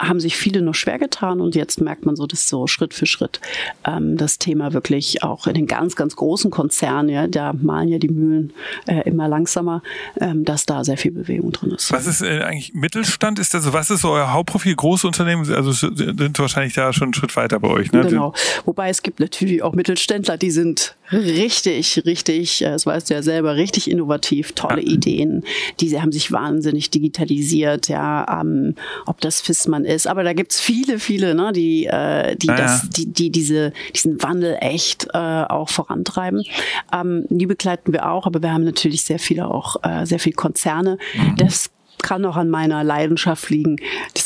haben 0.00 0.20
sich 0.20 0.36
viele 0.36 0.60
noch 0.62 0.74
schwer 0.74 0.98
getan 0.98 1.40
und 1.40 1.54
jetzt 1.54 1.80
merkt 1.80 2.04
man 2.04 2.16
so, 2.16 2.26
dass 2.26 2.48
so 2.48 2.66
Schritt 2.66 2.94
für 2.94 3.06
Schritt 3.06 3.40
ähm, 3.86 4.16
das 4.16 4.38
Thema 4.38 4.72
wirklich 4.72 5.22
auch 5.22 5.46
in 5.46 5.54
den 5.54 5.66
ganz, 5.66 5.94
ganz 5.94 6.16
großen 6.16 6.50
Konzernen, 6.50 7.08
ja, 7.08 7.26
da 7.28 7.52
malen 7.52 7.88
ja 7.88 7.98
die 7.98 8.08
Mühlen 8.08 8.52
äh, 8.86 9.08
immer 9.08 9.28
langsamer, 9.28 9.82
ähm, 10.20 10.44
dass 10.44 10.66
da 10.66 10.82
sehr 10.82 10.96
viel 10.96 11.12
Bewegung 11.12 11.52
drin 11.52 11.70
ist. 11.70 11.92
Was 11.92 12.06
ist 12.06 12.22
äh, 12.22 12.40
eigentlich 12.40 12.74
Mittelstand? 12.74 13.38
Ist 13.38 13.54
das, 13.54 13.72
was 13.72 13.90
ist 13.90 14.00
so 14.00 14.10
euer 14.10 14.32
Hauptprofil? 14.32 14.74
Große 14.74 15.06
Unternehmen, 15.06 15.48
also 15.52 15.70
sind 15.72 16.38
wahrscheinlich 16.38 16.74
da 16.74 16.92
schon 16.92 17.06
einen 17.06 17.14
Schritt 17.14 17.36
weiter 17.36 17.60
bei 17.60 17.68
euch, 17.68 17.92
ne? 17.92 18.02
Genau. 18.02 18.34
Wobei 18.64 18.88
es 18.88 19.02
gibt 19.02 19.20
natürlich 19.20 19.62
auch 19.62 19.74
Mittelständler, 19.74 20.36
die 20.36 20.50
sind 20.50 20.96
richtig, 21.12 22.02
richtig, 22.04 22.60
das 22.60 22.86
weißt 22.86 23.10
du 23.10 23.14
ja 23.14 23.22
selber, 23.22 23.56
richtig 23.56 23.90
innovativ, 23.90 24.52
tolle 24.52 24.82
ja. 24.82 24.92
Ideen. 24.92 25.44
Diese 25.80 26.02
haben 26.02 26.12
sich 26.12 26.32
wahnsinnig 26.32 26.90
digitalisiert, 26.90 27.88
ja, 27.88 28.40
ähm, 28.40 28.74
ob 29.06 29.20
das 29.20 29.40
Fissmann 29.40 29.84
ist, 29.84 30.06
aber 30.06 30.24
da 30.24 30.32
gibt's 30.32 30.60
viele, 30.60 30.98
viele, 30.98 31.34
ne, 31.34 31.52
die, 31.52 31.86
äh, 31.86 32.36
die, 32.36 32.50
ah, 32.50 32.56
das, 32.56 32.88
die, 32.90 33.06
die 33.06 33.30
diese, 33.30 33.72
diesen 33.94 34.22
Wandel 34.22 34.56
echt 34.60 35.08
äh, 35.12 35.18
auch 35.18 35.68
vorantreiben. 35.68 36.44
Ähm, 36.92 37.26
die 37.28 37.46
begleiten 37.46 37.92
wir 37.92 38.10
auch, 38.10 38.26
aber 38.26 38.42
wir 38.42 38.52
haben 38.52 38.64
natürlich 38.64 39.02
sehr 39.02 39.18
viele 39.18 39.48
auch, 39.48 39.76
äh, 39.82 40.06
sehr 40.06 40.18
viele 40.18 40.34
Konzerne. 40.34 40.98
Mhm. 41.14 41.36
Das 41.36 41.70
kann 42.02 42.24
auch 42.24 42.36
an 42.36 42.50
meiner 42.50 42.84
Leidenschaft 42.84 43.48
liegen. 43.48 43.76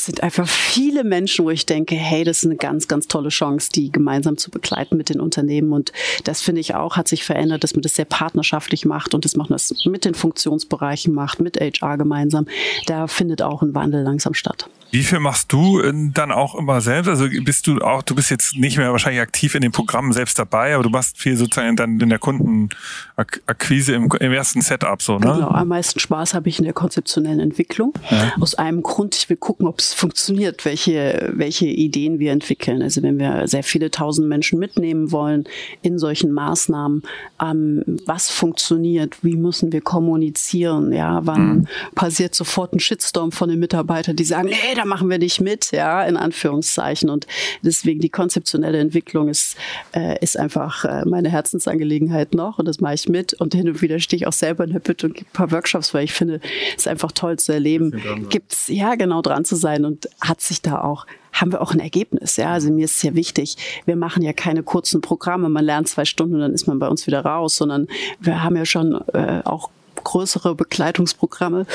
Sind 0.06 0.22
einfach 0.22 0.46
viele 0.46 1.02
Menschen, 1.02 1.44
wo 1.44 1.50
ich 1.50 1.66
denke, 1.66 1.96
hey, 1.96 2.22
das 2.22 2.38
ist 2.38 2.44
eine 2.44 2.54
ganz, 2.54 2.86
ganz 2.86 3.08
tolle 3.08 3.30
Chance, 3.30 3.70
die 3.74 3.90
gemeinsam 3.90 4.36
zu 4.36 4.52
begleiten 4.52 4.96
mit 4.96 5.08
den 5.08 5.18
Unternehmen. 5.18 5.72
Und 5.72 5.92
das 6.22 6.42
finde 6.42 6.60
ich 6.60 6.76
auch, 6.76 6.96
hat 6.96 7.08
sich 7.08 7.24
verändert, 7.24 7.64
dass 7.64 7.74
man 7.74 7.82
das 7.82 7.96
sehr 7.96 8.04
partnerschaftlich 8.04 8.84
macht 8.84 9.14
und 9.14 9.24
das 9.24 9.34
macht 9.34 9.50
das 9.50 9.74
mit 9.84 10.04
den 10.04 10.14
Funktionsbereichen 10.14 11.12
macht, 11.12 11.40
mit 11.40 11.56
HR 11.56 11.98
gemeinsam. 11.98 12.46
Da 12.86 13.08
findet 13.08 13.42
auch 13.42 13.62
ein 13.62 13.74
Wandel 13.74 14.04
langsam 14.04 14.32
statt. 14.32 14.68
Wie 14.92 15.02
viel 15.02 15.18
machst 15.18 15.52
du 15.52 15.80
äh, 15.80 15.92
dann 15.92 16.30
auch 16.30 16.54
immer 16.54 16.80
selbst? 16.80 17.08
Also 17.08 17.26
bist 17.42 17.66
du 17.66 17.80
auch, 17.80 18.02
du 18.02 18.14
bist 18.14 18.30
jetzt 18.30 18.56
nicht 18.56 18.78
mehr 18.78 18.92
wahrscheinlich 18.92 19.20
aktiv 19.20 19.54
in 19.54 19.62
den 19.62 19.72
Programmen 19.72 20.12
selbst 20.12 20.38
dabei, 20.38 20.74
aber 20.74 20.84
du 20.84 20.90
machst 20.90 21.18
viel 21.18 21.36
sozusagen 21.36 21.76
dann 21.76 22.00
in 22.00 22.08
der 22.08 22.18
Kundenakquise 22.18 23.94
im, 23.94 24.08
im 24.20 24.32
ersten 24.32 24.60
Setup 24.62 25.02
so, 25.02 25.18
ne? 25.18 25.26
Genau, 25.26 25.48
am 25.48 25.68
meisten 25.68 25.98
Spaß 25.98 26.34
habe 26.34 26.48
ich 26.48 26.58
in 26.58 26.64
der 26.64 26.72
konzeptionellen 26.72 27.40
Entwicklung. 27.40 27.92
Ja. 28.10 28.32
Aus 28.40 28.54
einem 28.54 28.82
Grund, 28.82 29.16
ich 29.16 29.28
will 29.28 29.36
gucken, 29.36 29.66
ob 29.66 29.80
es 29.80 29.92
funktioniert, 29.96 30.66
welche, 30.66 31.32
welche 31.34 31.64
Ideen 31.64 32.18
wir 32.18 32.30
entwickeln. 32.30 32.82
Also 32.82 33.02
wenn 33.02 33.18
wir 33.18 33.48
sehr 33.48 33.62
viele 33.62 33.90
tausend 33.90 34.28
Menschen 34.28 34.58
mitnehmen 34.58 35.10
wollen 35.10 35.44
in 35.80 35.98
solchen 35.98 36.32
Maßnahmen, 36.32 37.02
ähm, 37.40 37.82
was 38.04 38.28
funktioniert, 38.28 39.24
wie 39.24 39.36
müssen 39.36 39.72
wir 39.72 39.80
kommunizieren, 39.80 40.92
ja, 40.92 41.20
wann 41.24 41.48
mhm. 41.48 41.68
passiert 41.94 42.34
sofort 42.34 42.74
ein 42.74 42.78
Shitstorm 42.78 43.32
von 43.32 43.48
den 43.48 43.58
Mitarbeitern, 43.58 44.16
die 44.16 44.24
sagen, 44.24 44.48
nee, 44.48 44.74
da 44.74 44.84
machen 44.84 45.08
wir 45.08 45.16
nicht 45.16 45.40
mit, 45.40 45.72
ja, 45.72 46.04
in 46.04 46.18
Anführungszeichen. 46.18 47.08
Und 47.08 47.26
deswegen 47.62 48.00
die 48.00 48.10
konzeptionelle 48.10 48.78
Entwicklung 48.78 49.30
ist, 49.30 49.56
äh, 49.94 50.22
ist 50.22 50.38
einfach 50.38 50.84
äh, 50.84 51.06
meine 51.06 51.30
Herzensangelegenheit 51.30 52.34
noch 52.34 52.58
und 52.58 52.68
das 52.68 52.80
mache 52.80 52.94
ich 52.94 53.08
mit. 53.08 53.32
Und 53.32 53.54
hin 53.54 53.66
und 53.66 53.80
wieder 53.80 53.98
stehe 53.98 54.18
ich 54.18 54.26
auch 54.26 54.34
selber 54.34 54.64
in 54.64 54.74
der 54.74 54.80
Bitte 54.80 55.06
und 55.06 55.14
gebe 55.14 55.30
ein 55.30 55.32
paar 55.32 55.52
Workshops, 55.52 55.94
weil 55.94 56.04
ich 56.04 56.12
finde, 56.12 56.40
es 56.72 56.82
ist 56.82 56.88
einfach 56.88 57.12
toll 57.12 57.38
zu 57.38 57.52
erleben. 57.52 57.92
Gibt's, 58.28 58.68
ja, 58.68 58.94
genau 58.96 59.22
dran 59.22 59.46
zu 59.46 59.56
sein 59.56 59.85
und 59.86 60.08
hat 60.20 60.40
sich 60.40 60.60
da 60.60 60.82
auch 60.82 61.06
haben 61.40 61.52
wir 61.52 61.60
auch 61.60 61.72
ein 61.72 61.80
Ergebnis. 61.80 62.36
Ja, 62.36 62.52
also 62.52 62.70
mir 62.72 62.86
ist 62.86 62.98
sehr 62.98 63.14
wichtig. 63.14 63.56
Wir 63.84 63.96
machen 63.96 64.22
ja 64.22 64.32
keine 64.32 64.62
kurzen 64.62 65.00
Programme. 65.00 65.48
Man 65.48 65.64
lernt 65.64 65.88
zwei 65.88 66.04
Stunden 66.04 66.36
und 66.36 66.40
dann 66.40 66.54
ist 66.54 66.66
man 66.66 66.78
bei 66.78 66.88
uns 66.88 67.06
wieder 67.06 67.24
raus, 67.24 67.56
sondern 67.56 67.88
wir 68.20 68.42
haben 68.42 68.56
ja 68.56 68.64
schon 68.64 68.94
äh, 69.12 69.42
auch 69.44 69.70
größere 70.02 70.54
Begleitungsprogramme. 70.54 71.66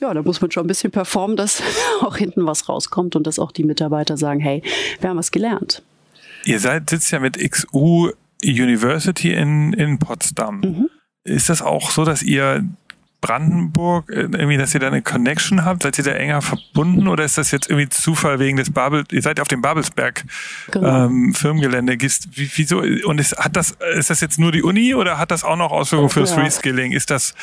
Ja, 0.00 0.14
da 0.14 0.22
muss 0.22 0.40
man 0.40 0.50
schon 0.50 0.64
ein 0.64 0.68
bisschen 0.68 0.92
performen, 0.92 1.36
dass 1.36 1.62
auch 2.00 2.16
hinten 2.16 2.46
was 2.46 2.68
rauskommt 2.68 3.16
und 3.16 3.26
dass 3.26 3.38
auch 3.38 3.52
die 3.52 3.64
Mitarbeiter 3.64 4.16
sagen, 4.16 4.40
hey, 4.40 4.62
wir 5.00 5.10
haben 5.10 5.18
was 5.18 5.30
gelernt. 5.30 5.82
Ihr 6.44 6.58
seid, 6.58 6.90
sitzt 6.90 7.10
ja 7.12 7.20
mit 7.20 7.38
XU 7.38 8.10
University 8.42 9.32
in, 9.32 9.72
in 9.74 9.98
Potsdam. 9.98 10.60
Mhm. 10.60 10.90
Ist 11.24 11.48
das 11.48 11.62
auch 11.62 11.90
so, 11.90 12.04
dass 12.04 12.22
ihr 12.22 12.64
Brandenburg, 13.22 14.10
äh, 14.10 14.20
irgendwie, 14.20 14.58
dass 14.58 14.74
ihr 14.74 14.80
da 14.80 14.88
eine 14.88 15.00
Connection 15.00 15.64
habt? 15.64 15.84
Seid 15.84 15.96
ihr 15.96 16.04
da 16.04 16.10
enger 16.10 16.42
verbunden 16.42 17.08
oder 17.08 17.24
ist 17.24 17.38
das 17.38 17.50
jetzt 17.50 17.70
irgendwie 17.70 17.88
Zufall 17.88 18.38
wegen 18.38 18.58
des 18.58 18.70
Babel, 18.70 19.04
ihr 19.10 19.22
seid 19.22 19.40
auf 19.40 19.48
dem 19.48 19.62
Babelsberg 19.62 20.24
genau. 20.70 21.06
ähm, 21.06 21.32
Firmengelände, 21.32 21.96
wie, 21.98 22.50
wieso, 22.54 22.80
und 22.80 23.18
ist, 23.18 23.38
hat 23.38 23.56
das, 23.56 23.78
ist 23.96 24.10
das 24.10 24.20
jetzt 24.20 24.38
nur 24.38 24.52
die 24.52 24.62
Uni 24.62 24.94
oder 24.94 25.16
hat 25.16 25.30
das 25.30 25.44
auch 25.44 25.56
noch 25.56 25.70
Auswirkungen 25.70 26.10
fürs 26.10 26.32
ja. 26.32 26.42
Reskilling? 26.42 26.92
Ist 26.92 27.10
das, 27.10 27.34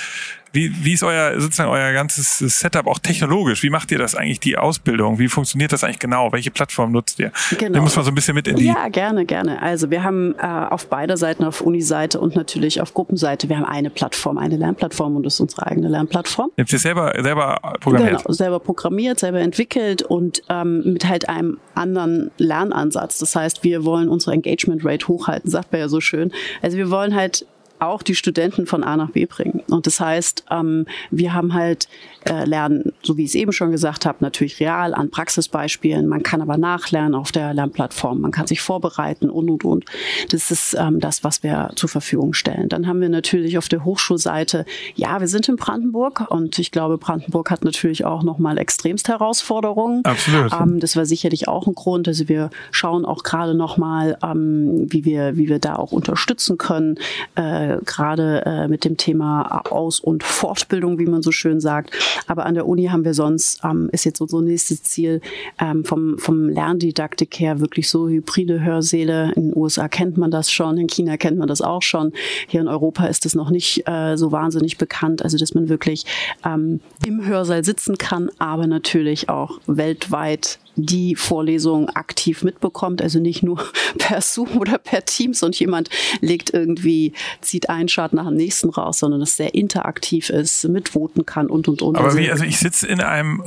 wie, 0.51 0.71
wie 0.83 0.93
ist 0.93 1.03
euer 1.03 1.39
sozusagen 1.39 1.69
euer 1.69 1.93
ganzes 1.93 2.39
Setup 2.39 2.87
auch 2.87 2.99
technologisch? 2.99 3.63
Wie 3.63 3.69
macht 3.69 3.91
ihr 3.91 3.97
das 3.97 4.15
eigentlich, 4.15 4.39
die 4.39 4.57
Ausbildung? 4.57 5.19
Wie 5.19 5.27
funktioniert 5.27 5.71
das 5.71 5.83
eigentlich 5.83 5.99
genau? 5.99 6.31
Welche 6.31 6.51
Plattform 6.51 6.91
nutzt 6.91 7.19
ihr? 7.19 7.31
Genau. 7.57 7.73
Da 7.73 7.81
muss 7.81 7.95
man 7.95 8.05
so 8.05 8.11
ein 8.11 8.15
bisschen 8.15 8.35
mit 8.35 8.47
in 8.47 8.55
die. 8.55 8.65
Ja, 8.65 8.87
gerne, 8.89 9.25
gerne. 9.25 9.61
Also 9.61 9.91
wir 9.91 10.03
haben 10.03 10.35
äh, 10.39 10.45
auf 10.45 10.87
beider 10.87 11.17
Seiten, 11.17 11.43
auf 11.43 11.61
Uni-Seite 11.61 12.19
und 12.19 12.35
natürlich 12.35 12.81
auf 12.81 12.93
Gruppenseite, 12.93 13.49
wir 13.49 13.57
haben 13.57 13.65
eine 13.65 13.89
Plattform, 13.89 14.37
eine 14.37 14.57
Lernplattform 14.57 15.15
und 15.15 15.23
das 15.23 15.35
ist 15.35 15.39
unsere 15.39 15.67
eigene 15.67 15.89
Lernplattform. 15.89 16.51
Ihr 16.57 16.63
habt 16.63 16.73
ihr 16.73 16.79
selber, 16.79 17.13
selber 17.21 17.59
programmiert? 17.79 18.23
Genau, 18.23 18.33
selber 18.33 18.59
programmiert, 18.59 19.19
selber 19.19 19.39
entwickelt 19.39 20.01
und 20.01 20.41
ähm, 20.49 20.93
mit 20.93 21.07
halt 21.07 21.29
einem 21.29 21.59
anderen 21.75 22.31
Lernansatz. 22.37 23.19
Das 23.19 23.35
heißt, 23.35 23.63
wir 23.63 23.85
wollen 23.85 24.09
unsere 24.09 24.33
Engagement 24.33 24.83
Rate 24.83 25.07
hochhalten, 25.07 25.49
sagt 25.49 25.71
man 25.71 25.81
ja 25.81 25.89
so 25.89 26.01
schön. 26.01 26.31
Also 26.61 26.77
wir 26.77 26.89
wollen 26.89 27.15
halt 27.15 27.45
auch 27.79 28.03
die 28.03 28.15
Studenten 28.15 28.65
von 28.65 28.83
A 28.83 28.97
nach 28.97 29.11
B 29.11 29.25
bringen. 29.25 29.61
Und 29.69 29.87
das 29.87 29.99
heißt, 29.99 30.45
ähm, 30.51 30.85
wir 31.11 31.33
haben 31.33 31.53
halt 31.53 31.87
äh, 32.25 32.45
Lernen, 32.45 32.93
so 33.01 33.17
wie 33.17 33.23
ich 33.23 33.29
es 33.29 33.35
eben 33.35 33.51
schon 33.51 33.71
gesagt 33.71 34.05
habe, 34.05 34.17
natürlich 34.21 34.59
real 34.59 34.93
an 34.93 35.09
Praxisbeispielen. 35.09 36.07
Man 36.07 36.23
kann 36.23 36.41
aber 36.41 36.57
nachlernen 36.57 37.15
auf 37.15 37.31
der 37.31 37.53
Lernplattform. 37.53 38.21
Man 38.21 38.31
kann 38.31 38.47
sich 38.47 38.61
vorbereiten 38.61 39.29
und, 39.29 39.49
und, 39.49 39.63
und. 39.63 39.85
Das 40.29 40.51
ist 40.51 40.75
ähm, 40.77 40.99
das, 40.99 41.23
was 41.23 41.43
wir 41.43 41.71
zur 41.75 41.89
Verfügung 41.89 42.33
stellen. 42.33 42.69
Dann 42.69 42.87
haben 42.87 43.01
wir 43.01 43.09
natürlich 43.09 43.57
auf 43.57 43.69
der 43.69 43.85
Hochschulseite, 43.85 44.65
ja, 44.95 45.19
wir 45.19 45.27
sind 45.27 45.47
in 45.47 45.55
Brandenburg 45.55 46.29
und 46.29 46.59
ich 46.59 46.71
glaube, 46.71 46.97
Brandenburg 46.97 47.51
hat 47.51 47.63
natürlich 47.63 48.05
auch 48.05 48.23
nochmal 48.23 48.57
extremst 48.57 49.07
Herausforderungen. 49.07 50.03
Absolut. 50.03 50.51
Ähm, 50.53 50.79
das 50.79 50.95
war 50.95 51.05
sicherlich 51.05 51.47
auch 51.47 51.67
ein 51.67 51.75
Grund. 51.75 52.07
Also 52.07 52.27
wir 52.27 52.49
schauen 52.71 53.05
auch 53.05 53.23
gerade 53.23 53.53
nochmal, 53.55 54.17
ähm, 54.23 54.91
wie 54.91 55.05
wir, 55.05 55.37
wie 55.37 55.47
wir 55.47 55.59
da 55.59 55.75
auch 55.75 55.91
unterstützen 55.91 56.57
können. 56.57 56.97
Äh, 57.35 57.68
gerade 57.85 58.43
äh, 58.45 58.67
mit 58.67 58.85
dem 58.85 58.97
Thema 58.97 59.61
Aus- 59.69 59.99
und 59.99 60.23
Fortbildung, 60.23 60.99
wie 60.99 61.05
man 61.05 61.21
so 61.21 61.31
schön 61.31 61.59
sagt. 61.59 61.91
Aber 62.27 62.45
an 62.45 62.55
der 62.55 62.67
Uni 62.67 62.85
haben 62.85 63.05
wir 63.05 63.13
sonst, 63.13 63.63
ähm, 63.63 63.89
ist 63.91 64.05
jetzt 64.05 64.21
unser 64.21 64.41
nächstes 64.41 64.83
Ziel, 64.83 65.21
ähm, 65.59 65.85
vom, 65.85 66.17
vom 66.17 66.49
Lerndidaktik 66.49 67.39
her 67.39 67.59
wirklich 67.59 67.89
so 67.89 68.09
hybride 68.09 68.61
Hörsäle. 68.61 69.31
In 69.35 69.49
den 69.49 69.57
USA 69.57 69.87
kennt 69.87 70.17
man 70.17 70.31
das 70.31 70.51
schon, 70.51 70.77
in 70.77 70.87
China 70.87 71.17
kennt 71.17 71.37
man 71.37 71.47
das 71.47 71.61
auch 71.61 71.81
schon. 71.81 72.13
Hier 72.47 72.61
in 72.61 72.67
Europa 72.67 73.05
ist 73.05 73.25
es 73.25 73.35
noch 73.35 73.49
nicht 73.49 73.87
äh, 73.87 74.15
so 74.15 74.31
wahnsinnig 74.31 74.77
bekannt. 74.77 75.23
Also, 75.23 75.37
dass 75.37 75.53
man 75.53 75.69
wirklich 75.69 76.05
ähm, 76.45 76.79
im 77.05 77.25
Hörsaal 77.25 77.63
sitzen 77.63 77.97
kann, 77.97 78.29
aber 78.39 78.67
natürlich 78.67 79.29
auch 79.29 79.59
weltweit 79.67 80.59
die 80.75 81.15
Vorlesung 81.15 81.89
aktiv 81.89 82.43
mitbekommt, 82.43 83.01
also 83.01 83.19
nicht 83.19 83.43
nur 83.43 83.63
per 83.97 84.21
Zoom 84.21 84.57
oder 84.57 84.77
per 84.77 85.05
Teams 85.05 85.43
und 85.43 85.59
jemand 85.59 85.89
legt 86.21 86.53
irgendwie, 86.53 87.13
zieht 87.41 87.69
einen 87.69 87.87
Chart 87.87 88.13
nach 88.13 88.27
dem 88.27 88.35
nächsten 88.35 88.69
raus, 88.69 88.99
sondern 88.99 89.21
es 89.21 89.35
sehr 89.35 89.53
interaktiv 89.53 90.29
ist, 90.29 90.67
mitvoten 90.67 91.25
kann 91.25 91.47
und 91.47 91.67
und 91.67 91.81
und. 91.81 91.97
Aber 91.97 92.05
also 92.05 92.17
wie, 92.17 92.31
also 92.31 92.43
ich 92.43 92.59
sitze 92.59 92.87
in 92.87 93.01
einem, 93.01 93.43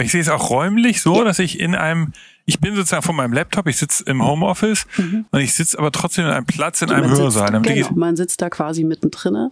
ich 0.00 0.10
sehe 0.10 0.20
es 0.20 0.28
auch 0.28 0.50
räumlich 0.50 1.02
so, 1.02 1.16
ja. 1.16 1.24
dass 1.24 1.38
ich 1.38 1.60
in 1.60 1.74
einem 1.74 2.12
ich 2.50 2.58
bin 2.58 2.74
sozusagen 2.74 3.02
von 3.02 3.14
meinem 3.14 3.32
Laptop, 3.32 3.68
ich 3.68 3.76
sitze 3.76 4.02
im 4.06 4.26
Homeoffice 4.26 4.86
mhm. 4.96 5.24
und 5.30 5.40
ich 5.40 5.54
sitze 5.54 5.78
aber 5.78 5.92
trotzdem 5.92 6.26
in 6.26 6.32
einem 6.32 6.46
Platz 6.46 6.82
in 6.82 6.88
man 6.88 7.04
einem 7.04 7.16
Hörsaal. 7.16 7.52
Sitzt, 7.52 7.64
genau, 7.64 7.90
man 7.94 8.16
sitzt 8.16 8.42
da 8.42 8.50
quasi 8.50 8.82
mittendrin. 8.82 9.50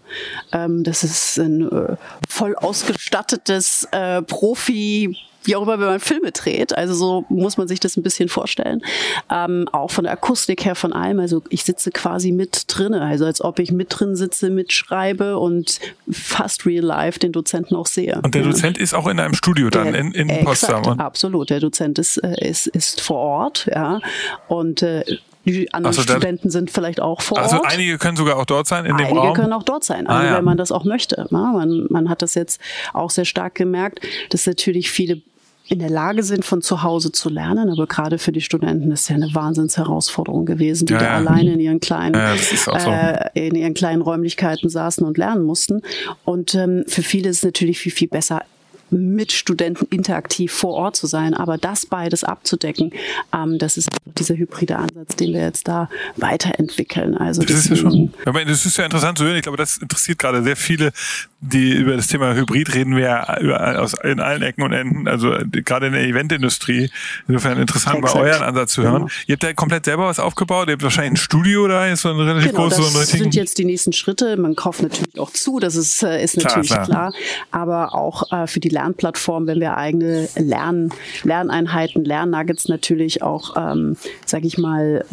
Ähm, 0.52 0.82
das 0.82 1.04
ist 1.04 1.38
ein 1.38 1.70
äh, 1.70 1.96
voll 2.28 2.56
ausgestattetes 2.56 3.86
äh, 3.92 4.22
Profi 4.22 5.16
wie 5.44 5.56
auch 5.56 5.62
immer, 5.62 5.78
wenn 5.78 5.86
man 5.86 6.00
Filme 6.00 6.32
dreht. 6.32 6.76
Also 6.76 6.94
so 6.94 7.24
muss 7.28 7.56
man 7.56 7.68
sich 7.68 7.80
das 7.80 7.96
ein 7.96 8.02
bisschen 8.02 8.28
vorstellen. 8.28 8.82
Ähm, 9.30 9.68
auch 9.72 9.90
von 9.90 10.04
der 10.04 10.12
Akustik 10.12 10.64
her, 10.64 10.74
von 10.74 10.92
allem. 10.92 11.20
Also 11.20 11.42
ich 11.48 11.64
sitze 11.64 11.90
quasi 11.90 12.32
mit 12.32 12.64
drinne, 12.68 13.00
also 13.02 13.24
als 13.24 13.40
ob 13.40 13.58
ich 13.58 13.72
mit 13.72 13.88
drin 13.90 14.16
sitze, 14.16 14.50
mitschreibe 14.50 15.38
und 15.38 15.80
fast 16.10 16.66
real 16.66 16.84
life 16.84 17.18
den 17.18 17.32
Dozenten 17.32 17.76
auch 17.76 17.86
sehe. 17.86 18.20
Und 18.22 18.34
der 18.34 18.42
Dozent 18.42 18.76
ja. 18.76 18.82
ist 18.82 18.94
auch 18.94 19.06
in 19.06 19.20
einem 19.20 19.34
Studio 19.34 19.70
dann, 19.70 19.92
der, 19.92 20.00
in, 20.00 20.12
in 20.12 20.28
exakt, 20.28 20.44
Potsdam. 20.44 21.00
Absolut, 21.00 21.50
der 21.50 21.60
Dozent 21.60 21.98
ist, 21.98 22.18
äh, 22.18 22.48
ist, 22.48 22.66
ist 22.66 23.00
vor 23.00 23.18
Ort, 23.18 23.68
ja. 23.72 24.00
Und 24.48 24.82
äh, 24.82 25.04
die 25.52 25.74
anderen 25.74 25.94
so, 25.94 26.02
Studenten 26.02 26.50
sind 26.50 26.70
vielleicht 26.70 27.00
auch 27.00 27.20
vor 27.20 27.38
also 27.38 27.56
Ort. 27.56 27.66
Also 27.66 27.76
einige 27.76 27.98
können 27.98 28.16
sogar 28.16 28.36
auch 28.36 28.46
dort 28.46 28.66
sein 28.66 28.84
in 28.84 28.92
einige 28.92 29.08
dem 29.08 29.16
Raum? 29.16 29.26
Einige 29.26 29.40
können 29.40 29.52
auch 29.52 29.62
dort 29.62 29.84
sein, 29.84 30.06
also 30.06 30.22
ah, 30.22 30.30
ja. 30.30 30.36
wenn 30.38 30.44
man 30.44 30.56
das 30.56 30.72
auch 30.72 30.84
möchte. 30.84 31.26
Na, 31.30 31.52
man, 31.52 31.86
man 31.90 32.08
hat 32.08 32.22
das 32.22 32.34
jetzt 32.34 32.60
auch 32.92 33.10
sehr 33.10 33.24
stark 33.24 33.54
gemerkt, 33.54 34.00
dass 34.30 34.46
natürlich 34.46 34.90
viele 34.90 35.22
in 35.68 35.80
der 35.80 35.90
Lage 35.90 36.22
sind, 36.22 36.44
von 36.44 36.62
zu 36.62 36.82
Hause 36.82 37.12
zu 37.12 37.28
lernen. 37.28 37.68
Aber 37.70 37.86
gerade 37.86 38.18
für 38.18 38.32
die 38.32 38.40
Studenten 38.40 38.90
ist 38.90 39.08
ja 39.08 39.16
eine 39.16 39.34
Wahnsinnsherausforderung 39.34 40.46
gewesen, 40.46 40.86
die 40.86 40.94
ja, 40.94 40.98
da 40.98 41.04
ja. 41.04 41.16
alleine 41.16 41.52
in 41.52 41.60
ihren 41.60 41.80
kleinen, 41.80 42.14
ja, 42.14 42.36
so. 42.36 42.72
äh, 42.72 43.28
in 43.34 43.54
ihren 43.54 43.74
kleinen 43.74 44.00
Räumlichkeiten 44.00 44.70
saßen 44.70 45.06
und 45.06 45.18
lernen 45.18 45.44
mussten. 45.44 45.82
Und 46.24 46.54
ähm, 46.54 46.84
für 46.86 47.02
viele 47.02 47.28
ist 47.28 47.38
es 47.38 47.44
natürlich 47.44 47.78
viel, 47.78 47.92
viel 47.92 48.08
besser, 48.08 48.42
mit 48.90 49.32
Studenten 49.32 49.86
interaktiv 49.90 50.52
vor 50.52 50.74
Ort 50.74 50.96
zu 50.96 51.06
sein, 51.06 51.34
aber 51.34 51.58
das 51.58 51.86
beides 51.86 52.24
abzudecken, 52.24 52.92
ähm, 53.34 53.58
das 53.58 53.76
ist 53.76 53.88
dieser 54.18 54.36
hybride 54.36 54.76
Ansatz, 54.76 55.16
den 55.16 55.32
wir 55.32 55.42
jetzt 55.42 55.68
da 55.68 55.88
weiterentwickeln. 56.16 57.16
Also 57.16 57.42
das 57.42 57.58
ist 57.58 57.70
ja 57.70 57.76
schon, 57.76 58.12
das 58.24 58.66
ist 58.66 58.76
ja 58.76 58.84
interessant 58.84 59.18
zu 59.18 59.24
hören. 59.24 59.36
Ich 59.36 59.42
glaube, 59.42 59.58
das 59.58 59.76
interessiert 59.76 60.18
gerade 60.18 60.42
sehr 60.42 60.56
viele, 60.56 60.92
die 61.40 61.72
über 61.72 61.96
das 61.96 62.08
Thema 62.08 62.34
Hybrid 62.34 62.74
reden 62.74 62.96
wir 62.96 63.04
ja 63.04 63.40
überall 63.40 63.76
aus, 63.76 63.94
in 64.02 64.18
allen 64.18 64.42
Ecken 64.42 64.62
und 64.62 64.72
Enden, 64.72 65.06
also 65.06 65.36
gerade 65.50 65.86
in 65.86 65.92
der 65.92 66.02
Eventindustrie. 66.02 66.90
Insofern 67.28 67.58
interessant, 67.58 67.98
Exakt. 67.98 68.14
bei 68.14 68.20
euren 68.20 68.42
Ansatz 68.42 68.72
zu 68.72 68.82
hören. 68.82 69.02
Genau. 69.02 69.08
Ihr 69.26 69.34
habt 69.34 69.42
da 69.44 69.52
komplett 69.52 69.84
selber 69.84 70.06
was 70.06 70.18
aufgebaut. 70.18 70.68
Ihr 70.68 70.72
habt 70.72 70.82
wahrscheinlich 70.82 71.12
ein 71.12 71.16
Studio 71.16 71.68
da, 71.68 71.86
ist 71.86 72.02
so 72.02 72.10
ein 72.10 72.16
relativ 72.16 72.50
genau, 72.50 72.64
großes. 72.64 72.92
Das 72.92 73.10
so 73.10 73.18
sind 73.18 73.34
jetzt 73.34 73.58
die 73.58 73.64
nächsten 73.64 73.92
Schritte. 73.92 74.36
Man 74.36 74.56
kauft 74.56 74.82
natürlich 74.82 75.18
auch 75.18 75.30
zu, 75.30 75.60
das 75.60 75.76
ist, 75.76 76.02
äh, 76.02 76.22
ist 76.22 76.36
natürlich 76.36 76.68
klar, 76.68 76.84
klar. 76.86 77.12
klar. 77.12 77.22
Aber 77.52 77.94
auch 77.94 78.32
äh, 78.32 78.46
für 78.48 78.60
die 78.60 78.68
Lernplattform, 78.78 79.48
wenn 79.48 79.58
wir 79.58 79.76
eigene 79.76 80.28
Lern, 80.36 80.90
Lerneinheiten, 81.24 82.04
Lernnuggets 82.04 82.68
natürlich 82.68 83.22
auch, 83.22 83.56
ähm, 83.56 83.96
sage 84.24 84.46
ich 84.46 84.56
mal, 84.56 85.04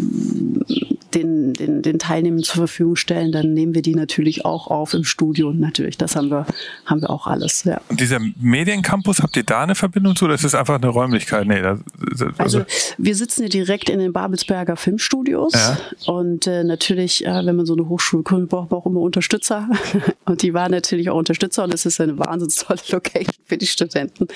den, 1.15 1.54
den, 1.54 1.82
den 1.82 1.97
Teilnehmern 1.97 2.43
zur 2.43 2.56
Verfügung 2.56 2.95
stellen, 2.95 3.32
dann 3.32 3.54
nehmen 3.54 3.73
wir 3.73 3.82
die 3.82 3.95
natürlich 3.95 4.45
auch 4.45 4.67
auf 4.67 4.93
im 4.93 5.04
Studio. 5.04 5.51
Natürlich, 5.51 5.97
das 5.97 6.15
haben 6.15 6.30
wir, 6.30 6.45
haben 6.86 7.01
wir 7.01 7.10
auch 7.10 7.25
alles. 7.25 7.63
Ja. 7.63 7.80
Und 7.89 7.99
dieser 7.99 8.19
Mediencampus, 8.39 9.21
habt 9.21 9.38
ihr 9.38 9.43
da 9.43 9.63
eine 9.63 9.75
Verbindung 9.75 10.15
zu 10.15 10.25
oder 10.25 10.36
ist 10.36 10.43
das 10.43 10.56
einfach 10.56 10.75
eine 10.75 10.88
Räumlichkeit? 10.88 11.47
Nee, 11.47 11.62
das, 11.62 11.80
das, 12.12 12.21
also, 12.38 12.60
also 12.60 12.65
wir 12.97 13.15
sitzen 13.15 13.41
hier 13.41 13.49
direkt 13.49 13.89
in 13.89 13.99
den 13.99 14.13
Babelsberger 14.13 14.75
Filmstudios 14.75 15.54
ja. 15.54 15.78
und 16.13 16.47
äh, 16.47 16.63
natürlich, 16.63 17.25
äh, 17.25 17.45
wenn 17.45 17.56
man 17.56 17.65
so 17.65 17.73
eine 17.73 17.88
Hochschule 17.88 18.23
gründet, 18.23 18.49
braucht 18.49 18.71
man 18.71 18.82
auch 18.82 18.86
immer 18.86 18.99
Unterstützer 18.99 19.69
und 20.25 20.41
die 20.41 20.54
waren 20.54 20.71
natürlich 20.71 21.10
auch 21.10 21.17
Unterstützer 21.17 21.63
und 21.63 21.73
es 21.73 21.86
ist 21.86 22.01
eine 22.01 22.19
wahnsinnig 22.19 22.56
tolle 22.56 22.82
Location 22.89 23.36
für 23.55 23.57
die 23.57 23.67
Studenten, 23.67 24.27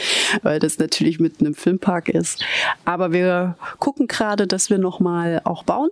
weil 0.44 0.60
das 0.60 0.80
natürlich 0.80 1.20
mitten 1.20 1.46
im 1.46 1.54
Filmpark 1.54 2.08
ist. 2.08 2.42
Aber 2.86 3.12
wir 3.12 3.58
gucken 3.80 4.08
gerade, 4.08 4.48
dass 4.48 4.70
wir 4.70 4.78
nochmal 4.78 5.42
auch 5.44 5.64
bauen. 5.64 5.90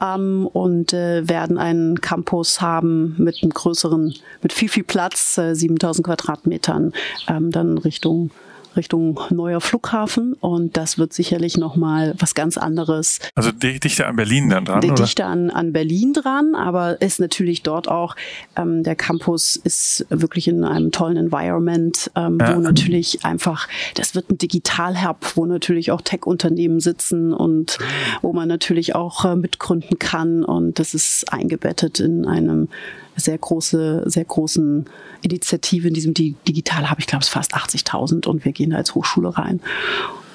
Ähm, 0.00 0.46
und 0.46 0.92
äh, 0.94 1.28
werden 1.28 1.58
einen 1.58 2.00
Campus 2.00 2.62
haben 2.62 3.14
mit 3.18 3.42
einem 3.42 3.52
größeren, 3.52 4.14
mit 4.42 4.52
viel, 4.52 4.68
viel 4.68 4.84
Platz, 4.84 5.36
äh, 5.36 5.54
7000 5.54 6.06
Quadratmetern, 6.06 6.94
ähm, 7.28 7.50
dann 7.50 7.76
Richtung 7.76 8.30
Richtung 8.76 9.20
neuer 9.30 9.60
Flughafen 9.60 10.34
und 10.34 10.76
das 10.76 10.98
wird 10.98 11.12
sicherlich 11.12 11.56
nochmal 11.56 12.14
was 12.18 12.34
ganz 12.34 12.56
anderes. 12.58 13.18
Also 13.34 13.50
dichter 13.52 14.08
an 14.08 14.16
Berlin 14.16 14.50
dann 14.50 14.64
dran, 14.64 14.84
oder? 14.84 14.94
Dichter 14.94 15.26
an, 15.26 15.50
an 15.50 15.72
Berlin 15.72 16.12
dran, 16.12 16.54
aber 16.54 17.00
ist 17.00 17.20
natürlich 17.20 17.62
dort 17.62 17.88
auch, 17.88 18.16
ähm, 18.56 18.82
der 18.82 18.96
Campus 18.96 19.56
ist 19.56 20.06
wirklich 20.10 20.48
in 20.48 20.64
einem 20.64 20.92
tollen 20.92 21.16
Environment, 21.16 22.10
ähm, 22.16 22.38
ja. 22.40 22.56
wo 22.56 22.60
natürlich 22.60 23.24
einfach, 23.24 23.68
das 23.94 24.14
wird 24.14 24.30
ein 24.30 24.38
Digital-Hub, 24.38 25.32
wo 25.36 25.46
natürlich 25.46 25.90
auch 25.90 26.00
Tech-Unternehmen 26.00 26.80
sitzen 26.80 27.32
und 27.32 27.78
wo 28.22 28.32
man 28.32 28.48
natürlich 28.48 28.94
auch 28.94 29.24
äh, 29.24 29.36
mitgründen 29.36 29.98
kann 29.98 30.44
und 30.44 30.78
das 30.78 30.94
ist 30.94 31.32
eingebettet 31.32 32.00
in 32.00 32.26
einem 32.26 32.68
sehr 33.16 33.38
große, 33.38 34.04
sehr 34.06 34.24
großen 34.24 34.86
Initiative 35.22 35.88
in 35.88 35.94
diesem 35.94 36.14
Digital 36.14 36.90
habe 36.90 37.00
ich 37.00 37.06
glaube 37.06 37.22
es 37.22 37.28
fast 37.28 37.54
80.000 37.54 38.26
und 38.26 38.44
wir 38.44 38.52
gehen 38.52 38.70
da 38.70 38.76
als 38.76 38.94
Hochschule 38.94 39.36
rein 39.36 39.60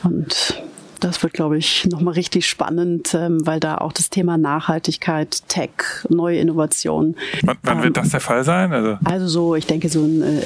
und 0.04 0.62
das 1.00 1.24
wird, 1.24 1.34
glaube 1.34 1.58
ich, 1.58 1.86
nochmal 1.86 2.14
richtig 2.14 2.48
spannend, 2.48 3.14
ähm, 3.14 3.46
weil 3.46 3.60
da 3.60 3.78
auch 3.78 3.94
das 3.94 4.10
Thema 4.10 4.38
Nachhaltigkeit, 4.38 5.48
Tech, 5.48 5.72
neue 6.10 6.40
Innovationen. 6.40 7.16
Wann, 7.44 7.58
wann 7.64 7.78
ähm, 7.78 7.84
wird 7.86 7.98
das 7.98 8.10
der 8.10 8.20
Fall 8.20 8.44
sein? 8.44 8.74
Also, 8.74 8.98
also 9.04 9.28
so, 9.28 9.56
ich 9.56 9.66
denke, 9.66 9.90
so, 9.90 10.04
ein, 10.04 10.22
äh, 10.22 10.42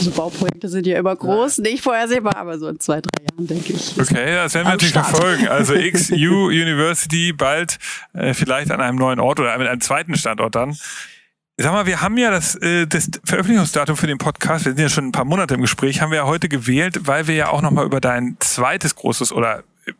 so 0.00 0.10
Bauprojekte 0.10 0.68
sind 0.68 0.86
ja 0.86 0.98
immer 0.98 1.14
groß, 1.14 1.58
nicht 1.58 1.82
vorhersehbar, 1.82 2.36
aber 2.36 2.58
so 2.58 2.68
in 2.68 2.80
zwei, 2.80 3.00
drei 3.00 3.24
Jahren, 3.30 3.46
denke 3.46 3.72
ich. 3.72 3.94
Okay, 4.00 4.34
das 4.34 4.54
werden 4.54 4.66
wir 4.66 4.72
natürlich 4.72 4.90
Start. 4.90 5.08
verfolgen. 5.08 5.48
Also 5.48 5.74
XU 5.92 6.46
University 6.46 7.32
bald 7.32 7.78
äh, 8.14 8.34
vielleicht 8.34 8.70
an 8.70 8.80
einem 8.80 8.98
neuen 8.98 9.20
Ort 9.20 9.40
oder 9.40 9.52
an 9.52 9.60
einem 9.66 9.80
zweiten 9.80 10.16
Standort 10.16 10.54
dann. 10.54 10.76
Sag 11.58 11.72
mal, 11.72 11.86
wir 11.86 12.02
haben 12.02 12.18
ja 12.18 12.30
das, 12.30 12.54
äh, 12.56 12.86
das 12.86 13.08
Veröffentlichungsdatum 13.24 13.96
für 13.96 14.06
den 14.06 14.18
Podcast, 14.18 14.66
wir 14.66 14.72
sind 14.72 14.80
ja 14.80 14.90
schon 14.90 15.06
ein 15.06 15.12
paar 15.12 15.24
Monate 15.24 15.54
im 15.54 15.62
Gespräch, 15.62 16.02
haben 16.02 16.10
wir 16.10 16.18
ja 16.18 16.26
heute 16.26 16.50
gewählt, 16.50 17.06
weil 17.06 17.28
wir 17.28 17.34
ja 17.34 17.48
auch 17.48 17.62
nochmal 17.62 17.86
über 17.86 17.98
dein 17.98 18.36
zweites 18.40 18.94
großes 18.94 19.32
oder 19.32 19.64
äh, 19.86 19.92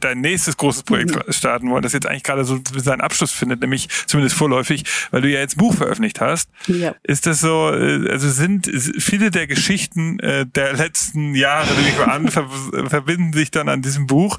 dein 0.00 0.20
nächstes 0.20 0.56
großes 0.56 0.82
Projekt 0.82 1.14
mhm. 1.14 1.32
starten 1.32 1.70
wollen, 1.70 1.82
das 1.82 1.92
jetzt 1.92 2.06
eigentlich 2.06 2.22
gerade 2.22 2.44
so 2.44 2.60
seinen 2.76 3.00
Abschluss 3.00 3.32
findet, 3.32 3.60
nämlich 3.60 3.88
zumindest 4.06 4.36
vorläufig, 4.36 4.84
weil 5.10 5.22
du 5.22 5.28
ja 5.28 5.40
jetzt 5.40 5.56
ein 5.56 5.58
Buch 5.58 5.74
veröffentlicht 5.74 6.20
hast. 6.20 6.50
Ja. 6.66 6.94
Ist 7.02 7.26
das 7.26 7.40
so, 7.40 7.70
äh, 7.72 8.10
also 8.10 8.28
sind 8.30 8.70
viele 8.98 9.30
der 9.30 9.46
Geschichten 9.46 10.18
äh, 10.20 10.46
der 10.46 10.74
letzten 10.74 11.34
Jahre, 11.34 11.68
die 11.74 11.88
ich 11.88 11.98
mal 11.98 12.12
an, 12.12 12.28
verbinden 12.28 13.32
sich 13.32 13.50
dann 13.50 13.68
an 13.68 13.82
diesem 13.82 14.06
Buch. 14.06 14.38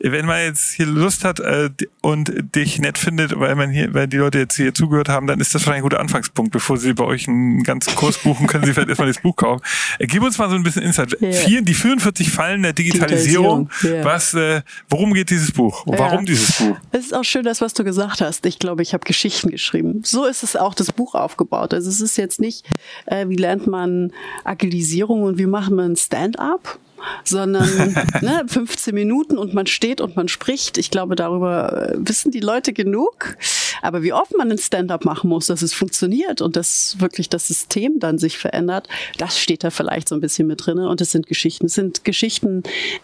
Wenn 0.00 0.26
man 0.26 0.40
jetzt 0.42 0.72
hier 0.72 0.86
Lust 0.86 1.24
hat 1.24 1.40
äh, 1.40 1.70
und 2.00 2.32
dich 2.54 2.78
nett 2.78 2.98
findet, 2.98 3.38
weil 3.38 3.54
man 3.54 3.70
hier, 3.70 3.94
weil 3.94 4.08
die 4.08 4.16
Leute 4.16 4.38
jetzt 4.38 4.56
hier 4.56 4.74
zugehört 4.74 5.08
haben, 5.08 5.26
dann 5.26 5.40
ist 5.40 5.54
das 5.54 5.62
wahrscheinlich 5.62 5.80
ein 5.80 5.88
guter 5.88 6.00
Anfangspunkt. 6.00 6.52
Bevor 6.52 6.76
sie 6.76 6.94
bei 6.94 7.04
euch 7.04 7.28
einen 7.28 7.62
ganzen 7.62 7.94
Kurs 7.94 8.18
buchen, 8.18 8.46
können 8.46 8.64
sie 8.64 8.72
vielleicht 8.72 8.88
erstmal 8.88 9.08
das 9.08 9.20
Buch 9.20 9.36
kaufen. 9.36 9.62
Gib 9.98 10.22
uns 10.22 10.38
mal 10.38 10.48
so 10.48 10.56
ein 10.56 10.62
bisschen 10.62 10.82
Insight. 10.82 11.16
Ja. 11.20 11.60
die 11.60 11.74
44 11.74 12.30
Fallen 12.30 12.62
der 12.62 12.72
Digitalisierung. 12.72 13.24
Digitalisierung. 13.24 13.70
Ja. 13.82 14.04
Was, 14.04 14.34
äh, 14.34 14.62
worum 14.94 15.12
geht 15.12 15.30
dieses 15.30 15.50
Buch? 15.50 15.82
Warum 15.86 16.20
ja. 16.20 16.24
dieses 16.24 16.58
Buch? 16.58 16.76
Es 16.92 17.06
ist 17.06 17.14
auch 17.14 17.24
schön, 17.24 17.44
das, 17.44 17.60
was 17.60 17.74
du 17.74 17.82
gesagt 17.82 18.20
hast. 18.20 18.46
Ich 18.46 18.60
glaube, 18.60 18.82
ich 18.82 18.94
habe 18.94 19.04
Geschichten 19.04 19.50
geschrieben. 19.50 20.02
So 20.04 20.24
ist 20.24 20.44
es 20.44 20.54
auch 20.54 20.72
das 20.72 20.92
Buch 20.92 21.16
aufgebaut. 21.16 21.74
Also 21.74 21.90
es 21.90 22.00
ist 22.00 22.16
jetzt 22.16 22.40
nicht, 22.40 22.64
äh, 23.06 23.28
wie 23.28 23.36
lernt 23.36 23.66
man 23.66 24.12
Agilisierung 24.44 25.24
und 25.24 25.36
wie 25.36 25.46
macht 25.46 25.72
man 25.72 25.96
Stand-up, 25.96 26.78
sondern 27.24 27.94
ne, 28.20 28.44
15 28.46 28.94
Minuten 28.94 29.38
und 29.38 29.54
man 29.54 29.66
steht 29.66 30.00
und 30.00 30.16
man 30.16 30.28
spricht. 30.28 30.78
Ich 30.78 30.90
glaube, 30.90 31.16
darüber 31.16 31.90
äh, 31.90 31.96
wissen 31.98 32.30
die 32.30 32.40
Leute 32.40 32.72
genug. 32.72 33.36
Aber 33.82 34.02
wie 34.02 34.12
oft 34.12 34.36
man 34.36 34.50
ein 34.50 34.58
Stand-up 34.58 35.04
machen 35.04 35.28
muss, 35.28 35.46
dass 35.46 35.62
es 35.62 35.74
funktioniert 35.74 36.40
und 36.40 36.56
dass 36.56 36.96
wirklich 37.00 37.28
das 37.28 37.48
System 37.48 37.98
dann 37.98 38.18
sich 38.18 38.38
verändert, 38.38 38.88
das 39.18 39.38
steht 39.38 39.64
da 39.64 39.70
vielleicht 39.70 40.08
so 40.08 40.14
ein 40.14 40.20
bisschen 40.20 40.46
mit 40.46 40.64
drin. 40.64 40.78
Und 40.78 41.00
es 41.00 41.12
sind 41.12 41.26
Geschichten. 41.26 41.66
Es 41.66 41.74
sind 41.74 42.04
Geschichten, 42.04 42.62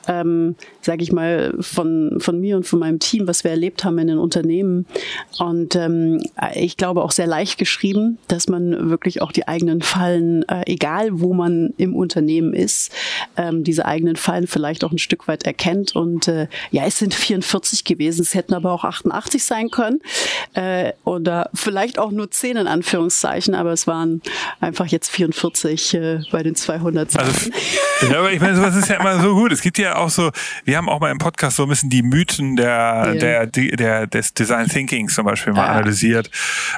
ähm, 0.09 0.57
sage 0.81 1.03
ich 1.03 1.13
mal, 1.13 1.55
von, 1.61 2.19
von 2.19 2.41
mir 2.41 2.57
und 2.57 2.67
von 2.67 2.79
meinem 2.79 2.99
Team, 2.99 3.27
was 3.27 3.45
wir 3.45 3.51
erlebt 3.51 3.85
haben 3.85 3.99
in 3.99 4.09
den 4.09 4.19
Unternehmen. 4.19 4.87
Und 5.39 5.77
ähm, 5.77 6.23
ich 6.55 6.77
glaube 6.77 7.03
auch 7.03 7.13
sehr 7.13 7.27
leicht 7.27 7.59
geschrieben, 7.59 8.19
dass 8.29 8.49
man 8.49 8.91
wirklich 8.91 9.23
auch 9.23 9.33
die 9.33 9.49
eigenen 9.49 9.83
Fallen, 9.83 10.49
äh, 10.49 10.63
egal 10.67 11.21
wo 11.21 11.35
man 11.35 11.75
im 11.77 11.95
Unternehmen 11.95 12.55
ist, 12.55 12.93
ähm, 13.37 13.65
diese 13.65 13.87
eigenen 13.91 14.17
Fallen 14.17 14.47
vielleicht 14.47 14.85
auch 14.85 14.93
ein 14.93 14.99
Stück 14.99 15.29
weit 15.29 15.43
erkennt. 15.43 15.95
Und 15.95 16.29
äh, 16.29 16.47
ja, 16.71 16.85
es 16.87 16.99
sind 16.99 17.13
44 17.13 17.85
gewesen, 17.85 18.23
es 18.23 18.35
hätten 18.35 18.55
aber 18.55 18.73
auch 18.73 18.85
88 18.85 19.45
sein 19.45 19.71
können. 19.71 20.01
Äh, 20.55 20.93
oder 21.05 21.51
vielleicht 21.53 21.99
auch 21.99 22.13
nur 22.13 22.31
10 22.31 22.57
in 22.57 22.67
Anführungszeichen, 22.67 23.55
aber 23.55 23.73
es 23.73 23.87
waren 23.87 24.23
einfach 24.61 24.87
jetzt 24.87 25.11
44 25.11 25.95
äh, 25.95 26.21
bei 26.31 26.43
den 26.43 26.55
200 26.55 27.19
Also, 27.19 27.51
ja, 28.09 28.19
aber 28.19 28.33
ich 28.33 28.41
meine, 28.41 28.57
sowas 28.57 28.77
ist 28.77 28.89
ja 28.89 29.01
immer 29.01 29.21
so 29.21 29.35
gut. 29.35 29.53
Es 29.53 29.61
gibt 29.61 29.79
ja 29.79 29.97
auch 29.97 30.11
so, 30.11 30.31
wir 30.65 30.77
haben 30.77 30.89
auch 30.89 31.01
mal 31.01 31.11
im 31.11 31.19
Podcast 31.19 31.57
so 31.57 31.65
ein 31.65 31.69
bisschen 31.69 31.91
die 31.91 32.03
Mythen 32.03 32.57
der, 32.57 33.13
ja. 33.15 33.47
der, 33.47 33.47
der, 33.47 34.07
des 34.07 34.35
Design 34.35 34.69
Thinkings 34.69 35.15
zum 35.15 35.27
Beispiel 35.27 35.53
mal 35.53 35.67
ja. 35.67 35.73
analysiert. 35.73 36.31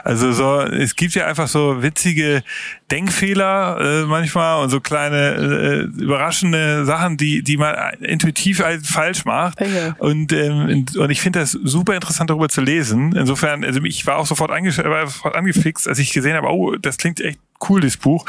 Also 0.04 0.32
so, 0.32 0.60
es 0.60 0.96
gibt 0.96 1.14
ja 1.14 1.26
einfach 1.26 1.48
so 1.48 1.82
witzige 1.82 2.42
Denkfehler 2.90 4.02
äh, 4.02 4.06
manchmal 4.06 4.62
und 4.62 4.70
so 4.70 4.80
kleine 4.80 5.88
äh, 5.96 6.02
überraschende 6.02 6.84
Sachen, 6.84 7.01
die 7.10 7.42
die 7.42 7.56
man 7.56 7.74
intuitiv 8.00 8.62
falsch 8.82 9.24
macht. 9.24 9.60
Ja. 9.60 9.96
Und 9.98 10.32
ähm, 10.32 10.86
und 10.96 11.10
ich 11.10 11.20
finde 11.20 11.40
das 11.40 11.52
super 11.52 11.94
interessant 11.94 12.30
darüber 12.30 12.48
zu 12.48 12.60
lesen. 12.60 13.14
Insofern, 13.14 13.64
also 13.64 13.82
ich 13.82 14.06
war 14.06 14.16
auch 14.16 14.26
sofort, 14.26 14.50
ange 14.50 14.76
war 14.76 15.06
sofort 15.06 15.34
angefixt, 15.34 15.88
als 15.88 15.98
ich 15.98 16.12
gesehen 16.12 16.36
habe, 16.36 16.48
oh, 16.48 16.76
das 16.76 16.96
klingt 16.96 17.20
echt 17.20 17.38
cool, 17.68 17.80
das 17.80 17.96
Buch. 17.96 18.26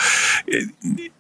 Äh, 0.48 0.68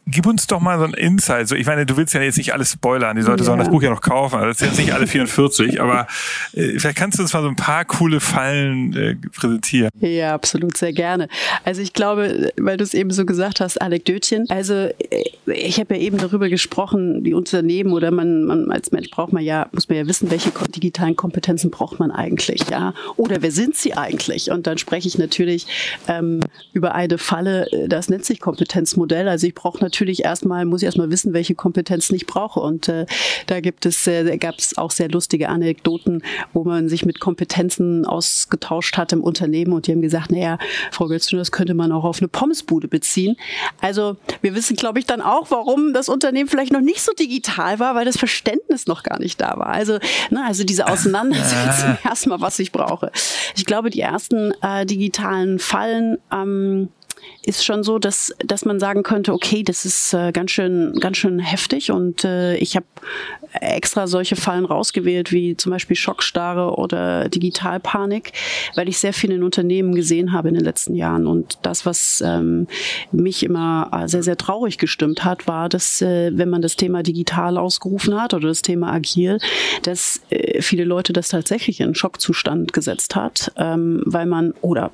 gib 0.05 0.25
uns 0.25 0.47
doch 0.47 0.59
mal 0.59 0.77
so 0.79 0.85
ein 0.85 0.93
Insight. 0.93 1.47
So, 1.47 1.55
ich 1.55 1.65
meine, 1.65 1.85
du 1.85 1.95
willst 1.95 2.13
ja 2.13 2.21
jetzt 2.21 2.37
nicht 2.37 2.53
alles 2.53 2.73
spoilern, 2.73 3.15
die 3.15 3.21
Leute 3.23 3.39
ja. 3.39 3.45
sollen 3.45 3.59
das 3.59 3.69
Buch 3.69 3.81
ja 3.81 3.89
noch 3.89 4.01
kaufen. 4.01 4.35
Also 4.35 4.47
das 4.47 4.57
sind 4.59 4.67
jetzt 4.69 4.79
nicht 4.79 4.93
alle 4.93 5.07
44, 5.07 5.81
aber 5.81 6.07
äh, 6.53 6.79
vielleicht 6.79 6.97
kannst 6.97 7.19
du 7.19 7.23
uns 7.23 7.33
mal 7.33 7.41
so 7.41 7.47
ein 7.47 7.55
paar 7.55 7.85
coole 7.85 8.19
Fallen 8.19 8.93
äh, 8.95 9.15
präsentieren. 9.15 9.89
Ja, 9.99 10.33
absolut, 10.33 10.77
sehr 10.77 10.93
gerne. 10.93 11.27
Also 11.63 11.81
ich 11.81 11.93
glaube, 11.93 12.51
weil 12.57 12.77
du 12.77 12.83
es 12.83 12.93
eben 12.93 13.11
so 13.11 13.25
gesagt 13.25 13.61
hast, 13.61 13.81
Anekdötchen. 13.81 14.45
Also 14.49 14.73
äh, 14.73 15.23
ich 15.45 15.79
habe 15.79 15.95
ja 15.95 16.01
eben 16.01 16.17
darüber 16.17 16.49
gesprochen, 16.49 17.23
die 17.23 17.33
Unternehmen 17.33 17.93
oder 17.93 18.11
man, 18.11 18.43
man 18.45 18.71
als 18.71 18.91
Mensch 18.91 19.09
braucht 19.09 19.31
man 19.31 19.43
ja, 19.43 19.67
muss 19.71 19.87
man 19.87 19.97
ja 19.97 20.07
wissen, 20.07 20.29
welche 20.31 20.51
digitalen 20.75 21.15
Kompetenzen 21.15 21.71
braucht 21.71 21.99
man 21.99 22.11
eigentlich, 22.11 22.69
ja? 22.69 22.93
Oder 23.15 23.41
wer 23.41 23.51
sind 23.51 23.75
sie 23.75 23.95
eigentlich? 23.95 24.51
Und 24.51 24.67
dann 24.67 24.77
spreche 24.77 25.07
ich 25.07 25.17
natürlich 25.17 25.67
ähm, 26.07 26.41
über 26.73 26.93
eine 26.93 27.17
Falle, 27.17 27.67
äh, 27.71 27.87
das 28.03 28.09
nennt 28.09 28.25
sich 28.25 28.41
Kompetenzmodell. 28.41 29.29
Also 29.29 29.47
ich 29.47 29.55
brauche 29.55 29.79
natürlich 29.79 30.25
erstmal, 30.25 30.65
muss 30.65 30.81
ich 30.81 30.87
erstmal 30.87 31.09
wissen, 31.09 31.31
welche 31.31 31.55
Kompetenzen 31.55 32.15
ich 32.15 32.27
brauche. 32.27 32.59
Und 32.59 32.89
äh, 32.89 33.05
da 33.47 33.61
gibt 33.61 33.85
es, 33.85 34.05
äh, 34.07 34.37
gab 34.37 34.55
es 34.57 34.77
auch 34.77 34.91
sehr 34.91 35.07
lustige 35.07 35.47
Anekdoten, 35.47 36.21
wo 36.51 36.65
man 36.65 36.89
sich 36.89 37.05
mit 37.05 37.21
Kompetenzen 37.21 38.05
ausgetauscht 38.05 38.97
hat 38.97 39.13
im 39.13 39.23
Unternehmen 39.23 39.71
und 39.71 39.87
die 39.87 39.93
haben 39.93 40.01
gesagt, 40.01 40.31
naja, 40.31 40.57
Frau 40.91 41.07
Götzner, 41.07 41.39
das 41.39 41.53
könnte 41.53 41.75
man 41.75 41.93
auch 41.93 42.03
auf 42.03 42.19
eine 42.19 42.27
Pommesbude 42.27 42.89
beziehen. 42.89 43.37
Also 43.79 44.17
wir 44.41 44.53
wissen, 44.53 44.75
glaube 44.75 44.99
ich, 44.99 45.05
dann 45.05 45.21
auch, 45.21 45.49
warum 45.49 45.93
das 45.93 46.09
Unternehmen 46.09 46.49
vielleicht 46.49 46.73
noch 46.73 46.81
nicht 46.81 47.01
so 47.01 47.13
digital 47.13 47.79
war, 47.79 47.95
weil 47.95 48.03
das 48.03 48.17
Verständnis 48.17 48.85
noch 48.85 49.03
gar 49.03 49.19
nicht 49.19 49.39
da 49.39 49.57
war. 49.57 49.67
Also, 49.67 49.93
ne, 50.29 50.43
also 50.45 50.65
diese 50.65 50.87
Auseinandersetzung 50.87 51.97
erstmal, 52.03 52.41
was 52.41 52.59
ich 52.59 52.73
brauche. 52.73 53.13
Ich 53.55 53.65
glaube, 53.65 53.89
die 53.89 54.01
ersten 54.01 54.53
äh, 54.61 54.85
digitalen 54.85 55.57
Fallen 55.57 56.17
ähm, 56.33 56.89
ist 57.43 57.65
schon 57.65 57.83
so, 57.83 57.99
dass, 57.99 58.33
dass 58.45 58.65
man 58.65 58.79
sagen 58.79 59.03
könnte, 59.03 59.33
okay, 59.33 59.63
das 59.63 59.85
ist 59.85 60.13
äh, 60.13 60.31
ganz 60.31 60.51
schön, 60.51 60.97
ganz 60.99 61.17
schön 61.17 61.39
heftig 61.39 61.91
und 61.91 62.23
äh, 62.23 62.55
ich 62.55 62.75
habe 62.75 62.85
extra 63.61 64.07
solche 64.07 64.35
Fallen 64.35 64.65
rausgewählt, 64.65 65.31
wie 65.31 65.55
zum 65.55 65.71
Beispiel 65.71 65.95
Schockstarre 65.95 66.75
oder 66.77 67.29
Digitalpanik, 67.29 68.31
weil 68.75 68.89
ich 68.89 68.97
sehr 68.97 69.13
viel 69.13 69.31
in 69.31 69.43
Unternehmen 69.43 69.93
gesehen 69.95 70.31
habe 70.31 70.49
in 70.49 70.55
den 70.55 70.63
letzten 70.63 70.95
Jahren. 70.95 71.27
Und 71.27 71.59
das, 71.61 71.85
was 71.85 72.23
ähm, 72.25 72.67
mich 73.11 73.43
immer 73.43 73.89
äh, 73.91 74.07
sehr, 74.07 74.23
sehr 74.23 74.37
traurig 74.37 74.77
gestimmt 74.77 75.23
hat, 75.23 75.47
war, 75.47 75.69
dass 75.69 76.01
äh, 76.01 76.31
wenn 76.33 76.49
man 76.49 76.61
das 76.61 76.75
Thema 76.75 77.03
digital 77.03 77.57
ausgerufen 77.57 78.19
hat 78.19 78.33
oder 78.33 78.47
das 78.47 78.61
Thema 78.61 78.91
agil, 78.91 79.39
dass 79.83 80.21
äh, 80.29 80.61
viele 80.61 80.83
Leute 80.83 81.13
das 81.13 81.27
tatsächlich 81.27 81.79
in 81.79 81.95
Schockzustand 81.95 82.73
gesetzt 82.73 83.15
hat, 83.15 83.51
ähm, 83.57 84.01
weil 84.05 84.25
man 84.25 84.53
oder 84.61 84.91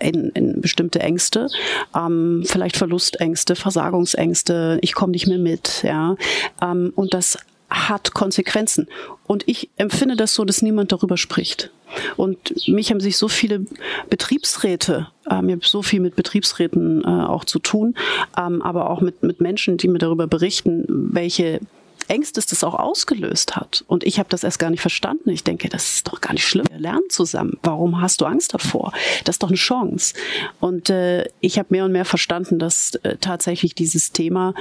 in, 0.00 0.30
in 0.30 0.60
bestimmte 0.60 1.00
Ängste, 1.00 1.48
ähm, 1.94 2.44
vielleicht 2.46 2.76
Verlustängste, 2.76 3.56
Versagungsängste, 3.56 4.78
ich 4.82 4.94
komme 4.94 5.12
nicht 5.12 5.26
mehr 5.26 5.38
mit, 5.38 5.82
ja, 5.82 6.16
ähm, 6.62 6.92
und 6.94 7.14
das 7.14 7.38
hat 7.70 8.14
Konsequenzen. 8.14 8.88
Und 9.26 9.46
ich 9.46 9.68
empfinde 9.76 10.16
das 10.16 10.34
so, 10.34 10.44
dass 10.44 10.62
niemand 10.62 10.92
darüber 10.92 11.16
spricht. 11.16 11.70
Und 12.16 12.66
mich 12.68 12.90
haben 12.90 13.00
sich 13.00 13.16
so 13.16 13.28
viele 13.28 13.66
Betriebsräte, 14.10 15.08
ähm, 15.30 15.48
ich 15.48 15.54
habe 15.56 15.66
so 15.66 15.82
viel 15.82 16.00
mit 16.00 16.16
Betriebsräten 16.16 17.04
äh, 17.04 17.06
auch 17.06 17.44
zu 17.44 17.58
tun, 17.58 17.94
ähm, 18.36 18.62
aber 18.62 18.90
auch 18.90 19.00
mit, 19.00 19.22
mit 19.22 19.40
Menschen, 19.40 19.76
die 19.76 19.88
mir 19.88 19.98
darüber 19.98 20.26
berichten, 20.26 20.84
welche 20.88 21.60
Ängstes 22.08 22.46
das 22.46 22.64
auch 22.64 22.74
ausgelöst 22.74 23.56
hat. 23.56 23.84
Und 23.86 24.04
ich 24.04 24.18
habe 24.18 24.28
das 24.28 24.44
erst 24.44 24.58
gar 24.58 24.70
nicht 24.70 24.80
verstanden. 24.80 25.30
Ich 25.30 25.44
denke, 25.44 25.68
das 25.68 25.94
ist 25.94 26.08
doch 26.08 26.20
gar 26.20 26.32
nicht 26.32 26.46
schlimm. 26.46 26.66
Wir 26.70 26.78
lernen 26.78 27.08
zusammen. 27.08 27.58
Warum 27.62 28.00
hast 28.00 28.20
du 28.20 28.24
Angst 28.24 28.54
davor? 28.54 28.92
Das 29.24 29.36
ist 29.36 29.42
doch 29.42 29.48
eine 29.48 29.56
Chance. 29.56 30.14
Und 30.60 30.90
äh, 30.90 31.26
ich 31.40 31.58
habe 31.58 31.68
mehr 31.70 31.84
und 31.84 31.92
mehr 31.92 32.04
verstanden, 32.04 32.58
dass 32.58 32.94
äh, 32.96 33.16
tatsächlich 33.20 33.74
dieses 33.74 34.12
Thema 34.12 34.54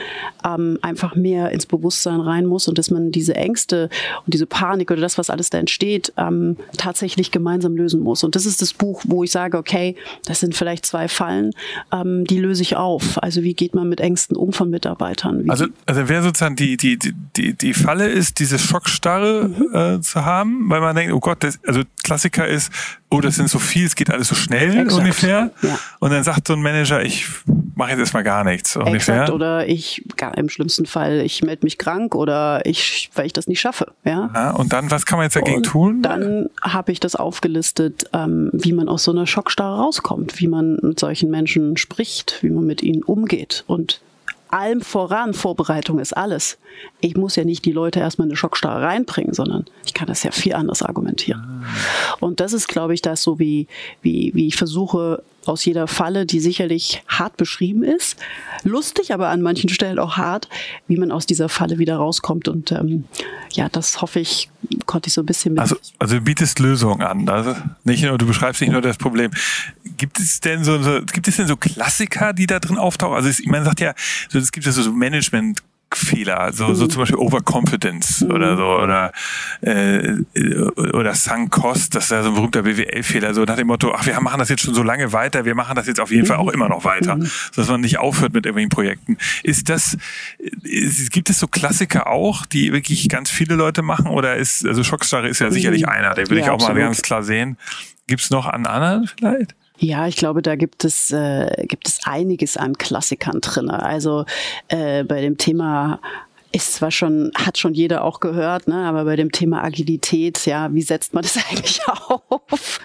ähm, 0.45 0.77
einfach 0.81 1.15
mehr 1.15 1.51
ins 1.51 1.65
Bewusstsein 1.65 2.19
rein 2.19 2.45
muss 2.45 2.67
und 2.67 2.77
dass 2.77 2.91
man 2.91 3.11
diese 3.11 3.35
Ängste 3.35 3.89
und 4.25 4.33
diese 4.33 4.45
Panik 4.45 4.91
oder 4.91 5.01
das, 5.01 5.17
was 5.17 5.29
alles 5.29 5.49
da 5.49 5.57
entsteht, 5.57 6.13
ähm, 6.17 6.57
tatsächlich 6.77 7.31
gemeinsam 7.31 7.75
lösen 7.75 8.01
muss. 8.01 8.23
Und 8.23 8.35
das 8.35 8.45
ist 8.45 8.61
das 8.61 8.73
Buch, 8.73 9.03
wo 9.07 9.23
ich 9.23 9.31
sage, 9.31 9.57
okay, 9.57 9.95
das 10.25 10.39
sind 10.39 10.55
vielleicht 10.55 10.85
zwei 10.85 11.07
Fallen, 11.07 11.51
ähm, 11.91 12.25
die 12.25 12.39
löse 12.39 12.61
ich 12.61 12.75
auf. 12.75 13.21
Also 13.23 13.43
wie 13.43 13.53
geht 13.53 13.73
man 13.75 13.89
mit 13.89 13.99
Ängsten 14.01 14.35
um 14.35 14.51
von 14.53 14.69
Mitarbeitern? 14.69 15.45
Wie 15.45 15.49
also, 15.49 15.65
also 15.85 16.09
wer 16.09 16.23
sozusagen 16.23 16.55
die, 16.55 16.77
die, 16.77 16.97
die 16.97 17.13
die, 17.37 17.53
die 17.53 17.73
Falle 17.73 18.07
ist, 18.07 18.39
diese 18.39 18.59
Schockstarre 18.59 19.49
mhm. 19.49 19.75
äh, 19.75 20.01
zu 20.01 20.25
haben, 20.25 20.69
weil 20.69 20.81
man 20.81 20.95
denkt, 20.95 21.13
oh 21.13 21.19
Gott, 21.19 21.43
das, 21.43 21.59
also 21.65 21.81
Klassiker 22.03 22.47
ist, 22.47 22.71
oh, 23.09 23.21
das 23.21 23.35
sind 23.35 23.49
so 23.49 23.59
viel, 23.59 23.85
es 23.85 23.95
geht 23.95 24.09
alles 24.09 24.27
so 24.27 24.35
schnell 24.35 24.77
Exakt. 24.77 24.93
ungefähr. 24.93 25.51
Ja. 25.61 25.79
Und 25.99 26.11
dann 26.11 26.23
sagt 26.23 26.47
so 26.47 26.53
ein 26.53 26.61
Manager, 26.61 27.03
ich 27.03 27.27
mache 27.75 27.91
jetzt 27.91 27.99
erstmal 27.99 28.23
gar 28.23 28.43
nichts 28.43 28.75
Exakt. 28.75 28.87
ungefähr. 28.87 29.33
Oder 29.33 29.67
ich, 29.67 30.03
gar, 30.17 30.37
im 30.37 30.49
schlimmsten 30.49 30.85
Fall, 30.85 31.21
ich 31.21 31.43
melde 31.43 31.65
mich 31.65 31.77
krank 31.77 32.15
oder 32.15 32.65
ich, 32.65 33.09
weil 33.15 33.25
ich 33.25 33.33
das 33.33 33.47
nicht 33.47 33.59
schaffe. 33.59 33.91
Ja? 34.03 34.29
ja 34.33 34.51
und 34.51 34.73
dann, 34.73 34.89
was 34.91 35.05
kann 35.05 35.17
man 35.17 35.25
jetzt 35.25 35.35
dagegen 35.35 35.57
und 35.57 35.65
tun? 35.65 36.01
Dann 36.01 36.49
habe 36.61 36.91
ich 36.91 36.99
das 36.99 37.15
aufgelistet, 37.15 38.09
ähm, 38.13 38.49
wie 38.53 38.73
man 38.73 38.89
aus 38.89 39.03
so 39.03 39.11
einer 39.11 39.27
Schockstarre 39.27 39.77
rauskommt, 39.77 40.39
wie 40.39 40.47
man 40.47 40.77
mit 40.81 40.99
solchen 40.99 41.29
Menschen 41.29 41.77
spricht, 41.77 42.39
wie 42.41 42.49
man 42.49 42.65
mit 42.65 42.83
ihnen 42.83 43.03
umgeht. 43.03 43.63
Und 43.67 44.01
allem 44.49 44.81
voran, 44.81 45.33
Vorbereitung 45.33 45.99
ist 45.99 46.15
alles. 46.15 46.57
Ich 47.01 47.15
muss 47.15 47.35
ja 47.35 47.43
nicht 47.43 47.65
die 47.65 47.71
Leute 47.71 47.99
erstmal 47.99 48.27
in 48.27 48.31
eine 48.31 48.37
Schockstarre 48.37 48.81
reinbringen, 48.81 49.33
sondern 49.33 49.65
ich 49.85 49.93
kann 49.93 50.07
das 50.07 50.23
ja 50.23 50.31
viel 50.31 50.53
anders 50.53 50.81
argumentieren. 50.81 51.65
Und 52.19 52.39
das 52.39 52.53
ist, 52.53 52.67
glaube 52.67 52.93
ich, 52.93 53.01
das 53.01 53.23
so, 53.23 53.39
wie, 53.39 53.67
wie, 54.01 54.31
wie 54.33 54.47
ich 54.47 54.55
versuche, 54.55 55.23
aus 55.45 55.65
jeder 55.65 55.87
Falle, 55.87 56.25
die 56.25 56.39
sicherlich 56.39 57.03
hart 57.07 57.37
beschrieben 57.37 57.83
ist, 57.83 58.17
lustig, 58.63 59.13
aber 59.13 59.29
an 59.29 59.41
manchen 59.41 59.69
Stellen 59.69 59.99
auch 59.99 60.17
hart, 60.17 60.49
wie 60.87 60.97
man 60.97 61.11
aus 61.11 61.25
dieser 61.25 61.49
Falle 61.49 61.77
wieder 61.77 61.97
rauskommt. 61.97 62.47
Und 62.47 62.71
ähm, 62.71 63.05
ja, 63.53 63.69
das 63.69 64.01
hoffe 64.01 64.19
ich, 64.19 64.49
konnte 64.85 65.07
ich 65.07 65.13
so 65.13 65.21
ein 65.21 65.25
bisschen 65.25 65.53
mit. 65.53 65.61
Also, 65.61 65.77
also 65.99 66.15
du 66.15 66.21
bietest 66.21 66.59
Lösungen 66.59 67.01
an. 67.01 67.29
Also 67.29 67.55
nicht 67.83 68.03
nur, 68.03 68.17
du 68.17 68.25
beschreibst 68.25 68.61
nicht 68.61 68.71
nur 68.71 68.81
das 68.81 68.97
Problem. 68.97 69.31
Gibt 69.97 70.19
es 70.19 70.41
denn 70.41 70.63
so, 70.63 70.81
so 70.81 71.01
gibt 71.01 71.27
es 71.27 71.37
denn 71.37 71.47
so 71.47 71.55
Klassiker, 71.55 72.33
die 72.33 72.47
da 72.47 72.59
drin 72.59 72.77
auftauchen? 72.77 73.15
Also 73.15 73.29
ich, 73.29 73.45
man 73.45 73.63
sagt 73.63 73.79
ja, 73.79 73.93
so, 74.29 74.39
es 74.39 74.51
gibt 74.51 74.65
ja 74.65 74.71
so 74.71 74.91
Management 74.91 75.63
Fehler, 75.93 76.51
so, 76.53 76.73
so 76.73 76.85
mhm. 76.85 76.89
zum 76.89 77.01
Beispiel 77.01 77.17
Overconfidence 77.17 78.21
mhm. 78.21 78.31
oder 78.31 78.57
so 78.57 78.65
oder 78.65 79.11
äh, 79.61 80.15
oder 80.93 81.15
Sunk 81.15 81.51
Cost, 81.51 81.95
das 81.95 82.05
ist 82.05 82.11
ja 82.11 82.23
so 82.23 82.29
ein 82.29 82.35
berühmter 82.35 82.63
BWL-Fehler, 82.63 83.33
so 83.33 83.43
nach 83.43 83.55
dem 83.55 83.67
Motto, 83.67 83.93
ach, 83.93 84.05
wir 84.05 84.19
machen 84.19 84.39
das 84.39 84.49
jetzt 84.49 84.63
schon 84.63 84.73
so 84.73 84.83
lange 84.83 85.13
weiter, 85.13 85.45
wir 85.45 85.55
machen 85.55 85.75
das 85.75 85.87
jetzt 85.87 85.99
auf 85.99 86.11
jeden 86.11 86.25
Fall 86.25 86.37
auch 86.37 86.47
mhm. 86.47 86.53
immer 86.53 86.69
noch 86.69 86.83
weiter, 86.83 87.15
mhm. 87.15 87.29
dass 87.55 87.67
man 87.69 87.81
nicht 87.81 87.99
aufhört 87.99 88.33
mit 88.33 88.45
irgendwelchen 88.45 88.69
Projekten. 88.69 89.17
Ist 89.43 89.69
das, 89.69 89.97
ist, 90.63 91.11
gibt 91.11 91.29
es 91.29 91.39
so 91.39 91.47
Klassiker 91.47 92.07
auch, 92.07 92.45
die 92.45 92.73
wirklich 92.73 93.07
ganz 93.07 93.29
viele 93.29 93.55
Leute 93.55 93.81
machen 93.81 94.07
oder 94.07 94.35
ist, 94.35 94.65
also 94.65 94.83
Schockstarre 94.83 95.29
ist 95.29 95.39
ja 95.39 95.51
sicherlich 95.51 95.83
mhm. 95.83 95.89
einer, 95.89 96.13
den 96.13 96.29
würde 96.29 96.39
ja, 96.39 96.45
ich 96.45 96.49
auch 96.49 96.55
absolut. 96.55 96.75
mal 96.75 96.83
ganz 96.83 97.01
klar 97.01 97.23
sehen. 97.23 97.57
Gibt 98.07 98.21
es 98.21 98.29
noch 98.29 98.45
an 98.45 98.65
anderen 98.65 99.07
vielleicht? 99.07 99.55
Ja, 99.79 100.07
ich 100.07 100.15
glaube, 100.15 100.41
da 100.41 100.55
gibt 100.55 100.85
es, 100.85 101.11
äh, 101.11 101.65
gibt 101.67 101.87
es 101.87 101.99
einiges 102.05 102.57
an 102.57 102.77
Klassikern 102.77 103.41
drin. 103.41 103.69
Also 103.69 104.25
äh, 104.69 105.03
bei 105.03 105.21
dem 105.21 105.37
Thema 105.37 105.99
ist 106.57 106.73
zwar 106.73 106.91
schon, 106.91 107.31
hat 107.35 107.57
schon 107.57 107.73
jeder 107.73 108.03
auch 108.03 108.19
gehört, 108.19 108.67
ne, 108.67 108.85
aber 108.85 109.05
bei 109.05 109.15
dem 109.15 109.31
Thema 109.31 109.63
Agilität, 109.63 110.45
ja, 110.45 110.73
wie 110.73 110.81
setzt 110.81 111.13
man 111.13 111.23
das 111.23 111.37
eigentlich 111.49 111.79
auf? 111.87 112.79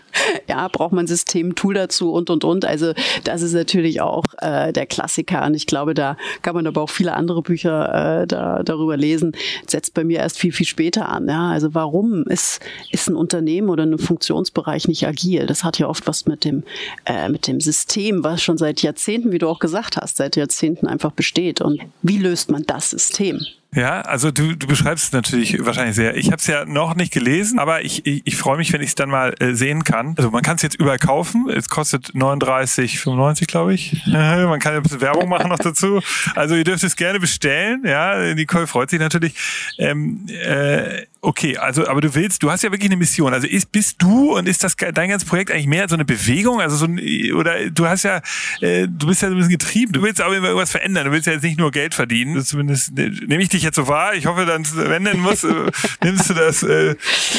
ja, 0.49 0.69
braucht 0.69 0.93
man 0.93 1.07
System, 1.07 1.55
Tool 1.55 1.75
dazu 1.75 2.13
und 2.13 2.31
und 2.31 2.45
und. 2.45 2.65
Also 2.65 2.93
das 3.25 3.43
ist 3.43 3.55
natürlich 3.55 4.01
auch 4.01 4.25
äh, 4.39 4.73
der 4.73 4.87
Klassiker 4.87 5.45
und 5.47 5.55
ich 5.55 5.67
glaube, 5.67 5.95
da 5.95 6.17
kann 6.43 6.55
man 6.55 6.67
aber 6.67 6.83
auch 6.83 6.91
viele 6.91 7.15
andere 7.15 7.43
Bücher 7.43 8.23
äh, 8.23 8.27
da, 8.27 8.63
darüber 8.63 8.97
lesen. 8.97 9.33
Setzt 9.67 9.95
bei 9.95 10.05
mir 10.05 10.19
erst 10.19 10.39
viel 10.39 10.53
viel 10.53 10.67
später 10.67 11.09
an. 11.09 11.29
Ja, 11.29 11.51
also 11.51 11.75
warum 11.75 12.25
ist 12.25 12.61
ist 12.91 13.09
ein 13.09 13.17
Unternehmen 13.17 13.69
oder 13.69 13.85
ein 13.85 13.99
Funktionsbereich 13.99 14.89
nicht 14.89 15.07
agil? 15.07 15.47
Das 15.47 15.65
hat 15.65 15.79
ja 15.79 15.89
oft 15.89 16.07
was 16.07 16.27
mit 16.27 16.45
dem 16.45 16.63
äh, 17.07 17.29
mit 17.29 17.47
dem 17.47 17.61
System, 17.61 18.23
was 18.23 18.43
schon 18.43 18.59
seit 18.59 18.83
Jahrzehnten, 18.83 19.33
wie 19.33 19.39
du 19.39 19.49
auch 19.49 19.59
gesagt 19.59 19.97
hast, 19.97 20.17
seit 20.19 20.37
Jahrzehnten 20.37 20.87
einfach 20.87 21.13
besteht. 21.13 21.61
Und 21.61 21.81
wie 22.03 22.19
löst 22.19 22.51
man 22.51 22.65
das 22.65 22.91
System? 22.91 23.41
Ja, 23.75 24.03
also 24.03 24.31
du, 24.31 24.55
du 24.55 24.67
beschreibst 24.67 25.07
es 25.07 25.13
natürlich 25.13 25.65
wahrscheinlich 25.65 25.97
sehr. 25.97 26.15
Ich 26.17 26.27
habe 26.27 26.37
es 26.37 26.47
ja 26.47 26.67
noch 26.67 26.95
nicht 26.95 27.11
gelesen, 27.11 27.59
aber 27.59 27.83
ich, 27.83 28.05
ich, 28.05 28.21
ich 28.27 28.37
freue 28.37 28.59
mich, 28.59 28.71
wenn 28.73 28.83
ich 28.83 28.89
es 28.89 28.95
dann 28.95 29.09
mal 29.09 29.35
äh, 29.41 29.55
sehen 29.55 29.83
kann. 29.83 30.15
Also 30.19 30.31
man 30.31 30.43
kann 30.43 30.57
es 30.57 30.63
jetzt 30.63 30.75
überall 30.75 30.99
kaufen. 30.99 31.49
Es 31.49 31.71
kostet 31.71 32.09
39,95, 32.09 33.47
glaube 33.47 33.73
ich. 33.73 34.03
man 34.07 34.61
kann 34.61 34.75
ein 34.75 34.83
bisschen 34.83 35.01
Werbung 35.01 35.29
machen 35.31 35.49
noch 35.49 35.59
dazu. 35.59 36.01
Also 36.35 36.55
ihr 36.55 36.65
dürft 36.65 36.85
es 36.85 36.97
gerne 36.97 37.19
bestellen. 37.19 37.83
Ja, 37.87 38.35
Nicole 38.35 38.67
freut 38.67 38.91
sich 38.91 39.01
natürlich. 39.01 39.35
Ähm, 39.79 40.27
äh, 40.29 41.07
Okay, 41.25 41.57
also 41.57 41.87
aber 41.87 42.01
du 42.01 42.13
willst, 42.17 42.43
du 42.43 42.51
hast 42.51 42.65
ja 42.65 42.73
wirklich 42.73 42.91
eine 42.91 42.97
Mission. 42.97 43.33
Also 43.33 43.47
ist, 43.47 43.71
bist 43.71 44.03
du 44.03 44.37
und 44.37 44.49
ist 44.49 44.65
das 44.65 44.75
dein 44.75 45.09
ganzes 45.09 45.29
Projekt 45.29 45.53
eigentlich 45.53 45.69
mehr 45.69 45.89
so 45.89 45.95
eine 45.95 46.05
Bewegung? 46.05 46.61
Also 46.61 46.75
so 46.75 46.87
ein, 46.87 46.99
oder 47.35 47.71
du 47.71 47.87
hast 47.87 48.03
ja, 48.03 48.21
äh, 48.61 48.89
du 48.89 49.07
bist 49.07 49.23
ja 49.23 49.29
so 49.29 49.35
ein 49.35 49.37
bisschen 49.37 49.53
getrieben. 49.53 49.93
Du 49.93 50.03
willst 50.03 50.21
aber 50.21 50.37
immer 50.37 50.49
irgendwas 50.49 50.73
verändern. 50.73 51.07
Du 51.07 51.13
willst 51.13 51.29
ja 51.29 51.35
jetzt 51.35 51.45
nicht 51.45 51.61
nur 51.61 51.71
Geld 51.71 51.95
verdienen. 51.95 52.45
Zumindest 52.45 52.95
ne, 52.95 53.09
nehme 53.09 53.41
ich 53.41 53.51
dich 53.51 53.63
jetzt 53.63 53.77
so 53.77 53.87
wahr. 53.87 54.15
Ich 54.15 54.27
hoffe, 54.27 54.47
dann 54.47 54.67
wenn 54.75 55.05
denn 55.05 55.21
muss, 55.21 55.45
äh, 55.45 55.71
nimmst 56.03 56.29
du 56.29 56.35
das. 56.35 56.65
Äh, 56.65 56.97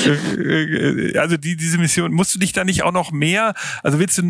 äh, 0.07 1.17
also 1.17 1.36
die 1.36 1.57
diese 1.57 1.77
Mission 1.77 2.13
musst 2.13 2.34
du 2.34 2.39
dich 2.39 2.53
da 2.53 2.63
nicht 2.63 2.84
auch 2.84 2.93
noch 2.93 3.11
mehr? 3.11 3.53
Also 3.84 3.99
willst 3.99 4.17
du 4.17 4.21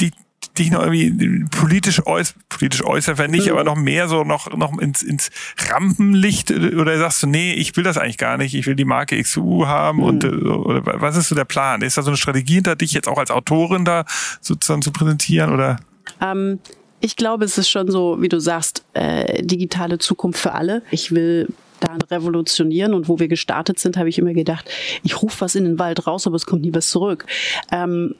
die 0.00 0.10
dich 0.58 0.70
noch 0.70 0.82
irgendwie 0.82 1.44
politisch 1.50 2.06
äuß 2.06 2.34
politisch 2.48 2.84
äußern, 2.84 3.18
wenn 3.18 3.30
nicht, 3.30 3.46
mhm. 3.46 3.52
aber 3.52 3.64
noch 3.64 3.76
mehr 3.76 4.08
so 4.08 4.24
noch, 4.24 4.54
noch 4.56 4.78
ins, 4.78 5.02
ins 5.02 5.30
Rampenlicht 5.70 6.50
oder 6.50 6.98
sagst 6.98 7.22
du, 7.22 7.26
nee, 7.26 7.54
ich 7.54 7.76
will 7.76 7.84
das 7.84 7.96
eigentlich 7.96 8.18
gar 8.18 8.36
nicht, 8.36 8.54
ich 8.54 8.66
will 8.66 8.74
die 8.74 8.84
Marke 8.84 9.20
XU 9.20 9.66
haben 9.66 9.98
mhm. 9.98 10.04
und 10.04 10.24
oder 10.24 11.00
was 11.00 11.16
ist 11.16 11.28
so 11.28 11.34
der 11.34 11.44
Plan? 11.44 11.82
Ist 11.82 11.96
da 11.96 12.02
so 12.02 12.10
eine 12.10 12.16
Strategie 12.16 12.54
hinter 12.54 12.76
dich 12.76 12.92
jetzt 12.92 13.08
auch 13.08 13.18
als 13.18 13.30
Autorin 13.30 13.84
da 13.84 14.04
sozusagen 14.40 14.82
zu 14.82 14.90
präsentieren 14.90 15.52
oder? 15.52 15.78
Ähm, 16.20 16.58
ich 17.00 17.16
glaube, 17.16 17.44
es 17.44 17.58
ist 17.58 17.70
schon 17.70 17.90
so, 17.90 18.20
wie 18.20 18.28
du 18.28 18.40
sagst, 18.40 18.84
äh, 18.94 19.42
digitale 19.42 19.98
Zukunft 19.98 20.40
für 20.40 20.52
alle. 20.52 20.82
Ich 20.90 21.12
will 21.12 21.48
da 21.80 21.96
revolutionieren 22.10 22.92
und 22.92 23.08
wo 23.08 23.18
wir 23.20 23.28
gestartet 23.28 23.78
sind, 23.78 23.96
habe 23.96 24.08
ich 24.08 24.18
immer 24.18 24.32
gedacht, 24.32 24.68
ich 25.04 25.22
rufe 25.22 25.40
was 25.40 25.54
in 25.54 25.64
den 25.64 25.78
Wald 25.78 26.06
raus, 26.06 26.26
aber 26.26 26.36
es 26.36 26.46
kommt 26.46 26.62
nie 26.62 26.74
was 26.74 26.88
zurück. 26.88 27.26
Ähm, 27.70 28.14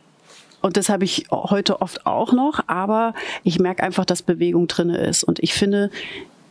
und 0.61 0.77
das 0.77 0.89
habe 0.89 1.05
ich 1.05 1.27
heute 1.31 1.81
oft 1.81 2.07
auch 2.07 2.33
noch, 2.33 2.61
aber 2.67 3.15
ich 3.45 3.59
merke 3.59 3.83
einfach, 3.83 4.05
dass 4.05 4.23
Bewegung 4.23 4.67
drinne 4.67 4.99
ist. 4.99 5.25
Und 5.25 5.39
ich 5.41 5.55
finde, 5.55 5.91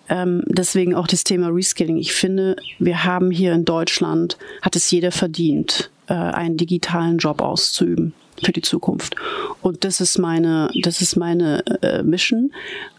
ähm, 0.09 0.43
deswegen 0.47 0.95
auch 0.95 1.07
das 1.07 1.23
Thema 1.23 1.49
Reskilling. 1.49 1.97
Ich 1.97 2.13
finde, 2.13 2.55
wir 2.79 3.03
haben 3.03 3.31
hier 3.31 3.53
in 3.53 3.65
Deutschland, 3.65 4.37
hat 4.61 4.75
es 4.75 4.89
jeder 4.91 5.11
verdient, 5.11 5.89
äh, 6.07 6.13
einen 6.13 6.57
digitalen 6.57 7.17
Job 7.17 7.41
auszuüben 7.41 8.13
für 8.41 8.51
die 8.51 8.61
Zukunft. 8.61 9.15
Und 9.61 9.83
das 9.83 9.99
ist 9.99 10.17
meine, 10.17 10.69
das 10.83 11.01
ist 11.01 11.15
meine 11.17 11.65
äh, 11.81 12.03
Mission. 12.03 12.51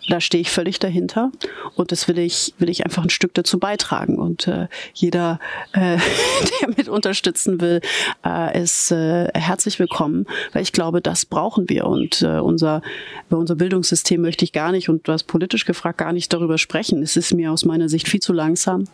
Da 0.09 0.21
stehe 0.21 0.41
ich 0.41 0.51
völlig 0.51 0.79
dahinter 0.79 1.31
und 1.77 1.93
das 1.93 2.09
will 2.09 2.19
ich, 2.19 2.55
will 2.59 2.71
ich 2.71 2.85
einfach 2.85 3.03
ein 3.03 3.11
Stück 3.11 3.35
dazu 3.35 3.59
beitragen. 3.59 4.19
Und 4.19 4.49
äh, 4.49 4.69
jeder, 4.95 5.39
äh, 5.73 5.99
der 6.61 6.69
mit 6.77 6.89
unterstützen 6.89 7.61
will, 7.61 7.81
äh, 8.25 8.63
ist 8.63 8.91
äh, 8.91 9.29
herzlich 9.35 9.79
willkommen, 9.79 10.27
weil 10.53 10.63
ich 10.63 10.73
glaube, 10.73 11.03
das 11.03 11.27
brauchen 11.27 11.69
wir. 11.69 11.87
Und 11.87 12.23
äh, 12.23 12.39
unser, 12.39 12.81
unser 13.29 13.55
Bildungssystem 13.55 14.21
möchte 14.21 14.45
ich 14.45 14.53
gar 14.53 14.73
nicht, 14.73 14.89
und 14.89 15.07
du 15.07 15.13
hast 15.13 15.25
politisch 15.25 15.67
gefragt, 15.67 15.99
gar 15.99 16.13
nicht 16.13 16.33
darüber 16.33 16.57
sprechen. 16.57 17.03
Es 17.03 17.17
ist 17.17 17.35
mir 17.35 17.53
aus 17.53 17.67
meiner 17.67 17.89
Sicht 17.89 18.09
viel 18.09 18.21
zu 18.21 18.33
langsam. 18.33 18.85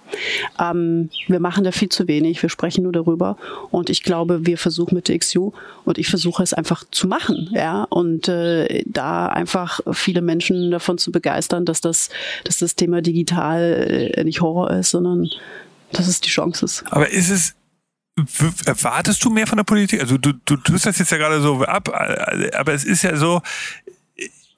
Ähm, 0.61 1.11
wir 1.29 1.41
machen 1.41 1.63
da 1.63 1.71
viel 1.71 1.89
zu 1.89 2.09
wenig, 2.09 2.43
wir 2.43 2.51
sprechen 2.51 2.83
nur 2.83 2.93
darüber. 2.93 3.37
Und 3.71 3.89
ich 3.89 4.03
glaube, 4.03 4.47
wir 4.47 4.59
versuchen 4.59 4.97
mit 4.97 5.09
der 5.09 5.19
XU 5.19 5.53
und 5.85 5.99
ich 5.99 6.09
versuche 6.09 6.43
es 6.43 6.53
einfach 6.53 6.85
zu 6.91 7.07
machen, 7.07 7.51
ja, 7.55 7.85
und 7.85 8.29
äh, 8.29 8.83
da 8.87 9.29
einfach 9.29 9.81
viele 9.93 10.23
Menschen 10.23 10.71
davon 10.71 10.99
zu 10.99 11.04
begeistern, 11.13 11.65
dass 11.65 11.81
das, 11.81 12.11
dass 12.45 12.59
das 12.59 12.75
Thema 12.77 13.03
digital 13.03 14.13
äh, 14.15 14.25
nicht 14.25 14.41
Horror 14.41 14.71
ist, 14.71 14.91
sondern 14.91 15.29
dass 15.93 16.09
es 16.09 16.21
die 16.21 16.31
Chance 16.31 16.65
ist. 16.65 16.85
Aber 16.91 17.11
ist 17.11 17.31
es 17.31 17.55
Erwartest 18.65 19.25
du 19.25 19.31
mehr 19.31 19.49
von 19.49 19.57
der 19.57 19.65
Politik? 19.65 20.01
Also 20.01 20.19
du, 20.19 20.33
du 20.45 20.57
tust 20.57 20.87
das 20.87 21.01
jetzt 21.01 21.11
ja 21.11 21.19
gerade 21.19 21.41
so 21.41 21.65
ab, 21.65 21.89
aber 21.89 22.73
es 22.73 22.85
ist 22.85 23.03
ja 23.03 23.17
so, 23.17 23.43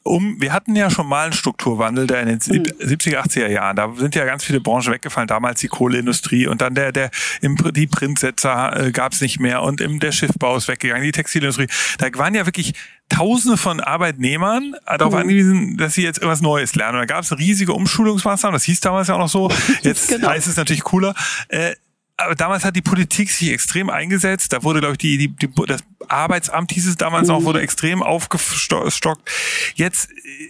um, 0.06 0.40
wir 0.40 0.52
hatten 0.52 0.76
ja 0.76 0.88
schon 0.90 1.06
mal 1.08 1.24
einen 1.24 1.32
Strukturwandel 1.32 2.06
da 2.06 2.20
in 2.20 2.28
den 2.28 2.36
mhm. 2.36 2.64
70er, 2.80 3.26
80er 3.26 3.48
Jahren. 3.48 3.76
Da 3.76 3.92
sind 3.96 4.14
ja 4.14 4.24
ganz 4.24 4.44
viele 4.44 4.60
Branchen 4.60 4.92
weggefallen. 4.92 5.26
Damals 5.26 5.60
die 5.60 5.68
Kohleindustrie 5.68 6.46
und 6.46 6.60
dann 6.60 6.74
der, 6.74 6.92
der, 6.92 7.10
im, 7.40 7.56
die 7.72 7.86
Printsetzer 7.86 8.86
äh, 8.86 8.92
gab 8.92 9.12
es 9.12 9.20
nicht 9.20 9.40
mehr 9.40 9.62
und 9.62 9.80
im, 9.80 10.00
der 10.00 10.12
Schiffbau 10.12 10.56
ist 10.56 10.68
weggegangen, 10.68 11.02
die 11.02 11.12
Textilindustrie. 11.12 11.66
Da 11.98 12.06
waren 12.14 12.34
ja 12.34 12.46
wirklich 12.46 12.74
Tausende 13.08 13.56
von 13.56 13.80
Arbeitnehmern 13.80 14.74
darauf 14.84 15.12
mhm. 15.12 15.20
angewiesen, 15.20 15.76
dass 15.76 15.94
sie 15.94 16.02
jetzt 16.02 16.18
irgendwas 16.18 16.40
Neues 16.40 16.74
lernen. 16.74 16.98
Und 16.98 17.08
da 17.08 17.14
gab 17.14 17.22
es 17.22 17.38
riesige 17.38 17.72
Umschulungsmaßnahmen, 17.72 18.54
das 18.54 18.64
hieß 18.64 18.80
damals 18.80 19.08
ja 19.08 19.14
auch 19.14 19.20
noch 19.20 19.28
so. 19.28 19.50
Jetzt 19.82 20.08
genau. 20.08 20.28
heißt 20.28 20.48
es 20.48 20.56
natürlich 20.56 20.82
cooler. 20.82 21.14
Äh, 21.48 21.76
aber 22.18 22.34
damals 22.34 22.64
hat 22.64 22.74
die 22.74 22.82
Politik 22.82 23.30
sich 23.30 23.52
extrem 23.52 23.90
eingesetzt. 23.90 24.52
Da 24.52 24.62
wurde, 24.62 24.80
glaube 24.80 24.94
ich, 24.94 24.98
die, 24.98 25.18
die, 25.18 25.28
die, 25.28 25.50
das 25.66 25.82
Arbeitsamt 26.08 26.72
hieß 26.72 26.86
es 26.86 26.96
damals 26.96 27.28
auch, 27.28 27.44
wurde 27.44 27.60
extrem 27.60 28.02
aufgestockt. 28.02 29.30
Jetzt, 29.74 30.08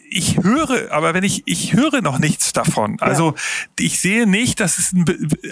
ich 0.09 0.39
höre, 0.39 0.93
aber 0.93 1.13
wenn 1.13 1.25
ich, 1.25 1.43
ich 1.47 1.73
höre 1.73 2.03
noch 2.03 2.19
nichts 2.19 2.53
davon. 2.53 2.99
Also 3.01 3.35
ich 3.79 3.99
sehe 3.99 4.29
nicht, 4.29 4.61
dass 4.61 4.79
es, 4.79 4.95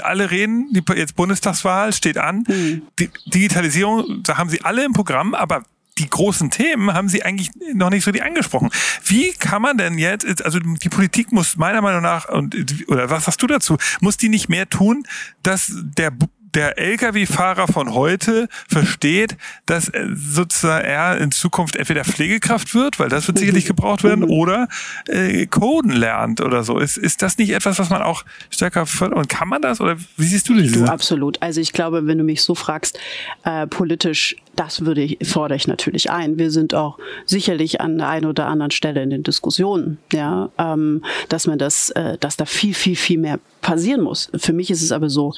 alle 0.03 0.31
reden, 0.31 0.69
die, 0.73 0.83
jetzt 0.95 1.17
Bundestagswahl 1.17 1.93
steht 1.93 2.19
an. 2.19 2.45
Mhm. 2.47 2.83
Digitalisierung, 3.27 4.23
da 4.23 4.39
haben 4.39 4.51
sie 4.51 4.63
alle 4.63 4.85
im 4.85 4.93
Programm, 4.93 5.35
aber 5.35 5.65
die 5.99 6.11
großen 6.11 6.51
Themen 6.51 6.93
haben 6.93 7.09
Sie 7.09 7.23
eigentlich 7.23 7.51
noch 7.73 7.91
nicht 7.91 8.05
so 8.05 8.11
die 8.11 8.23
angesprochen. 8.23 8.71
Wie 9.05 9.33
kann 9.33 9.63
man 9.63 9.79
denn 9.79 9.99
jetzt, 9.99 10.45
also 10.45 10.59
die 10.59 10.89
Politik 10.89 11.33
muss 11.33 11.57
meiner 11.57 11.83
Meinung 11.83 12.03
nach, 12.03 12.29
und, 12.29 12.57
oder 12.89 13.11
was 13.11 13.27
hast 13.27 13.41
du 13.43 13.47
dazu, 13.47 13.77
muss 14.01 14.17
die 14.17 14.29
nicht 14.29 14.49
mehr 14.49 14.69
tun, 14.69 15.07
dass 15.43 15.73
der 15.73 16.13
der 16.55 16.79
Lkw-Fahrer 16.79 17.67
von 17.69 17.95
heute 17.95 18.49
versteht, 18.69 19.37
dass 19.67 19.89
äh, 19.89 20.07
sozusagen 20.15 20.85
er 20.85 21.19
in 21.19 21.33
Zukunft 21.33 21.77
entweder 21.77 22.05
Pflegekraft 22.05 22.75
wird, 22.75 22.99
weil 22.99 23.09
das 23.09 23.27
wird 23.27 23.39
sicherlich 23.39 23.67
gebraucht 23.67 24.05
werden, 24.05 24.25
mhm. 24.25 24.31
oder 24.31 24.69
äh, 25.09 25.47
Coden 25.47 25.93
lernt 25.93 26.41
oder 26.41 26.63
so. 26.63 26.79
Ist, 26.79 26.97
ist 26.97 27.23
das 27.23 27.39
nicht 27.39 27.51
etwas, 27.51 27.79
was 27.79 27.91
man 27.91 28.03
auch 28.03 28.25
stärker 28.51 28.87
fördert? 28.87 29.19
Und 29.19 29.29
kann 29.29 29.49
man 29.49 29.63
das? 29.63 29.81
Oder 29.81 29.97
wie 30.17 30.25
siehst 30.25 30.49
du 30.49 30.55
das? 30.55 30.73
Du, 30.73 30.85
absolut. 30.85 31.41
Also 31.43 31.61
ich 31.61 31.73
glaube, 31.73 32.07
wenn 32.07 32.19
du 32.19 32.25
mich 32.25 32.43
so 32.43 32.55
fragst, 32.55 32.99
äh, 33.45 33.67
politisch, 33.67 34.37
das 34.57 34.85
würde 34.85 35.03
ich, 35.03 35.19
fordere 35.29 35.57
ich 35.57 35.67
natürlich 35.67 36.11
ein. 36.11 36.39
Wir 36.39 36.51
sind 36.51 36.75
auch 36.75 36.99
sicherlich 37.27 37.81
an 37.81 37.99
der 37.99 38.09
einen 38.09 38.27
oder 38.27 38.47
anderen 38.47 38.71
Stelle 38.71 39.03
in 39.03 39.11
den 39.11 39.23
Diskussionen, 39.23 39.99
ja, 40.13 40.51
ähm, 40.59 41.03
dass 41.29 41.47
man 41.47 41.59
das, 41.59 41.91
äh, 41.91 42.19
dass 42.19 42.37
da 42.37 42.45
viel, 42.45 42.75
viel, 42.75 42.97
viel 42.97 43.19
mehr 43.19 43.41
passieren 43.61 44.03
muss. 44.03 44.31
Für 44.37 44.53
mich 44.53 44.71
ist 44.71 44.83
es 44.83 44.93
aber 44.93 45.11
so, 45.11 45.33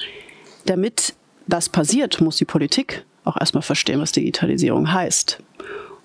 damit 0.69 1.15
das 1.47 1.69
passiert, 1.69 2.21
muss 2.21 2.37
die 2.37 2.45
Politik 2.45 3.05
auch 3.23 3.37
erstmal 3.39 3.63
verstehen, 3.63 3.99
was 3.99 4.11
Digitalisierung 4.11 4.91
heißt. 4.91 5.39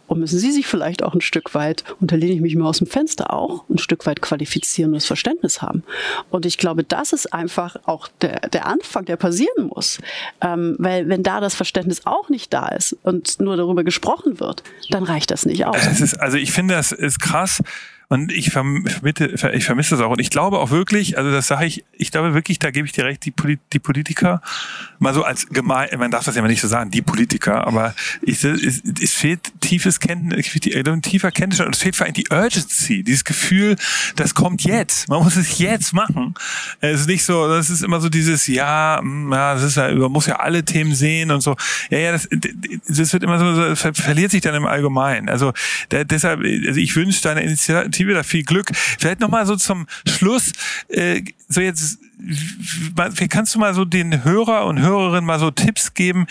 Und 0.09 0.19
müssen 0.19 0.39
Sie 0.39 0.51
sich 0.51 0.67
vielleicht 0.67 1.03
auch 1.03 1.15
ein 1.15 1.23
Stück 1.23 1.55
weit, 1.55 1.85
und 1.99 2.13
da 2.13 2.17
lehne 2.17 2.33
ich 2.33 2.43
mich 2.43 2.55
mal 2.55 2.69
aus 2.69 2.79
dem 2.79 2.87
Fenster 2.87 3.33
auch, 3.33 3.65
ein 3.71 3.79
Stück 3.79 4.05
weit 4.05 4.21
qualifizieren 4.21 4.91
und 4.91 4.97
das 4.97 5.07
Verständnis 5.07 5.63
haben. 5.63 5.85
Und 6.29 6.45
ich 6.45 6.59
glaube, 6.59 6.85
das 6.85 7.15
ist 7.15 7.33
einfach 7.33 7.77
auch 7.87 8.09
der, 8.21 8.41
der 8.51 8.67
Anfang, 8.67 9.07
der 9.07 9.17
passieren 9.17 9.69
muss. 9.69 10.01
Ähm, 10.43 10.77
weil 10.79 11.09
wenn 11.09 11.23
da 11.23 11.41
das 11.41 11.55
Verständnis 11.55 12.03
auch 12.05 12.29
nicht 12.29 12.53
da 12.53 12.69
ist 12.69 12.95
und 13.03 13.41
nur 13.41 13.57
darüber 13.57 13.85
gesprochen 13.85 14.39
wird, 14.39 14.63
dann 14.91 15.05
reicht 15.05 15.31
das 15.31 15.47
nicht 15.47 15.65
aus. 15.65 15.87
Ist, 15.87 16.21
also 16.21 16.37
ich 16.37 16.53
finde, 16.53 16.75
das 16.75 16.93
ist 16.93 17.19
krass 17.19 17.63
und 18.13 18.31
ich, 18.31 18.51
vermitte, 18.51 19.35
ich 19.55 19.65
vermisse 19.65 19.97
das 19.97 20.05
auch. 20.05 20.11
Und 20.11 20.21
ich 20.21 20.29
glaube 20.29 20.59
auch 20.59 20.71
wirklich, 20.71 21.17
also 21.17 21.31
das 21.31 21.47
sage 21.47 21.65
ich, 21.65 21.83
ich 21.97 22.11
glaube 22.11 22.35
wirklich, 22.35 22.59
da 22.59 22.71
gebe 22.71 22.87
ich 22.87 22.93
dir 22.93 23.07
recht, 23.07 23.25
die, 23.25 23.31
Polit 23.31 23.59
die 23.73 23.79
Politiker, 23.79 24.43
mal 24.99 25.15
so 25.15 25.25
als 25.25 25.49
gemein, 25.49 25.89
man 25.97 26.11
darf 26.11 26.27
das 26.27 26.35
ja 26.35 26.41
immer 26.41 26.49
nicht 26.49 26.61
so 26.61 26.69
sagen, 26.69 26.91
die 26.91 27.01
Politiker, 27.01 27.67
aber 27.67 27.95
ich, 28.21 28.45
es, 28.45 28.83
es 29.01 29.13
fehlt 29.13 29.51
tiefes 29.61 29.99
Kenntnis, 29.99 30.51
tiefer 31.03 31.31
Kenntnis 31.31 31.61
und 31.61 31.75
es 31.75 31.81
fehlt 31.81 31.97
vor 31.97 32.05
allem 32.05 32.13
die 32.13 32.27
Urgency, 32.31 33.03
dieses 33.03 33.25
Gefühl, 33.25 33.77
das 34.17 34.35
kommt 34.35 34.63
jetzt, 34.63 35.09
man 35.09 35.23
muss 35.23 35.37
es 35.37 35.57
jetzt 35.57 35.95
machen. 35.95 36.35
Es 36.81 37.01
ist 37.01 37.07
nicht 37.09 37.25
so, 37.25 37.49
das 37.49 37.71
ist 37.71 37.83
immer 37.83 38.03
so 38.03 38.11
dieses, 38.11 38.47
ja, 38.47 38.99
hm, 39.01 39.33
ja, 39.33 39.55
das 39.55 39.63
ist 39.63 39.79
ja, 39.79 39.91
man 39.91 40.13
muss 40.13 40.27
ja 40.27 40.37
alle 40.37 40.67
Themen 40.67 40.95
sehen 40.95 41.31
und 41.31 41.41
so. 41.41 41.57
Ja, 41.89 41.97
ja, 41.97 42.13
das, 42.13 42.29
das 42.31 43.11
wird 43.15 43.23
immer 43.23 43.39
so, 43.39 43.75
verliert 43.75 44.33
sich 44.33 44.43
dann 44.43 44.55
im 44.55 44.67
Allgemeinen. 44.67 45.31
Also 45.31 45.55
da, 45.89 46.05
deshalb, 46.05 46.41
also 46.41 46.79
ich 46.79 46.95
wünsche 46.95 47.23
deine 47.23 47.41
Initiative 47.41 48.02
Initiative, 48.03 48.15
da 48.15 48.23
viel 48.23 48.45
Glück. 48.45 48.71
Vielleicht 48.75 49.21
nochmal 49.21 49.47
so 49.47 49.57
zum 49.57 49.87
Schluss, 50.07 50.53
äh, 50.89 51.23
so 51.49 51.61
jetzt, 51.61 51.99
wie 52.19 53.29
kannst 53.29 53.55
du 53.55 53.59
mal 53.59 53.75
so 53.75 53.85
den 53.85 54.25
Hörer 54.25 54.67
und 54.67 54.81
Hörerinnen 54.81 55.25
mal 55.25 55.39
so 55.39 55.51
Tipps 55.51 55.95
geben, 55.95 56.27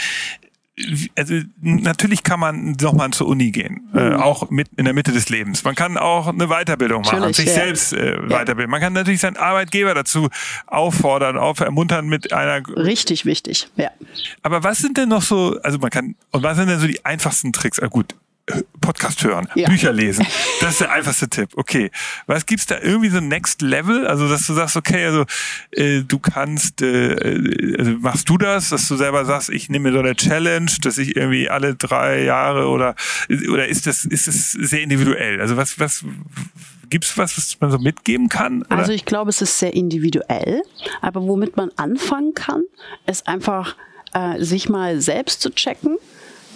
also 1.16 1.36
natürlich 1.62 2.24
kann 2.24 2.40
man 2.40 2.72
nochmal 2.82 3.12
zur 3.12 3.28
Uni 3.28 3.52
gehen, 3.52 3.90
äh, 3.94 4.00
mhm. 4.00 4.12
äh, 4.14 4.16
auch 4.16 4.50
mit 4.50 4.70
in 4.78 4.86
der 4.86 4.94
Mitte 4.96 5.12
des 5.12 5.30
Lebens. 5.30 5.64
Man 5.64 5.76
kann 5.76 5.98
auch 5.98 6.28
eine 6.28 6.48
Weiterbildung 6.48 7.04
machen, 7.04 7.20
natürlich, 7.20 7.38
sich 7.38 7.48
ja. 7.48 7.54
selbst 7.54 7.94
äh, 7.94 8.14
ja. 8.16 8.30
weiterbilden. 8.30 8.72
Man 8.72 8.82
kann 8.82 8.94
natürlich 8.94 9.20
seinen 9.20 9.38
Arbeitgeber 9.38 9.94
dazu 9.94 10.30
auffordern, 10.68 11.38
auf 11.38 11.60
ermuntern 11.60 12.08
mit 12.08 12.34
einer. 12.34 12.64
Richtig 12.68 13.26
wichtig, 13.26 13.68
ja. 13.76 13.90
Aber 14.42 14.64
was 14.64 14.80
sind 14.80 14.98
denn 14.98 15.10
noch 15.10 15.22
so, 15.22 15.60
also 15.62 15.78
man 15.78 15.92
kann, 15.92 16.16
und 16.32 16.42
was 16.42 16.58
sind 16.58 16.68
denn 16.68 16.80
so 16.80 16.88
die 16.88 17.06
einfachsten 17.06 17.54
Tricks? 17.54 17.80
Ah, 17.80 17.88
gut, 17.88 18.16
Podcast 18.80 19.24
hören, 19.24 19.48
ja. 19.56 19.70
Bücher 19.70 19.94
lesen. 19.94 20.26
Das 20.60 20.72
ist 20.72 20.82
der 20.82 20.92
einfachste 20.92 21.30
Tipp. 21.30 21.50
Okay. 21.56 21.92
Was 22.28 22.46
gibt's 22.46 22.66
da 22.66 22.80
irgendwie 22.80 23.10
so 23.10 23.20
Next 23.20 23.62
Level? 23.62 24.08
Also, 24.08 24.28
dass 24.28 24.46
du 24.48 24.54
sagst, 24.54 24.76
okay, 24.76 25.06
also 25.06 25.26
äh, 25.72 26.02
du 26.02 26.20
kannst, 26.20 26.82
äh, 26.82 27.76
also 27.78 27.92
machst 28.00 28.30
du 28.30 28.38
das, 28.38 28.70
dass 28.70 28.88
du 28.88 28.96
selber 28.96 29.26
sagst, 29.26 29.50
ich 29.50 29.70
nehme 29.70 29.90
mir 29.90 29.94
so 29.94 30.00
eine 30.00 30.16
Challenge, 30.16 30.72
dass 30.82 30.98
ich 30.98 31.16
irgendwie 31.16 31.50
alle 31.50 31.76
drei 31.76 32.24
Jahre 32.24 32.68
oder 32.68 32.96
oder 33.30 33.68
ist 33.68 33.88
das 33.88 34.06
ist 34.06 34.28
es 34.28 34.52
sehr 34.52 34.82
individuell? 34.82 35.42
Also 35.42 35.58
was 35.58 35.80
was 35.80 36.04
Gibt's 36.90 37.18
was, 37.18 37.38
was 37.38 37.58
man 37.62 37.72
so 37.72 37.78
mitgeben 37.78 38.28
kann? 38.28 38.64
Oder? 38.64 38.78
Also 38.78 38.92
ich 38.92 39.06
glaube, 39.06 39.30
es 39.30 39.42
ist 39.42 39.58
sehr 39.58 39.74
individuell, 39.74 40.62
aber 41.02 41.22
womit 41.22 41.56
man 41.56 41.72
anfangen 41.78 42.34
kann, 42.34 42.64
ist 43.08 43.30
einfach 43.30 43.78
äh, 44.14 44.44
sich 44.44 44.68
mal 44.68 45.00
selbst 45.00 45.42
zu 45.42 45.52
checken 45.52 45.98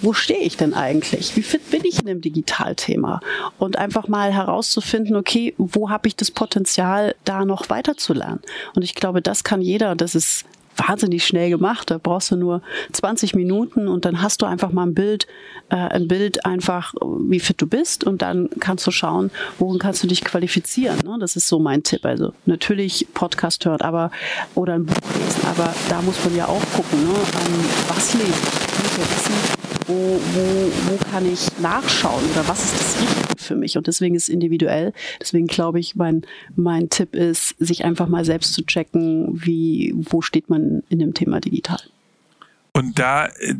wo 0.02 0.14
stehe 0.14 0.40
ich 0.40 0.58
denn 0.58 0.74
eigentlich? 0.74 1.36
Wie 1.36 1.42
fit 1.42 1.70
bin 1.72 1.84
ich 1.86 2.00
in 2.00 2.06
dem 2.06 2.22
Digitalthema? 2.22 3.20
Und 3.58 3.78
einfach 3.78 4.08
mal 4.08 4.32
herauszufinden, 4.32 5.16
okay, 5.16 5.54
wo 5.58 5.90
habe 5.90 6.08
ich 6.08 6.16
das 6.16 6.32
Potenzial, 6.32 7.16
da 7.24 7.46
noch 7.46 7.70
weiterzulernen? 7.70 8.42
Und 8.76 8.84
ich 8.84 8.96
glaube, 8.96 9.22
das 9.22 9.44
kann 9.44 9.62
jeder, 9.62 9.96
das 9.96 10.16
ist 10.16 10.46
wahnsinnig 10.78 11.26
schnell 11.26 11.50
gemacht. 11.50 11.92
Da 11.92 11.98
brauchst 11.98 12.32
du 12.32 12.36
nur 12.36 12.62
20 12.92 13.36
Minuten 13.36 13.88
und 13.88 14.06
dann 14.06 14.22
hast 14.22 14.42
du 14.42 14.46
einfach 14.46 14.72
mal 14.72 14.86
ein 14.86 14.94
Bild, 14.94 15.28
äh, 15.70 15.76
ein 15.76 16.08
Bild 16.08 16.46
einfach, 16.46 16.94
wie 17.02 17.40
fit 17.40 17.62
du 17.62 17.68
bist 17.68 18.04
und 18.04 18.22
dann 18.22 18.50
kannst 18.60 18.86
du 18.86 18.92
schauen, 18.92 19.32
worin 19.60 19.80
kannst 19.80 20.04
du 20.04 20.08
dich 20.08 20.24
qualifizieren. 20.24 21.00
Ne? 21.04 21.18
Das 21.20 21.36
ist 21.36 21.48
so 21.48 21.60
mein 21.60 21.84
Tipp. 21.84 22.06
Also 22.06 22.34
natürlich 22.46 23.08
Podcast 23.14 23.66
hört, 23.66 23.82
aber 23.82 24.12
oder 24.54 24.74
ein 24.74 24.86
Buch 24.86 24.96
lesen, 25.14 25.48
aber 25.48 25.74
da 25.90 26.02
muss 26.02 26.24
man 26.24 26.36
ja 26.36 26.48
auch 26.48 26.62
gucken, 26.76 27.04
ne? 27.04 27.14
Ähm, 27.14 27.66
was 27.88 28.14
lesen. 28.14 28.34
Ich 28.84 29.55
wo, 29.88 29.94
wo, 29.94 30.92
wo 30.92 30.98
kann 31.12 31.32
ich 31.32 31.48
nachschauen 31.60 32.24
oder 32.32 32.48
was 32.48 32.64
ist 32.64 32.80
das 32.80 33.02
Richtige 33.02 33.38
für 33.38 33.56
mich? 33.56 33.78
Und 33.78 33.88
deswegen 33.88 34.16
ist 34.16 34.24
es 34.24 34.30
individuell. 34.30 34.94
Deswegen 35.20 35.48
glaube 35.48 35.80
ich, 35.80 35.96
mein, 35.96 36.24
mein 36.56 36.90
Tipp 36.90 37.16
ist, 37.16 37.56
sich 37.60 37.86
einfach 37.86 38.08
mal 38.08 38.26
selbst 38.26 38.54
zu 38.54 38.64
checken, 38.66 39.28
wie, 39.32 39.94
wo 39.96 40.22
steht 40.22 40.50
man 40.50 40.84
in 40.90 41.00
dem 41.00 41.14
Thema 41.14 41.40
digital. 41.40 41.80
Und 42.74 43.00
da 43.00 43.28
äh, 43.28 43.56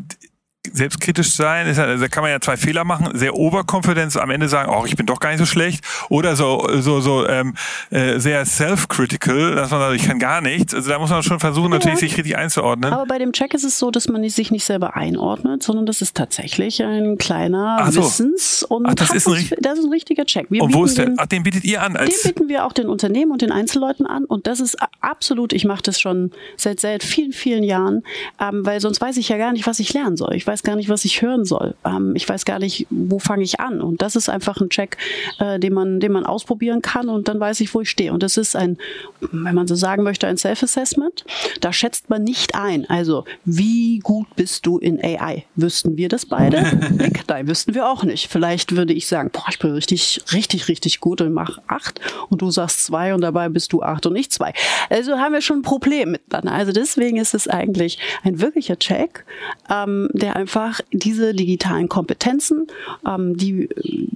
selbstkritisch 0.72 1.32
sein, 1.32 1.66
ist, 1.66 1.78
also 1.78 2.02
da 2.02 2.08
kann 2.08 2.22
man 2.22 2.30
ja 2.30 2.40
zwei 2.40 2.56
Fehler 2.56 2.84
machen, 2.84 3.10
sehr 3.14 3.34
Overconfidence, 3.34 4.16
am 4.16 4.30
Ende 4.30 4.48
sagen, 4.48 4.72
oh, 4.74 4.84
ich 4.86 4.96
bin 4.96 5.06
doch 5.06 5.20
gar 5.20 5.30
nicht 5.30 5.38
so 5.38 5.46
schlecht, 5.46 5.84
oder 6.08 6.36
so 6.36 6.66
so 6.80 7.00
so 7.00 7.26
ähm, 7.26 7.54
äh, 7.90 8.18
sehr 8.18 8.44
self-critical, 8.44 9.54
dass 9.54 9.70
man 9.70 9.80
sagt, 9.80 9.94
ich 9.96 10.06
kann 10.06 10.18
gar 10.18 10.40
nichts. 10.40 10.74
Also 10.74 10.90
da 10.90 10.98
muss 10.98 11.10
man 11.10 11.22
schon 11.22 11.40
versuchen, 11.40 11.72
ja. 11.72 11.78
natürlich 11.78 11.98
sich 11.98 12.16
richtig 12.16 12.36
einzuordnen. 12.36 12.92
Aber 12.92 13.06
bei 13.06 13.18
dem 13.18 13.32
Check 13.32 13.54
ist 13.54 13.64
es 13.64 13.78
so, 13.78 13.90
dass 13.90 14.08
man 14.08 14.26
sich 14.28 14.50
nicht 14.50 14.64
selber 14.64 14.96
einordnet, 14.96 15.62
sondern 15.62 15.86
das 15.86 16.02
ist 16.02 16.16
tatsächlich 16.16 16.82
ein 16.82 17.18
kleiner 17.18 17.86
so. 17.90 18.02
Wissens- 18.02 18.62
und 18.62 18.86
Ach, 18.86 18.94
das, 18.94 19.10
ist 19.10 19.28
ein, 19.28 19.48
das 19.60 19.78
ist 19.78 19.84
ein 19.84 19.90
richtiger 19.90 20.24
Check. 20.24 20.46
Wir 20.50 20.62
und 20.62 20.74
wo 20.74 20.84
ist 20.84 20.98
der? 20.98 21.14
Ach, 21.16 21.26
den 21.26 21.42
bietet 21.42 21.64
ihr 21.64 21.82
an? 21.82 21.96
Als 21.96 22.22
den 22.22 22.34
bieten 22.34 22.48
wir 22.48 22.64
auch 22.64 22.72
den 22.72 22.88
Unternehmen 22.88 23.32
und 23.32 23.42
den 23.42 23.52
Einzelleuten 23.52 24.06
an 24.06 24.24
und 24.24 24.46
das 24.46 24.60
ist 24.60 24.76
absolut, 25.00 25.52
ich 25.52 25.64
mache 25.64 25.82
das 25.82 26.00
schon 26.00 26.30
seit 26.56 26.80
seit 26.80 27.02
vielen, 27.02 27.32
vielen 27.32 27.62
Jahren, 27.62 28.02
ähm, 28.40 28.64
weil 28.64 28.80
sonst 28.80 29.00
weiß 29.00 29.16
ich 29.16 29.28
ja 29.28 29.36
gar 29.36 29.52
nicht, 29.52 29.66
was 29.66 29.78
ich 29.78 29.92
lernen 29.92 30.16
soll. 30.16 30.34
Ich 30.34 30.46
weiß 30.46 30.55
weiß 30.56 30.62
gar 30.62 30.76
nicht, 30.76 30.88
was 30.88 31.04
ich 31.04 31.20
hören 31.20 31.44
soll. 31.44 31.74
Ähm, 31.84 32.14
ich 32.16 32.26
weiß 32.26 32.46
gar 32.46 32.58
nicht, 32.58 32.86
wo 32.88 33.18
fange 33.18 33.42
ich 33.42 33.60
an. 33.60 33.82
Und 33.82 34.00
das 34.00 34.16
ist 34.16 34.30
einfach 34.30 34.58
ein 34.58 34.70
Check, 34.70 34.96
äh, 35.38 35.58
den 35.58 35.74
man, 35.74 36.00
den 36.00 36.12
man 36.12 36.24
ausprobieren 36.24 36.80
kann 36.80 37.10
und 37.10 37.28
dann 37.28 37.38
weiß 37.38 37.60
ich, 37.60 37.74
wo 37.74 37.82
ich 37.82 37.90
stehe. 37.90 38.10
Und 38.10 38.22
das 38.22 38.38
ist 38.38 38.56
ein, 38.56 38.78
wenn 39.20 39.54
man 39.54 39.66
so 39.66 39.74
sagen 39.74 40.02
möchte, 40.02 40.26
ein 40.26 40.38
Self-Assessment. 40.38 41.26
Da 41.60 41.74
schätzt 41.74 42.08
man 42.08 42.24
nicht 42.24 42.54
ein. 42.54 42.88
Also, 42.88 43.26
wie 43.44 43.98
gut 43.98 44.34
bist 44.34 44.64
du 44.64 44.78
in 44.78 44.98
AI? 45.02 45.44
Wüssten 45.56 45.98
wir 45.98 46.08
das 46.08 46.24
beide? 46.24 46.62
Nein, 47.28 47.48
wüssten 47.48 47.74
wir 47.74 47.86
auch 47.86 48.02
nicht. 48.02 48.28
Vielleicht 48.32 48.74
würde 48.74 48.94
ich 48.94 49.06
sagen, 49.06 49.28
boah, 49.30 49.44
ich 49.50 49.58
bin 49.58 49.72
richtig, 49.72 50.22
richtig, 50.32 50.68
richtig 50.68 51.00
gut 51.00 51.20
und 51.20 51.34
mache 51.34 51.60
acht 51.66 52.00
und 52.30 52.40
du 52.40 52.50
sagst 52.50 52.86
zwei 52.86 53.14
und 53.14 53.20
dabei 53.20 53.50
bist 53.50 53.74
du 53.74 53.82
acht 53.82 54.06
und 54.06 54.16
ich 54.16 54.30
zwei. 54.30 54.54
Also 54.88 55.18
haben 55.18 55.34
wir 55.34 55.42
schon 55.42 55.58
ein 55.58 55.62
Problem 55.62 56.12
miteinander. 56.12 56.52
Also 56.52 56.72
deswegen 56.72 57.18
ist 57.18 57.34
es 57.34 57.46
eigentlich 57.46 57.98
ein 58.22 58.40
wirklicher 58.40 58.78
Check, 58.78 59.26
ähm, 59.70 60.08
der 60.14 60.36
einfach 60.36 60.45
diese 60.92 61.34
digitalen 61.34 61.88
Kompetenzen, 61.88 62.66
ähm, 63.06 63.36
die, 63.36 63.68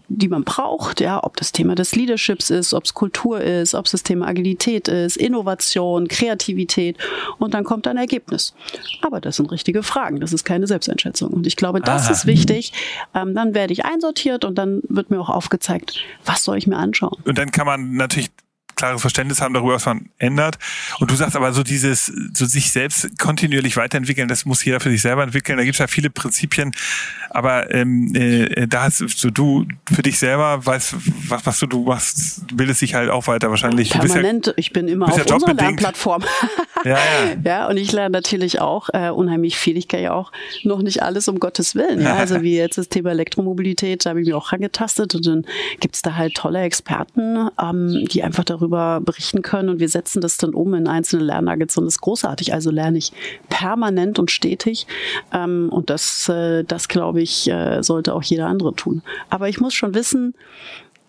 die 0.09 0.29
man 0.29 0.45
braucht, 0.45 1.01
ja, 1.01 1.23
ob 1.23 1.37
das 1.37 1.53
Thema 1.53 1.75
des 1.75 1.95
Leaderships 1.95 2.51
ist, 2.51 2.75
ob 2.75 2.85
es 2.85 2.95
Kultur 2.95 3.41
ist, 3.41 3.75
ob 3.75 3.87
es 3.87 3.93
das 3.93 4.03
Thema 4.03 4.27
Agilität 4.27 4.89
ist, 4.89 5.17
Innovation, 5.17 6.09
Kreativität 6.09 6.97
und 7.39 7.55
dann 7.55 7.65
kommt 7.65 7.87
ein 7.87 7.97
Ergebnis. 7.97 8.55
Aber 9.03 9.21
das 9.21 9.37
sind 9.37 9.51
richtige 9.51 9.83
Fragen, 9.83 10.21
das 10.21 10.33
ist 10.33 10.45
keine 10.45 10.67
Selbsteinschätzung. 10.67 11.31
Und 11.31 11.47
ich 11.47 11.57
glaube, 11.57 11.81
das 11.81 12.05
Aha. 12.05 12.13
ist 12.13 12.27
wichtig. 12.27 12.73
Ähm, 13.15 13.35
dann 13.35 13.55
werde 13.55 13.73
ich 13.73 13.85
einsortiert 13.85 14.45
und 14.45 14.57
dann 14.57 14.83
wird 14.89 15.11
mir 15.11 15.21
auch 15.21 15.31
aufgezeigt, 15.31 16.01
was 16.25 16.45
soll 16.45 16.59
ich 16.59 16.67
mir 16.67 16.77
anschauen. 16.77 17.17
Und 17.25 17.39
dann 17.39 17.51
kann 17.51 17.67
man 17.67 17.95
natürlich 17.95 18.31
klares 18.81 19.01
Verständnis 19.01 19.41
haben 19.41 19.55
darüber, 19.55 19.75
was 19.75 19.87
man 19.87 20.09
ändert. 20.19 20.59
Und 20.99 21.11
du 21.11 21.15
sagst 21.15 21.37
aber 21.37 21.53
so 21.53 21.63
dieses, 21.63 22.07
so 22.07 22.47
sich 22.47 22.73
selbst 22.73 23.19
kontinuierlich 23.19 23.77
weiterentwickeln, 23.77 24.27
das 24.27 24.45
muss 24.45 24.65
jeder 24.65 24.81
für 24.81 24.91
sich 24.91 25.03
selber 25.03 25.23
entwickeln. 25.23 25.59
Da 25.59 25.65
gibt 25.65 25.75
es 25.75 25.79
ja 25.79 25.87
viele 25.87 26.11
Prinzipien. 26.11 26.73
Aber 27.31 27.73
ähm, 27.73 28.13
äh, 28.15 28.67
da 28.67 28.85
hast 28.85 28.99
so 28.99 29.31
du 29.31 29.67
für 29.91 30.03
dich 30.03 30.19
selber 30.19 30.65
weißt, 30.65 30.97
was, 31.29 31.47
was 31.47 31.59
du, 31.61 31.67
du 31.67 31.85
machst, 31.85 32.45
bildest 32.57 32.83
dich 32.83 32.95
halt 32.95 33.11
auch 33.11 33.27
weiter 33.29 33.51
wahrscheinlich. 33.51 33.91
Permanent, 33.91 34.49
ja, 34.49 34.53
ich 34.57 34.73
bin 34.73 34.89
immer 34.89 35.07
auf 35.07 35.17
ja 35.17 35.35
unserer 35.35 35.55
Lernplattform. 35.55 36.25
ja, 36.85 36.91
ja. 36.91 36.99
ja, 37.45 37.69
und 37.69 37.77
ich 37.77 37.93
lerne 37.93 38.11
natürlich 38.11 38.61
auch 38.61 38.89
äh, 38.93 39.11
unheimlich 39.11 39.57
viel. 39.57 39.77
Ich 39.77 39.89
kann 39.89 40.01
ja 40.01 40.13
auch 40.13 40.33
noch 40.65 40.83
nicht 40.83 41.03
alles 41.03 41.29
um 41.29 41.39
Gottes 41.39 41.75
Willen. 41.75 42.01
Ja? 42.01 42.17
Also 42.17 42.43
wie 42.43 42.57
jetzt 42.57 42.79
das 42.79 42.89
Thema 42.89 43.11
Elektromobilität, 43.11 44.05
da 44.05 44.11
habe 44.11 44.21
ich 44.21 44.27
mich 44.27 44.35
auch 44.35 44.53
angetastet 44.53 45.15
und 45.15 45.27
dann 45.27 45.47
gibt's 45.79 46.03
da 46.03 46.17
halt 46.17 46.35
tolle 46.35 46.61
Experten, 46.63 47.49
ähm, 47.63 48.07
die 48.11 48.23
einfach 48.23 48.45
darüber 48.45 49.01
berichten 49.01 49.43
können 49.43 49.69
und 49.69 49.81
wir 49.81 49.89
setzen 49.89 50.21
das 50.21 50.37
dann 50.37 50.55
um 50.55 50.75
in 50.75 50.89
einzelne 50.89 51.25
Lernnuggets 51.25 51.77
und 51.77 51.85
das 51.85 51.95
ist 51.95 52.01
großartig. 52.01 52.53
Also 52.53 52.71
lerne 52.71 52.99
ich 52.99 53.13
permanent 53.49 54.19
und 54.19 54.31
stetig 54.31 54.87
ähm, 55.33 55.69
und 55.71 55.91
das, 55.91 56.29
äh, 56.29 56.65
das 56.65 56.89
glaube 56.89 57.20
ich, 57.20 57.20
äh, 57.23 57.83
sollte 57.83 58.15
auch 58.15 58.23
jeder 58.23 58.47
andere 58.47 58.75
tun. 58.75 59.03
Aber 59.29 59.49
ich 59.49 59.61
muss 59.61 59.75
schon 59.75 59.95
wissen, 59.95 60.35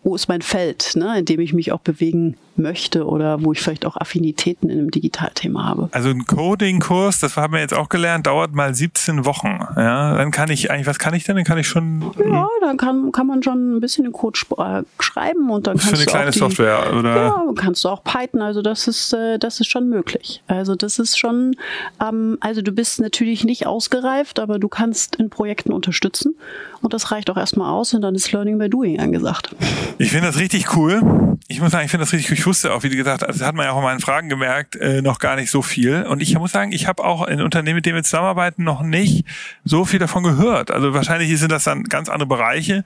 wo 0.03 0.15
ist 0.15 0.27
mein 0.27 0.41
Feld, 0.41 0.95
ne, 0.95 1.19
in 1.19 1.25
dem 1.25 1.39
ich 1.39 1.53
mich 1.53 1.71
auch 1.71 1.81
bewegen 1.81 2.37
möchte 2.57 3.05
oder 3.05 3.43
wo 3.43 3.53
ich 3.53 3.61
vielleicht 3.61 3.85
auch 3.85 3.97
Affinitäten 3.97 4.69
in 4.69 4.79
einem 4.79 4.91
Digitalthema 4.91 5.63
habe. 5.63 5.89
Also 5.91 6.09
ein 6.09 6.25
Coding-Kurs, 6.25 7.19
das 7.19 7.37
haben 7.37 7.53
wir 7.53 7.59
jetzt 7.59 7.73
auch 7.73 7.89
gelernt, 7.89 8.27
dauert 8.27 8.53
mal 8.53 8.73
17 8.73 9.25
Wochen. 9.25 9.59
Ja, 9.75 10.15
dann 10.15 10.31
kann 10.31 10.49
ich 10.49 10.69
eigentlich, 10.71 10.87
was 10.87 10.99
kann 10.99 11.13
ich 11.13 11.23
denn? 11.23 11.35
Dann 11.35 11.45
kann 11.45 11.57
ich 11.57 11.67
schon. 11.67 12.11
Ja, 12.19 12.47
dann 12.61 12.77
kann, 12.77 13.11
kann 13.11 13.27
man 13.27 13.43
schon 13.43 13.77
ein 13.77 13.79
bisschen 13.79 14.03
den 14.03 14.13
Code 14.13 14.39
äh, 14.57 14.83
schreiben 14.99 15.49
und 15.49 15.67
dann 15.67 15.77
kannst 15.77 15.89
für 15.89 15.95
eine 15.95 16.05
du 16.05 16.11
kleine 16.11 16.31
die, 16.31 16.39
Software 16.39 16.93
oder. 16.97 17.15
Ja, 17.15 17.43
kannst 17.55 17.83
du 17.83 17.89
auch 17.89 18.03
Python. 18.03 18.41
Also 18.41 18.61
das 18.61 18.87
ist, 18.87 19.13
äh, 19.13 19.39
das 19.39 19.59
ist 19.59 19.67
schon 19.67 19.89
möglich. 19.89 20.43
Also 20.47 20.75
das 20.75 20.99
ist 20.99 21.17
schon, 21.17 21.55
ähm, 22.01 22.37
also 22.41 22.61
du 22.61 22.71
bist 22.71 22.99
natürlich 22.99 23.43
nicht 23.43 23.65
ausgereift, 23.67 24.39
aber 24.39 24.59
du 24.59 24.67
kannst 24.67 25.15
in 25.15 25.29
Projekten 25.29 25.71
unterstützen 25.71 26.35
und 26.81 26.93
das 26.93 27.11
reicht 27.11 27.29
auch 27.29 27.37
erstmal 27.37 27.71
aus 27.71 27.93
und 27.93 28.01
dann 28.01 28.15
ist 28.15 28.31
Learning 28.31 28.57
by 28.57 28.69
Doing 28.69 28.99
angesagt. 28.99 29.55
Ich 29.97 30.11
finde 30.11 30.27
das 30.27 30.37
richtig 30.37 30.75
cool. 30.75 31.37
Ich 31.47 31.59
muss 31.61 31.71
sagen, 31.71 31.85
ich 31.85 31.91
finde 31.91 32.05
das 32.05 32.13
richtig 32.13 32.39
cool. 32.39 32.40
Ich 32.41 32.47
wusste 32.47 32.73
auch, 32.73 32.81
wie 32.81 32.89
gesagt, 32.89 33.23
also 33.23 33.37
das 33.37 33.47
hat 33.47 33.53
man 33.53 33.67
ja 33.67 33.71
auch 33.71 33.77
in 33.77 33.83
meinen 33.83 33.99
Fragen 33.99 34.27
gemerkt, 34.27 34.75
äh, 34.75 35.03
noch 35.03 35.19
gar 35.19 35.35
nicht 35.35 35.51
so 35.51 35.61
viel. 35.61 36.01
Und 36.01 36.23
ich 36.23 36.35
muss 36.39 36.51
sagen, 36.51 36.71
ich 36.71 36.87
habe 36.87 37.03
auch 37.03 37.27
in 37.27 37.39
Unternehmen, 37.39 37.75
mit 37.75 37.85
denen 37.85 37.97
wir 37.97 38.03
zusammenarbeiten, 38.03 38.63
noch 38.63 38.81
nicht 38.81 39.27
so 39.63 39.85
viel 39.85 39.99
davon 39.99 40.23
gehört. 40.23 40.71
Also 40.71 40.91
wahrscheinlich 40.95 41.39
sind 41.39 41.51
das 41.51 41.65
dann 41.65 41.83
ganz 41.83 42.09
andere 42.09 42.27
Bereiche, 42.27 42.83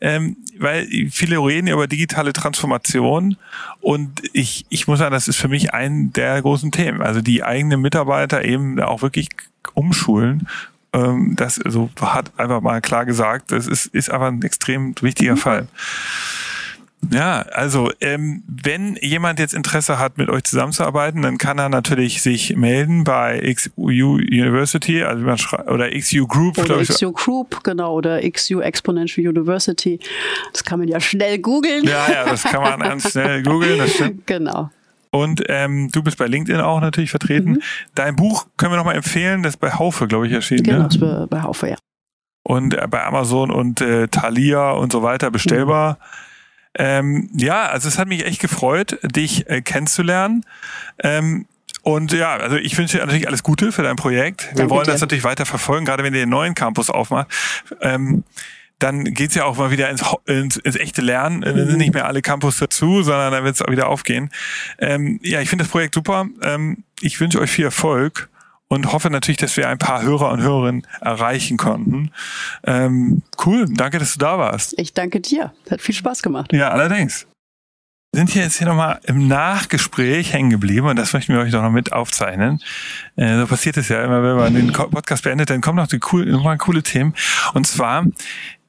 ähm, 0.00 0.38
weil 0.58 0.88
viele 1.10 1.36
reden 1.36 1.68
über 1.68 1.86
digitale 1.86 2.32
Transformation. 2.32 3.36
Und 3.82 4.22
ich, 4.32 4.64
ich 4.70 4.88
muss 4.88 5.00
sagen, 5.00 5.12
das 5.12 5.28
ist 5.28 5.36
für 5.36 5.48
mich 5.48 5.74
ein 5.74 6.14
der 6.14 6.40
großen 6.40 6.72
Themen. 6.72 7.02
Also 7.02 7.20
die 7.20 7.44
eigenen 7.44 7.82
Mitarbeiter 7.82 8.42
eben 8.42 8.80
auch 8.80 9.02
wirklich 9.02 9.28
umschulen 9.74 10.48
ähm, 10.94 11.34
das 11.36 11.56
so 11.56 11.90
hat 12.00 12.32
einfach 12.38 12.62
mal 12.62 12.80
klar 12.80 13.04
gesagt, 13.04 13.52
das 13.52 13.66
ist, 13.66 13.86
ist 13.86 14.10
aber 14.10 14.28
ein 14.28 14.40
extrem 14.42 14.94
wichtiger 15.02 15.32
mhm. 15.32 15.38
Fall. 15.38 15.68
Ja, 17.10 17.42
also 17.52 17.90
ähm, 18.00 18.42
wenn 18.46 18.96
jemand 19.00 19.38
jetzt 19.38 19.54
Interesse 19.54 19.98
hat, 19.98 20.18
mit 20.18 20.28
euch 20.28 20.44
zusammenzuarbeiten, 20.44 21.22
dann 21.22 21.38
kann 21.38 21.58
er 21.58 21.68
natürlich 21.68 22.22
sich 22.22 22.56
melden 22.56 23.04
bei 23.04 23.40
XU 23.54 24.16
University, 24.16 25.02
also 25.02 25.24
man 25.24 25.38
oder 25.66 25.90
XU 25.90 26.26
Group. 26.26 26.58
Oder 26.58 26.82
XU 26.82 27.12
Group, 27.12 27.64
genau, 27.64 27.94
oder 27.94 28.20
XU 28.28 28.60
Exponential 28.60 29.26
University. 29.26 29.98
Das 30.52 30.64
kann 30.64 30.78
man 30.78 30.88
ja 30.88 31.00
schnell 31.00 31.38
googeln. 31.38 31.84
Ja, 31.84 32.10
ja, 32.10 32.24
das 32.24 32.44
kann 32.44 32.62
man 32.62 32.80
ganz 32.80 33.10
schnell 33.10 33.42
googeln, 33.42 33.78
das 33.78 33.94
stimmt. 33.94 34.26
Genau. 34.34 34.70
Und 35.10 35.44
ähm, 35.48 35.90
du 35.92 36.02
bist 36.02 36.18
bei 36.18 36.26
LinkedIn 36.26 36.60
auch 36.60 36.80
natürlich 36.80 37.10
vertreten. 37.10 37.52
Mhm. 37.52 37.62
Dein 37.94 38.16
Buch 38.16 38.46
können 38.56 38.72
wir 38.72 38.76
nochmal 38.76 38.96
empfehlen, 38.96 39.42
das 39.42 39.54
ist 39.54 39.60
bei 39.60 39.70
Haufe, 39.72 40.08
glaube 40.08 40.26
ich, 40.26 40.32
erschienen. 40.32 40.64
Genau, 40.64 40.78
ne? 40.78 40.84
das 40.84 40.96
ist 40.96 41.30
bei 41.30 41.42
Haufe, 41.42 41.68
ja. 41.68 41.76
Und 42.42 42.74
äh, 42.74 42.86
bei 42.88 43.04
Amazon 43.04 43.50
und 43.50 43.80
äh, 43.80 44.08
Thalia 44.08 44.72
und 44.72 44.90
so 44.92 45.02
weiter 45.02 45.30
bestellbar. 45.30 45.92
Mhm. 45.92 46.23
Ähm, 46.76 47.30
ja, 47.34 47.66
also 47.66 47.88
es 47.88 47.98
hat 47.98 48.08
mich 48.08 48.24
echt 48.24 48.40
gefreut, 48.40 48.98
dich 49.02 49.48
äh, 49.48 49.62
kennenzulernen. 49.62 50.44
Ähm, 50.98 51.46
und 51.82 52.12
ja, 52.12 52.36
also 52.36 52.56
ich 52.56 52.76
wünsche 52.78 52.96
dir 52.96 53.04
natürlich 53.04 53.28
alles 53.28 53.42
Gute 53.42 53.70
für 53.70 53.82
dein 53.82 53.96
Projekt. 53.96 54.50
Wir 54.54 54.70
wollen 54.70 54.84
dir. 54.84 54.92
das 54.92 55.00
natürlich 55.00 55.24
weiter 55.24 55.44
verfolgen, 55.44 55.84
gerade 55.84 56.02
wenn 56.02 56.14
ihr 56.14 56.20
den 56.20 56.30
neuen 56.30 56.54
Campus 56.54 56.88
aufmacht. 56.88 57.28
Ähm, 57.80 58.24
dann 58.78 59.04
geht's 59.04 59.34
ja 59.34 59.44
auch 59.44 59.56
mal 59.56 59.70
wieder 59.70 59.88
ins, 59.90 60.02
ins, 60.26 60.56
ins 60.56 60.76
echte 60.76 61.00
Lernen. 61.00 61.42
Dann 61.42 61.56
sind 61.56 61.78
nicht 61.78 61.94
mehr 61.94 62.06
alle 62.06 62.22
Campus 62.22 62.58
dazu, 62.58 63.02
sondern 63.02 63.32
dann 63.32 63.44
wird's 63.44 63.62
auch 63.62 63.70
wieder 63.70 63.88
aufgehen. 63.88 64.30
Ähm, 64.78 65.20
ja, 65.22 65.40
ich 65.40 65.48
finde 65.48 65.64
das 65.64 65.70
Projekt 65.70 65.94
super. 65.94 66.26
Ähm, 66.42 66.84
ich 67.00 67.20
wünsche 67.20 67.40
euch 67.40 67.50
viel 67.50 67.66
Erfolg 67.66 68.28
und 68.68 68.92
hoffe 68.92 69.10
natürlich, 69.10 69.38
dass 69.38 69.56
wir 69.56 69.68
ein 69.68 69.78
paar 69.78 70.02
Hörer 70.02 70.30
und 70.30 70.40
Hörerinnen 70.40 70.86
erreichen 71.00 71.56
konnten. 71.56 72.10
Ähm, 72.64 73.22
cool, 73.44 73.66
danke, 73.68 73.98
dass 73.98 74.14
du 74.14 74.18
da 74.18 74.38
warst. 74.38 74.78
Ich 74.78 74.94
danke 74.94 75.20
dir. 75.20 75.52
Hat 75.70 75.80
viel 75.80 75.94
Spaß 75.94 76.22
gemacht. 76.22 76.52
Ja, 76.52 76.70
allerdings. 76.70 77.26
Wir 78.12 78.18
sind 78.18 78.30
hier 78.30 78.42
jetzt 78.42 78.58
hier 78.58 78.68
nochmal 78.68 79.00
im 79.06 79.26
Nachgespräch 79.26 80.32
hängen 80.32 80.48
geblieben 80.48 80.86
und 80.86 80.96
das 80.96 81.12
möchten 81.12 81.34
wir 81.34 81.40
euch 81.40 81.50
doch 81.50 81.62
noch 81.62 81.72
mit 81.72 81.92
aufzeichnen. 81.92 82.60
Äh, 83.16 83.38
so 83.38 83.46
passiert 83.48 83.76
es 83.76 83.88
ja 83.88 84.04
immer, 84.04 84.22
wenn 84.22 84.36
man 84.36 84.54
den 84.54 84.72
Podcast 84.72 85.24
beendet, 85.24 85.50
dann 85.50 85.60
kommen 85.60 85.78
noch 85.78 85.88
die 85.88 85.98
cool, 86.12 86.24
nochmal 86.24 86.56
coole 86.56 86.84
Themen. 86.84 87.14
Und 87.54 87.66
zwar 87.66 88.06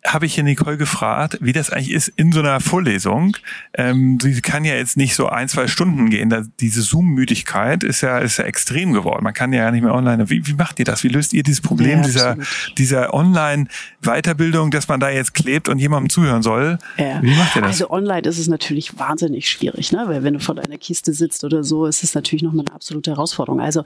habe 0.05 0.25
ich 0.25 0.35
hier 0.35 0.43
Nicole 0.43 0.77
gefragt, 0.77 1.37
wie 1.41 1.51
das 1.51 1.69
eigentlich 1.69 1.91
ist 1.91 2.09
in 2.09 2.31
so 2.31 2.39
einer 2.39 2.59
Vorlesung. 2.59 3.37
Ähm, 3.73 4.19
sie 4.21 4.41
kann 4.41 4.63
ja 4.65 4.75
jetzt 4.75 4.97
nicht 4.97 5.15
so 5.15 5.27
ein, 5.27 5.47
zwei 5.47 5.67
Stunden 5.67 6.09
gehen. 6.09 6.29
Da, 6.29 6.43
diese 6.59 6.81
Zoom-Müdigkeit 6.81 7.83
ist 7.83 8.01
ja, 8.01 8.19
ist 8.19 8.37
ja 8.37 8.45
extrem 8.45 8.93
geworden. 8.93 9.23
Man 9.23 9.33
kann 9.33 9.51
ja 9.51 9.69
nicht 9.71 9.83
mehr 9.83 9.93
online. 9.93 10.29
Wie, 10.29 10.45
wie 10.45 10.53
macht 10.53 10.79
ihr 10.79 10.85
das? 10.85 11.03
Wie 11.03 11.07
löst 11.07 11.33
ihr 11.33 11.43
dieses 11.43 11.61
Problem 11.61 11.99
ja, 11.99 12.05
dieser, 12.05 12.37
dieser 12.77 13.13
Online-Weiterbildung, 13.13 14.71
dass 14.71 14.87
man 14.87 14.99
da 14.99 15.09
jetzt 15.09 15.33
klebt 15.33 15.69
und 15.69 15.79
jemandem 15.79 16.09
zuhören 16.09 16.43
soll? 16.43 16.77
Ja. 16.97 17.21
Wie 17.21 17.35
macht 17.35 17.55
ihr 17.55 17.61
das? 17.61 17.71
Also 17.71 17.89
online 17.89 18.27
ist 18.27 18.37
es 18.37 18.47
natürlich 18.47 18.97
wahnsinnig 18.99 19.49
schwierig, 19.49 19.91
ne? 19.91 20.03
weil 20.07 20.23
wenn 20.23 20.35
du 20.35 20.39
vor 20.39 20.55
deiner 20.55 20.77
Kiste 20.77 21.13
sitzt 21.13 21.43
oder 21.43 21.63
so, 21.63 21.85
ist 21.85 22.03
es 22.03 22.13
natürlich 22.13 22.43
nochmal 22.43 22.65
eine 22.65 22.75
absolute 22.75 23.11
Herausforderung. 23.11 23.59
Also 23.59 23.83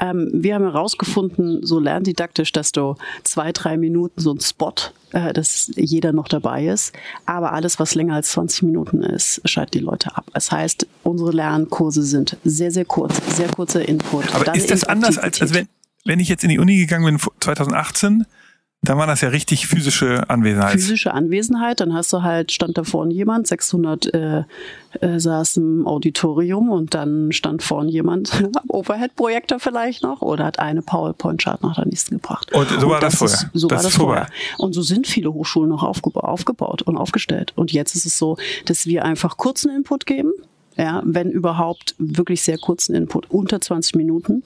ähm, 0.00 0.30
wir 0.32 0.54
haben 0.54 0.64
herausgefunden, 0.64 1.64
so 1.64 1.78
lerndidaktisch, 1.78 2.52
dass 2.52 2.72
du 2.72 2.96
zwei, 3.24 3.52
drei 3.52 3.76
Minuten 3.76 4.20
so 4.20 4.32
ein 4.32 4.40
Spot 4.40 4.74
dass 5.10 5.70
jeder 5.74 6.12
noch 6.12 6.28
dabei 6.28 6.66
ist. 6.66 6.92
Aber 7.26 7.52
alles, 7.52 7.78
was 7.78 7.94
länger 7.94 8.14
als 8.14 8.32
20 8.32 8.62
Minuten 8.62 9.02
ist, 9.02 9.40
schaltet 9.44 9.74
die 9.74 9.78
Leute 9.80 10.16
ab. 10.16 10.26
Das 10.34 10.50
heißt, 10.50 10.86
unsere 11.02 11.32
Lernkurse 11.32 12.02
sind 12.02 12.36
sehr, 12.44 12.70
sehr 12.70 12.84
kurz, 12.84 13.14
sehr 13.36 13.48
kurzer 13.48 13.86
Input. 13.88 14.34
Aber 14.34 14.54
ist 14.54 14.70
das 14.70 14.84
anders 14.84 15.18
als, 15.18 15.40
als 15.40 15.54
wenn, 15.54 15.68
wenn 16.04 16.20
ich 16.20 16.28
jetzt 16.28 16.44
in 16.44 16.50
die 16.50 16.58
Uni 16.58 16.76
gegangen 16.76 17.04
bin 17.04 17.18
2018? 17.40 18.26
Da 18.82 18.96
war 18.96 19.08
das 19.08 19.22
ja 19.22 19.30
richtig 19.30 19.66
physische 19.66 20.30
Anwesenheit. 20.30 20.72
Physische 20.72 21.12
Anwesenheit, 21.12 21.80
dann 21.80 21.92
hast 21.92 22.12
du 22.12 22.22
halt, 22.22 22.52
stand 22.52 22.78
da 22.78 22.84
vorne 22.84 23.12
jemand, 23.12 23.48
600 23.48 24.14
äh, 24.14 24.44
äh, 25.00 25.18
saß 25.18 25.56
im 25.56 25.86
Auditorium 25.86 26.70
und 26.70 26.94
dann 26.94 27.32
stand 27.32 27.64
vorne 27.64 27.90
jemand, 27.90 28.44
Overhead-Projektor 28.68 29.58
vielleicht 29.58 30.04
noch, 30.04 30.22
oder 30.22 30.44
hat 30.44 30.60
eine 30.60 30.82
PowerPoint-Chart 30.82 31.60
nach 31.62 31.74
der 31.74 31.86
nächsten 31.86 32.14
gebracht. 32.14 32.52
Und 32.52 32.68
so 32.68 32.88
war 32.88 33.00
das, 33.00 33.18
das 33.18 33.18
vorher. 33.18 33.50
Ist, 33.52 33.60
so 33.60 33.68
das 33.68 33.78
war 33.78 33.82
das 33.82 33.96
vorher. 33.96 34.28
Und 34.58 34.74
so 34.74 34.82
sind 34.82 35.08
viele 35.08 35.34
Hochschulen 35.34 35.70
noch 35.70 35.82
aufgeba 35.82 36.20
aufgebaut 36.20 36.82
und 36.82 36.96
aufgestellt. 36.96 37.52
Und 37.56 37.72
jetzt 37.72 37.96
ist 37.96 38.06
es 38.06 38.16
so, 38.16 38.36
dass 38.66 38.86
wir 38.86 39.04
einfach 39.04 39.36
kurzen 39.36 39.74
Input 39.74 40.06
geben, 40.06 40.32
ja, 40.78 41.02
wenn 41.04 41.30
überhaupt 41.30 41.96
wirklich 41.98 42.42
sehr 42.42 42.56
kurzen 42.56 42.94
Input, 42.94 43.30
unter 43.30 43.60
20 43.60 43.96
Minuten, 43.96 44.44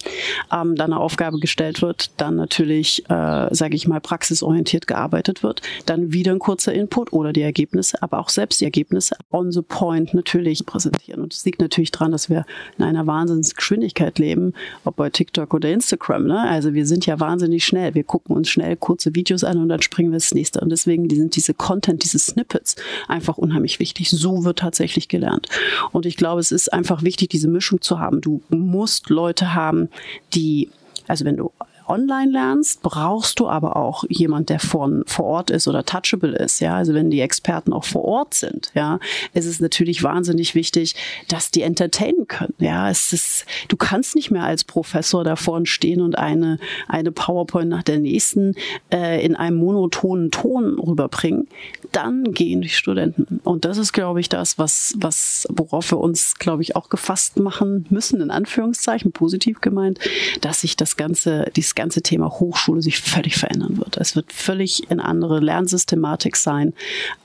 ähm, 0.51 0.77
dann 0.77 0.93
eine 0.93 1.01
Aufgabe 1.01 1.39
gestellt 1.39 1.83
wird, 1.83 2.11
dann 2.17 2.37
natürlich, 2.37 3.05
äh, 3.11 3.55
sage 3.55 3.77
ich 3.77 3.87
mal, 3.87 4.01
praxisorientiert 4.01 4.87
gearbeitet 4.87 5.43
wird, 5.43 5.61
dann 5.85 6.13
wieder 6.13 6.33
ein 6.33 6.39
kurzer 6.39 6.73
Input 6.73 7.13
oder 7.13 7.35
die 7.35 7.43
Ergebnisse, 7.43 8.03
aber 8.03 8.19
auch 8.19 8.31
selbst 8.31 8.63
die 8.63 8.65
Ergebnisse 8.65 9.15
on 9.31 9.53
the 9.53 9.61
point 9.61 10.15
natürlich 10.15 10.65
präsentieren. 10.65 11.21
Und 11.21 11.35
es 11.35 11.45
liegt 11.45 11.61
natürlich 11.61 11.91
daran, 11.91 12.13
dass 12.13 12.31
wir 12.31 12.47
in 12.79 12.85
einer 12.85 13.07
Wahnsinnsgeschwindigkeit 13.07 14.19
leben, 14.19 14.55
ob 14.85 14.97
bei 14.97 15.11
TikTok 15.11 15.53
oder 15.53 15.71
Instagram. 15.71 16.27
Ne? 16.27 16.41
Also 16.41 16.73
wir 16.73 16.87
sind 16.87 17.05
ja 17.05 17.21
wahnsinnig 17.21 17.65
schnell. 17.65 17.95
Wir 17.95 18.05
gucken 18.05 18.35
uns 18.35 18.49
schnell 18.49 18.77
kurze 18.77 19.15
Videos 19.15 19.45
an 19.45 19.59
und 19.59 19.69
dann 19.69 19.83
springen 19.83 20.11
wir 20.13 20.17
ins 20.17 20.33
nächste. 20.33 20.61
Und 20.61 20.71
deswegen 20.71 21.11
sind 21.11 21.37
diese 21.37 21.53
Content, 21.53 22.03
diese 22.03 22.19
Snippets 22.19 22.77
einfach 23.07 23.37
unheimlich 23.37 23.81
wichtig. 23.81 24.09
So 24.09 24.45
wird 24.45 24.61
tatsächlich 24.61 25.09
gelernt. 25.09 25.49
Und 25.93 26.07
ich 26.07 26.17
glaube, 26.23 26.41
es 26.41 26.53
ist 26.53 26.73
einfach 26.73 27.03
wichtig, 27.03 27.31
diese 27.31 27.49
Mischung 27.49 27.81
zu 27.81 27.99
haben. 27.99 28.21
Du 28.21 28.43
musst 28.49 29.11
Leute 29.11 29.55
haben, 29.55 29.89
die 30.35 30.71
also 31.09 31.25
wenn 31.25 31.37
du 31.37 31.51
online 31.93 32.33
lernst, 32.33 32.83
brauchst 32.83 33.39
du 33.39 33.49
aber 33.49 33.77
auch 33.77 34.05
jemand, 34.09 34.49
der 34.49 34.59
von 34.59 35.05
vor 35.07 35.27
Ort 35.27 35.51
ist 35.51 35.69
oder 35.69 35.85
touchable 35.85 36.35
ist. 36.37 36.61
Ja, 36.61 36.77
also 36.77 36.95
wenn 36.95 37.11
die 37.11 37.21
Experten 37.21 37.73
auch 37.73 37.85
vor 37.85 38.05
Ort 38.05 38.35
sind, 38.35 38.71
ja, 38.75 38.99
ist 39.35 39.47
es 39.47 39.61
natürlich 39.61 40.03
wahnsinnig 40.03 40.55
wichtig, 40.55 40.95
dass 41.29 41.51
die 41.51 41.63
entertainen 41.63 42.27
können. 42.27 42.55
Ja, 42.59 42.89
es 42.91 43.13
ist, 43.13 43.45
du 43.69 43.77
kannst 43.77 44.17
nicht 44.17 44.31
mehr 44.31 44.45
als 44.45 44.65
Professor 44.65 45.23
da 45.25 45.37
vorne 45.37 45.67
stehen 45.67 46.01
und 46.01 46.17
eine, 46.17 46.59
eine 46.89 47.13
PowerPoint 47.13 47.69
nach 47.69 47.83
der 47.83 47.99
nächsten 47.99 48.55
äh, 48.91 49.25
in 49.25 49.37
einem 49.37 49.59
monotonen 49.59 50.31
Ton 50.31 50.79
rüberbringen. 50.79 51.47
Dann 51.93 52.33
gehen 52.33 52.63
die 52.63 52.71
Studenten. 52.71 53.41
Und 53.45 53.65
das 53.65 53.77
ist, 53.77 53.93
glaube 53.93 54.21
ich, 54.21 54.29
das, 54.29 54.59
was, 54.59 54.95
was, 54.97 55.47
worauf 55.51 55.93
wir 55.93 55.99
uns, 55.99 56.37
glaube 56.37 56.63
ich, 56.63 56.75
auch 56.75 56.89
gefasst 56.89 57.39
machen 57.39 57.87
müssen, 57.91 58.21
in 58.21 58.31
Anführungszeichen, 58.31 59.13
positiv 59.13 59.61
gemeint, 59.61 59.99
dass 60.41 60.63
sich 60.63 60.77
das 60.77 60.97
Ganze, 60.97 61.51
dieses 61.55 61.75
ganze 61.83 62.01
Thema 62.01 62.31
Hochschule 62.31 62.81
sich 62.81 63.01
völlig 63.01 63.37
verändern 63.37 63.77
wird. 63.79 63.97
Es 63.97 64.15
wird 64.15 64.33
völlig 64.33 64.89
in 64.89 65.01
andere 65.01 65.41
Lernsystematik 65.41 66.37
sein. 66.37 66.75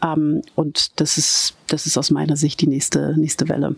Ähm, 0.04 0.42
und 0.56 1.00
das 1.00 1.20
ist, 1.20 1.54
das 1.68 1.86
ist 1.86 1.96
aus 1.96 2.10
meiner 2.10 2.36
Sicht 2.36 2.60
die 2.62 2.68
nächste, 2.68 3.14
nächste 3.18 3.48
Welle. 3.50 3.76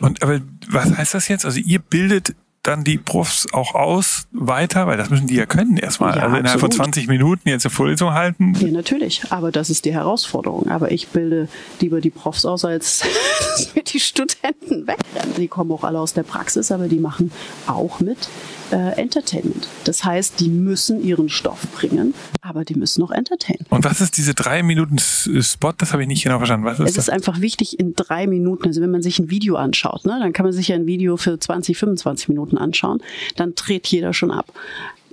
Und 0.00 0.22
aber 0.22 0.40
was 0.68 0.96
heißt 0.96 1.14
das 1.14 1.26
jetzt? 1.26 1.44
Also 1.44 1.58
ihr 1.58 1.80
bildet 1.80 2.36
dann 2.62 2.84
die 2.84 2.96
Profs 2.96 3.48
auch 3.52 3.74
aus 3.74 4.28
weiter? 4.30 4.86
Weil 4.86 4.98
das 4.98 5.10
müssen 5.10 5.26
die 5.26 5.34
ja 5.34 5.46
können 5.46 5.76
erstmal. 5.76 6.16
Ja, 6.16 6.22
also 6.22 6.36
innerhalb 6.36 6.62
absolut. 6.62 6.74
von 6.76 6.84
20 6.92 7.08
Minuten 7.08 7.48
jetzt 7.48 7.66
eine 7.66 7.72
Vorlesung 7.72 8.12
halten. 8.12 8.54
Ja, 8.60 8.68
natürlich. 8.68 9.24
Aber 9.30 9.50
das 9.50 9.68
ist 9.68 9.84
die 9.84 9.92
Herausforderung. 9.92 10.68
Aber 10.68 10.92
ich 10.92 11.08
bilde 11.08 11.48
lieber 11.80 12.00
die 12.00 12.10
Profs 12.10 12.44
aus, 12.44 12.64
als 12.64 13.02
mit 13.74 13.92
die 13.92 13.98
Studenten 13.98 14.86
wegrennen. 14.86 15.34
Die 15.36 15.48
kommen 15.48 15.72
auch 15.72 15.82
alle 15.82 15.98
aus 15.98 16.14
der 16.14 16.22
Praxis, 16.22 16.70
aber 16.70 16.86
die 16.86 17.00
machen 17.00 17.32
auch 17.66 17.98
mit 17.98 18.28
äh, 18.72 18.92
Entertainment. 19.00 19.68
Das 19.84 20.04
heißt, 20.04 20.40
die 20.40 20.48
müssen 20.48 21.02
ihren 21.02 21.28
Stoff 21.28 21.66
bringen, 21.74 22.14
aber 22.40 22.64
die 22.64 22.74
müssen 22.74 23.02
auch 23.02 23.10
entertainen. 23.10 23.66
Und 23.70 23.84
was 23.84 24.00
ist 24.00 24.16
diese 24.16 24.34
drei 24.34 24.62
Minuten 24.62 24.98
Spot? 24.98 25.72
Das 25.76 25.92
habe 25.92 26.02
ich 26.02 26.08
nicht 26.08 26.22
genau 26.22 26.38
verstanden. 26.38 26.66
Was 26.66 26.80
ist 26.80 26.88
es 26.88 26.94
das? 26.94 27.08
ist 27.08 27.10
einfach 27.10 27.40
wichtig 27.40 27.78
in 27.78 27.94
drei 27.94 28.26
Minuten. 28.26 28.66
Also 28.66 28.80
wenn 28.80 28.90
man 28.90 29.02
sich 29.02 29.18
ein 29.18 29.30
Video 29.30 29.56
anschaut, 29.56 30.04
ne, 30.04 30.18
dann 30.20 30.32
kann 30.32 30.44
man 30.44 30.52
sich 30.52 30.68
ja 30.68 30.76
ein 30.76 30.86
Video 30.86 31.16
für 31.16 31.38
20, 31.38 31.76
25 31.76 32.28
Minuten 32.28 32.58
anschauen. 32.58 33.02
Dann 33.36 33.54
dreht 33.54 33.86
jeder 33.86 34.12
schon 34.12 34.30
ab 34.30 34.52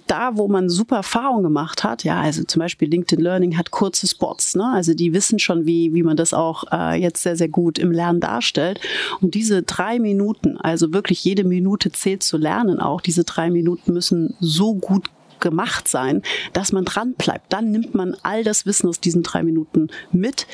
da, 0.07 0.37
wo 0.37 0.47
man 0.47 0.69
super 0.69 0.97
Erfahrung 0.97 1.43
gemacht 1.43 1.83
hat, 1.83 2.03
ja, 2.03 2.19
also 2.19 2.43
zum 2.43 2.59
Beispiel 2.59 2.89
LinkedIn 2.89 3.23
Learning 3.23 3.57
hat 3.57 3.71
kurze 3.71 4.07
Spots, 4.07 4.55
ne? 4.55 4.71
also 4.73 4.93
die 4.93 5.13
wissen 5.13 5.39
schon, 5.39 5.65
wie, 5.65 5.93
wie 5.93 6.03
man 6.03 6.17
das 6.17 6.33
auch 6.33 6.65
äh, 6.71 6.99
jetzt 6.99 7.21
sehr, 7.23 7.35
sehr 7.35 7.49
gut 7.49 7.77
im 7.77 7.91
Lernen 7.91 8.19
darstellt. 8.19 8.79
Und 9.21 9.35
diese 9.35 9.63
drei 9.63 9.99
Minuten, 9.99 10.57
also 10.57 10.93
wirklich 10.93 11.23
jede 11.23 11.43
Minute 11.43 11.91
zählt 11.91 12.23
zu 12.23 12.37
lernen 12.37 12.79
auch, 12.79 13.01
diese 13.01 13.23
drei 13.23 13.49
Minuten 13.49 13.93
müssen 13.93 14.35
so 14.39 14.75
gut 14.75 15.09
gemacht 15.39 15.87
sein, 15.87 16.23
dass 16.53 16.71
man 16.71 16.85
dran 16.85 17.13
bleibt. 17.13 17.53
Dann 17.53 17.71
nimmt 17.71 17.93
man 17.93 18.15
all 18.23 18.43
das 18.43 18.65
Wissen 18.65 18.87
aus 18.87 18.99
diesen 18.99 19.23
drei 19.23 19.43
Minuten 19.43 19.89
mit 20.11 20.47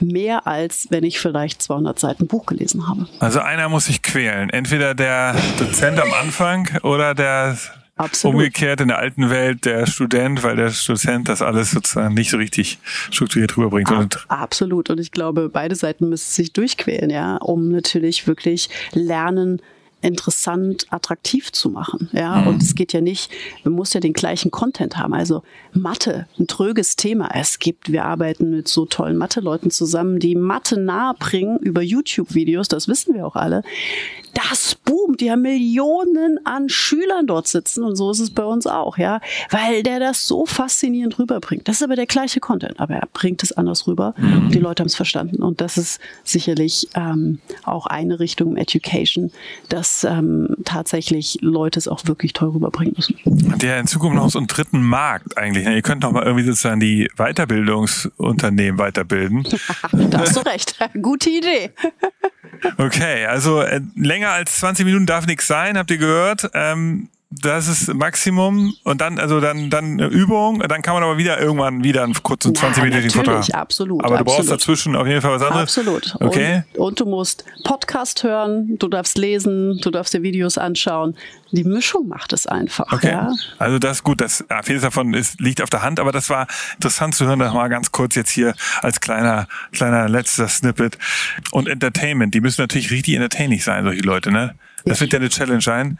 mehr 0.00 0.46
als 0.46 0.86
wenn 0.90 1.02
ich 1.02 1.18
vielleicht 1.18 1.60
200 1.60 1.98
Seiten 1.98 2.28
Buch 2.28 2.46
gelesen 2.46 2.88
habe. 2.88 3.08
Also 3.18 3.40
einer 3.40 3.68
muss 3.68 3.86
sich 3.86 4.02
quälen. 4.02 4.48
Entweder 4.50 4.94
der 4.94 5.34
Dozent 5.58 5.98
am 5.98 6.12
Anfang 6.14 6.68
oder 6.82 7.14
der 7.16 7.56
Absolut. 7.98 8.36
Umgekehrt 8.36 8.80
in 8.80 8.88
der 8.88 8.98
alten 8.98 9.28
Welt 9.28 9.64
der 9.64 9.86
Student, 9.86 10.42
weil 10.42 10.56
der 10.56 10.70
Student 10.70 11.28
das 11.28 11.42
alles 11.42 11.72
sozusagen 11.72 12.14
nicht 12.14 12.30
so 12.30 12.36
richtig 12.36 12.78
strukturiert 13.10 13.56
rüberbringt. 13.56 13.90
Ab, 13.90 14.24
absolut. 14.28 14.88
Und 14.90 15.00
ich 15.00 15.12
glaube, 15.12 15.48
beide 15.48 15.74
Seiten 15.74 16.08
müssen 16.08 16.30
sich 16.30 16.52
durchquälen, 16.52 17.10
ja, 17.10 17.36
um 17.36 17.68
natürlich 17.70 18.26
wirklich 18.26 18.70
lernen, 18.92 19.60
interessant, 20.00 20.86
attraktiv 20.90 21.50
zu 21.50 21.70
machen. 21.70 22.08
Ja, 22.12 22.36
mhm. 22.36 22.46
und 22.46 22.62
es 22.62 22.74
geht 22.74 22.92
ja 22.92 23.00
nicht, 23.00 23.32
man 23.64 23.74
muss 23.74 23.92
ja 23.92 24.00
den 24.00 24.12
gleichen 24.12 24.50
Content 24.50 24.96
haben. 24.96 25.12
Also 25.12 25.42
Mathe, 25.72 26.26
ein 26.38 26.46
tröges 26.46 26.96
Thema. 26.96 27.30
Es 27.34 27.58
gibt, 27.58 27.90
wir 27.90 28.04
arbeiten 28.04 28.50
mit 28.50 28.68
so 28.68 28.86
tollen 28.86 29.16
Mathe-Leuten 29.16 29.70
zusammen, 29.70 30.20
die 30.20 30.36
Mathe 30.36 30.80
nahebringen 30.80 31.58
über 31.58 31.82
YouTube-Videos, 31.82 32.68
das 32.68 32.86
wissen 32.86 33.14
wir 33.14 33.26
auch 33.26 33.36
alle. 33.36 33.62
Das 34.46 34.74
boomt, 34.74 35.20
die 35.20 35.30
haben 35.30 35.42
Millionen 35.42 36.38
an 36.44 36.68
Schülern 36.68 37.26
dort 37.26 37.48
sitzen 37.48 37.82
und 37.82 37.96
so 37.96 38.10
ist 38.10 38.20
es 38.20 38.30
bei 38.30 38.44
uns 38.44 38.66
auch, 38.66 38.98
ja, 38.98 39.20
weil 39.50 39.82
der 39.82 39.98
das 39.98 40.26
so 40.26 40.46
faszinierend 40.46 41.18
rüberbringt. 41.18 41.66
Das 41.66 41.76
ist 41.76 41.82
aber 41.82 41.96
der 41.96 42.06
gleiche 42.06 42.38
Content, 42.38 42.78
aber 42.78 42.94
er 42.94 43.08
bringt 43.12 43.42
es 43.42 43.52
anders 43.52 43.86
rüber 43.86 44.14
mhm. 44.16 44.50
die 44.50 44.58
Leute 44.58 44.82
haben 44.82 44.88
es 44.88 44.94
verstanden 44.94 45.42
und 45.42 45.60
das 45.60 45.76
ist 45.76 46.00
sicherlich 46.24 46.88
ähm, 46.94 47.40
auch 47.64 47.86
eine 47.86 48.20
Richtung 48.20 48.56
Education, 48.56 49.32
dass 49.68 50.04
ähm, 50.04 50.56
tatsächlich 50.64 51.38
Leute 51.40 51.78
es 51.78 51.88
auch 51.88 52.06
wirklich 52.06 52.32
toll 52.32 52.50
rüberbringen 52.50 52.94
müssen. 52.96 53.16
Der 53.58 53.80
in 53.80 53.86
Zukunft 53.86 54.16
noch 54.16 54.30
so 54.30 54.38
einen 54.38 54.46
dritten 54.46 54.82
Markt 54.82 55.36
eigentlich. 55.36 55.64
Ne? 55.64 55.74
Ihr 55.74 55.82
könnt 55.82 56.04
doch 56.04 56.12
mal 56.12 56.24
irgendwie 56.24 56.44
sozusagen 56.44 56.80
die 56.80 57.10
Weiterbildungsunternehmen 57.16 58.78
weiterbilden. 58.78 59.44
da 60.10 60.20
hast 60.20 60.36
du 60.36 60.40
recht. 60.40 60.76
Gute 61.00 61.30
Idee. 61.30 61.70
okay, 62.78 63.26
also 63.26 63.62
äh, 63.62 63.80
länger 63.94 64.30
als 64.30 64.56
20 64.56 64.84
Minuten 64.84 65.06
darf 65.06 65.26
nichts 65.26 65.46
sein, 65.46 65.78
habt 65.78 65.90
ihr 65.90 65.98
gehört. 65.98 66.50
Ähm, 66.54 67.08
das 67.30 67.68
ist 67.68 67.92
Maximum 67.92 68.74
und 68.84 69.02
dann 69.02 69.18
also 69.18 69.38
dann 69.38 69.68
dann 69.68 69.98
Übung, 69.98 70.60
dann 70.60 70.80
kann 70.80 70.94
man 70.94 71.02
aber 71.02 71.18
wieder 71.18 71.38
irgendwann 71.38 71.84
wieder 71.84 72.02
einen 72.02 72.14
kurzen 72.14 72.54
20 72.54 72.84
Minuten 72.84 73.10
Vortrag. 73.10 73.54
absolut. 73.54 74.02
Aber 74.02 74.14
du 74.16 74.20
absolut. 74.20 74.36
brauchst 74.38 74.50
dazwischen 74.50 74.96
auf 74.96 75.06
jeden 75.06 75.20
Fall 75.20 75.32
was 75.32 75.42
anderes. 75.42 75.76
Absolut. 75.76 76.16
Okay. 76.20 76.62
Und, 76.74 76.80
und, 76.80 77.00
du 77.00 77.04
musst 77.04 77.44
Podcast 77.64 78.22
hören, 78.22 78.78
du 78.78 78.88
darfst 78.88 79.18
lesen, 79.18 79.78
du 79.82 79.90
darfst 79.90 80.14
dir 80.14 80.22
Videos 80.22 80.56
anschauen. 80.56 81.16
Die 81.52 81.64
Mischung 81.64 82.08
macht 82.08 82.32
es 82.32 82.46
einfach. 82.46 82.90
Okay. 82.92 83.10
Ja? 83.10 83.30
Also 83.58 83.78
das 83.78 83.98
ist 83.98 84.04
gut, 84.04 84.22
das 84.22 84.44
ja, 84.48 84.62
vieles 84.62 84.82
davon 84.82 85.12
ist, 85.12 85.38
liegt 85.38 85.60
auf 85.60 85.68
der 85.68 85.82
Hand, 85.82 86.00
aber 86.00 86.12
das 86.12 86.30
war 86.30 86.46
interessant 86.76 87.14
zu 87.14 87.26
hören, 87.26 87.40
das 87.40 87.52
mal 87.52 87.68
ganz 87.68 87.92
kurz 87.92 88.14
jetzt 88.14 88.30
hier 88.30 88.54
als 88.80 89.00
kleiner 89.00 89.48
kleiner 89.72 90.08
letzter 90.08 90.48
Snippet 90.48 90.96
und 91.52 91.68
Entertainment, 91.68 92.32
die 92.32 92.40
müssen 92.40 92.62
natürlich 92.62 92.90
richtig 92.90 93.14
entertaining 93.14 93.60
sein, 93.60 93.84
solche 93.84 94.02
Leute, 94.02 94.30
ne? 94.30 94.54
Das 94.84 95.00
wird 95.00 95.12
ja 95.12 95.18
eine 95.18 95.28
Challenge 95.28 95.60
sein. 95.60 95.98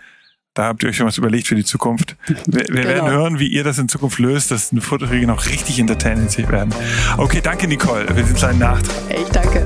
Da 0.58 0.64
habt 0.64 0.82
ihr 0.82 0.88
euch 0.88 0.96
schon 0.96 1.06
was 1.06 1.16
überlegt 1.16 1.46
für 1.46 1.54
die 1.54 1.64
Zukunft. 1.64 2.16
Wir, 2.26 2.36
wir 2.46 2.64
genau. 2.64 2.88
werden 2.88 3.10
hören, 3.10 3.38
wie 3.38 3.46
ihr 3.46 3.62
das 3.62 3.78
in 3.78 3.88
Zukunft 3.88 4.18
löst, 4.18 4.50
dass 4.50 4.72
eine 4.72 4.80
Vorträge 4.80 5.24
noch 5.24 5.46
richtig 5.46 5.78
entertaining 5.78 6.26
werden. 6.50 6.74
Okay, 7.16 7.40
danke 7.40 7.68
Nicole. 7.68 8.08
Wir 8.12 8.24
sind 8.24 8.42
ein 8.42 8.58
Nachtrag. 8.58 8.96
Ich 9.08 9.28
danke. 9.28 9.64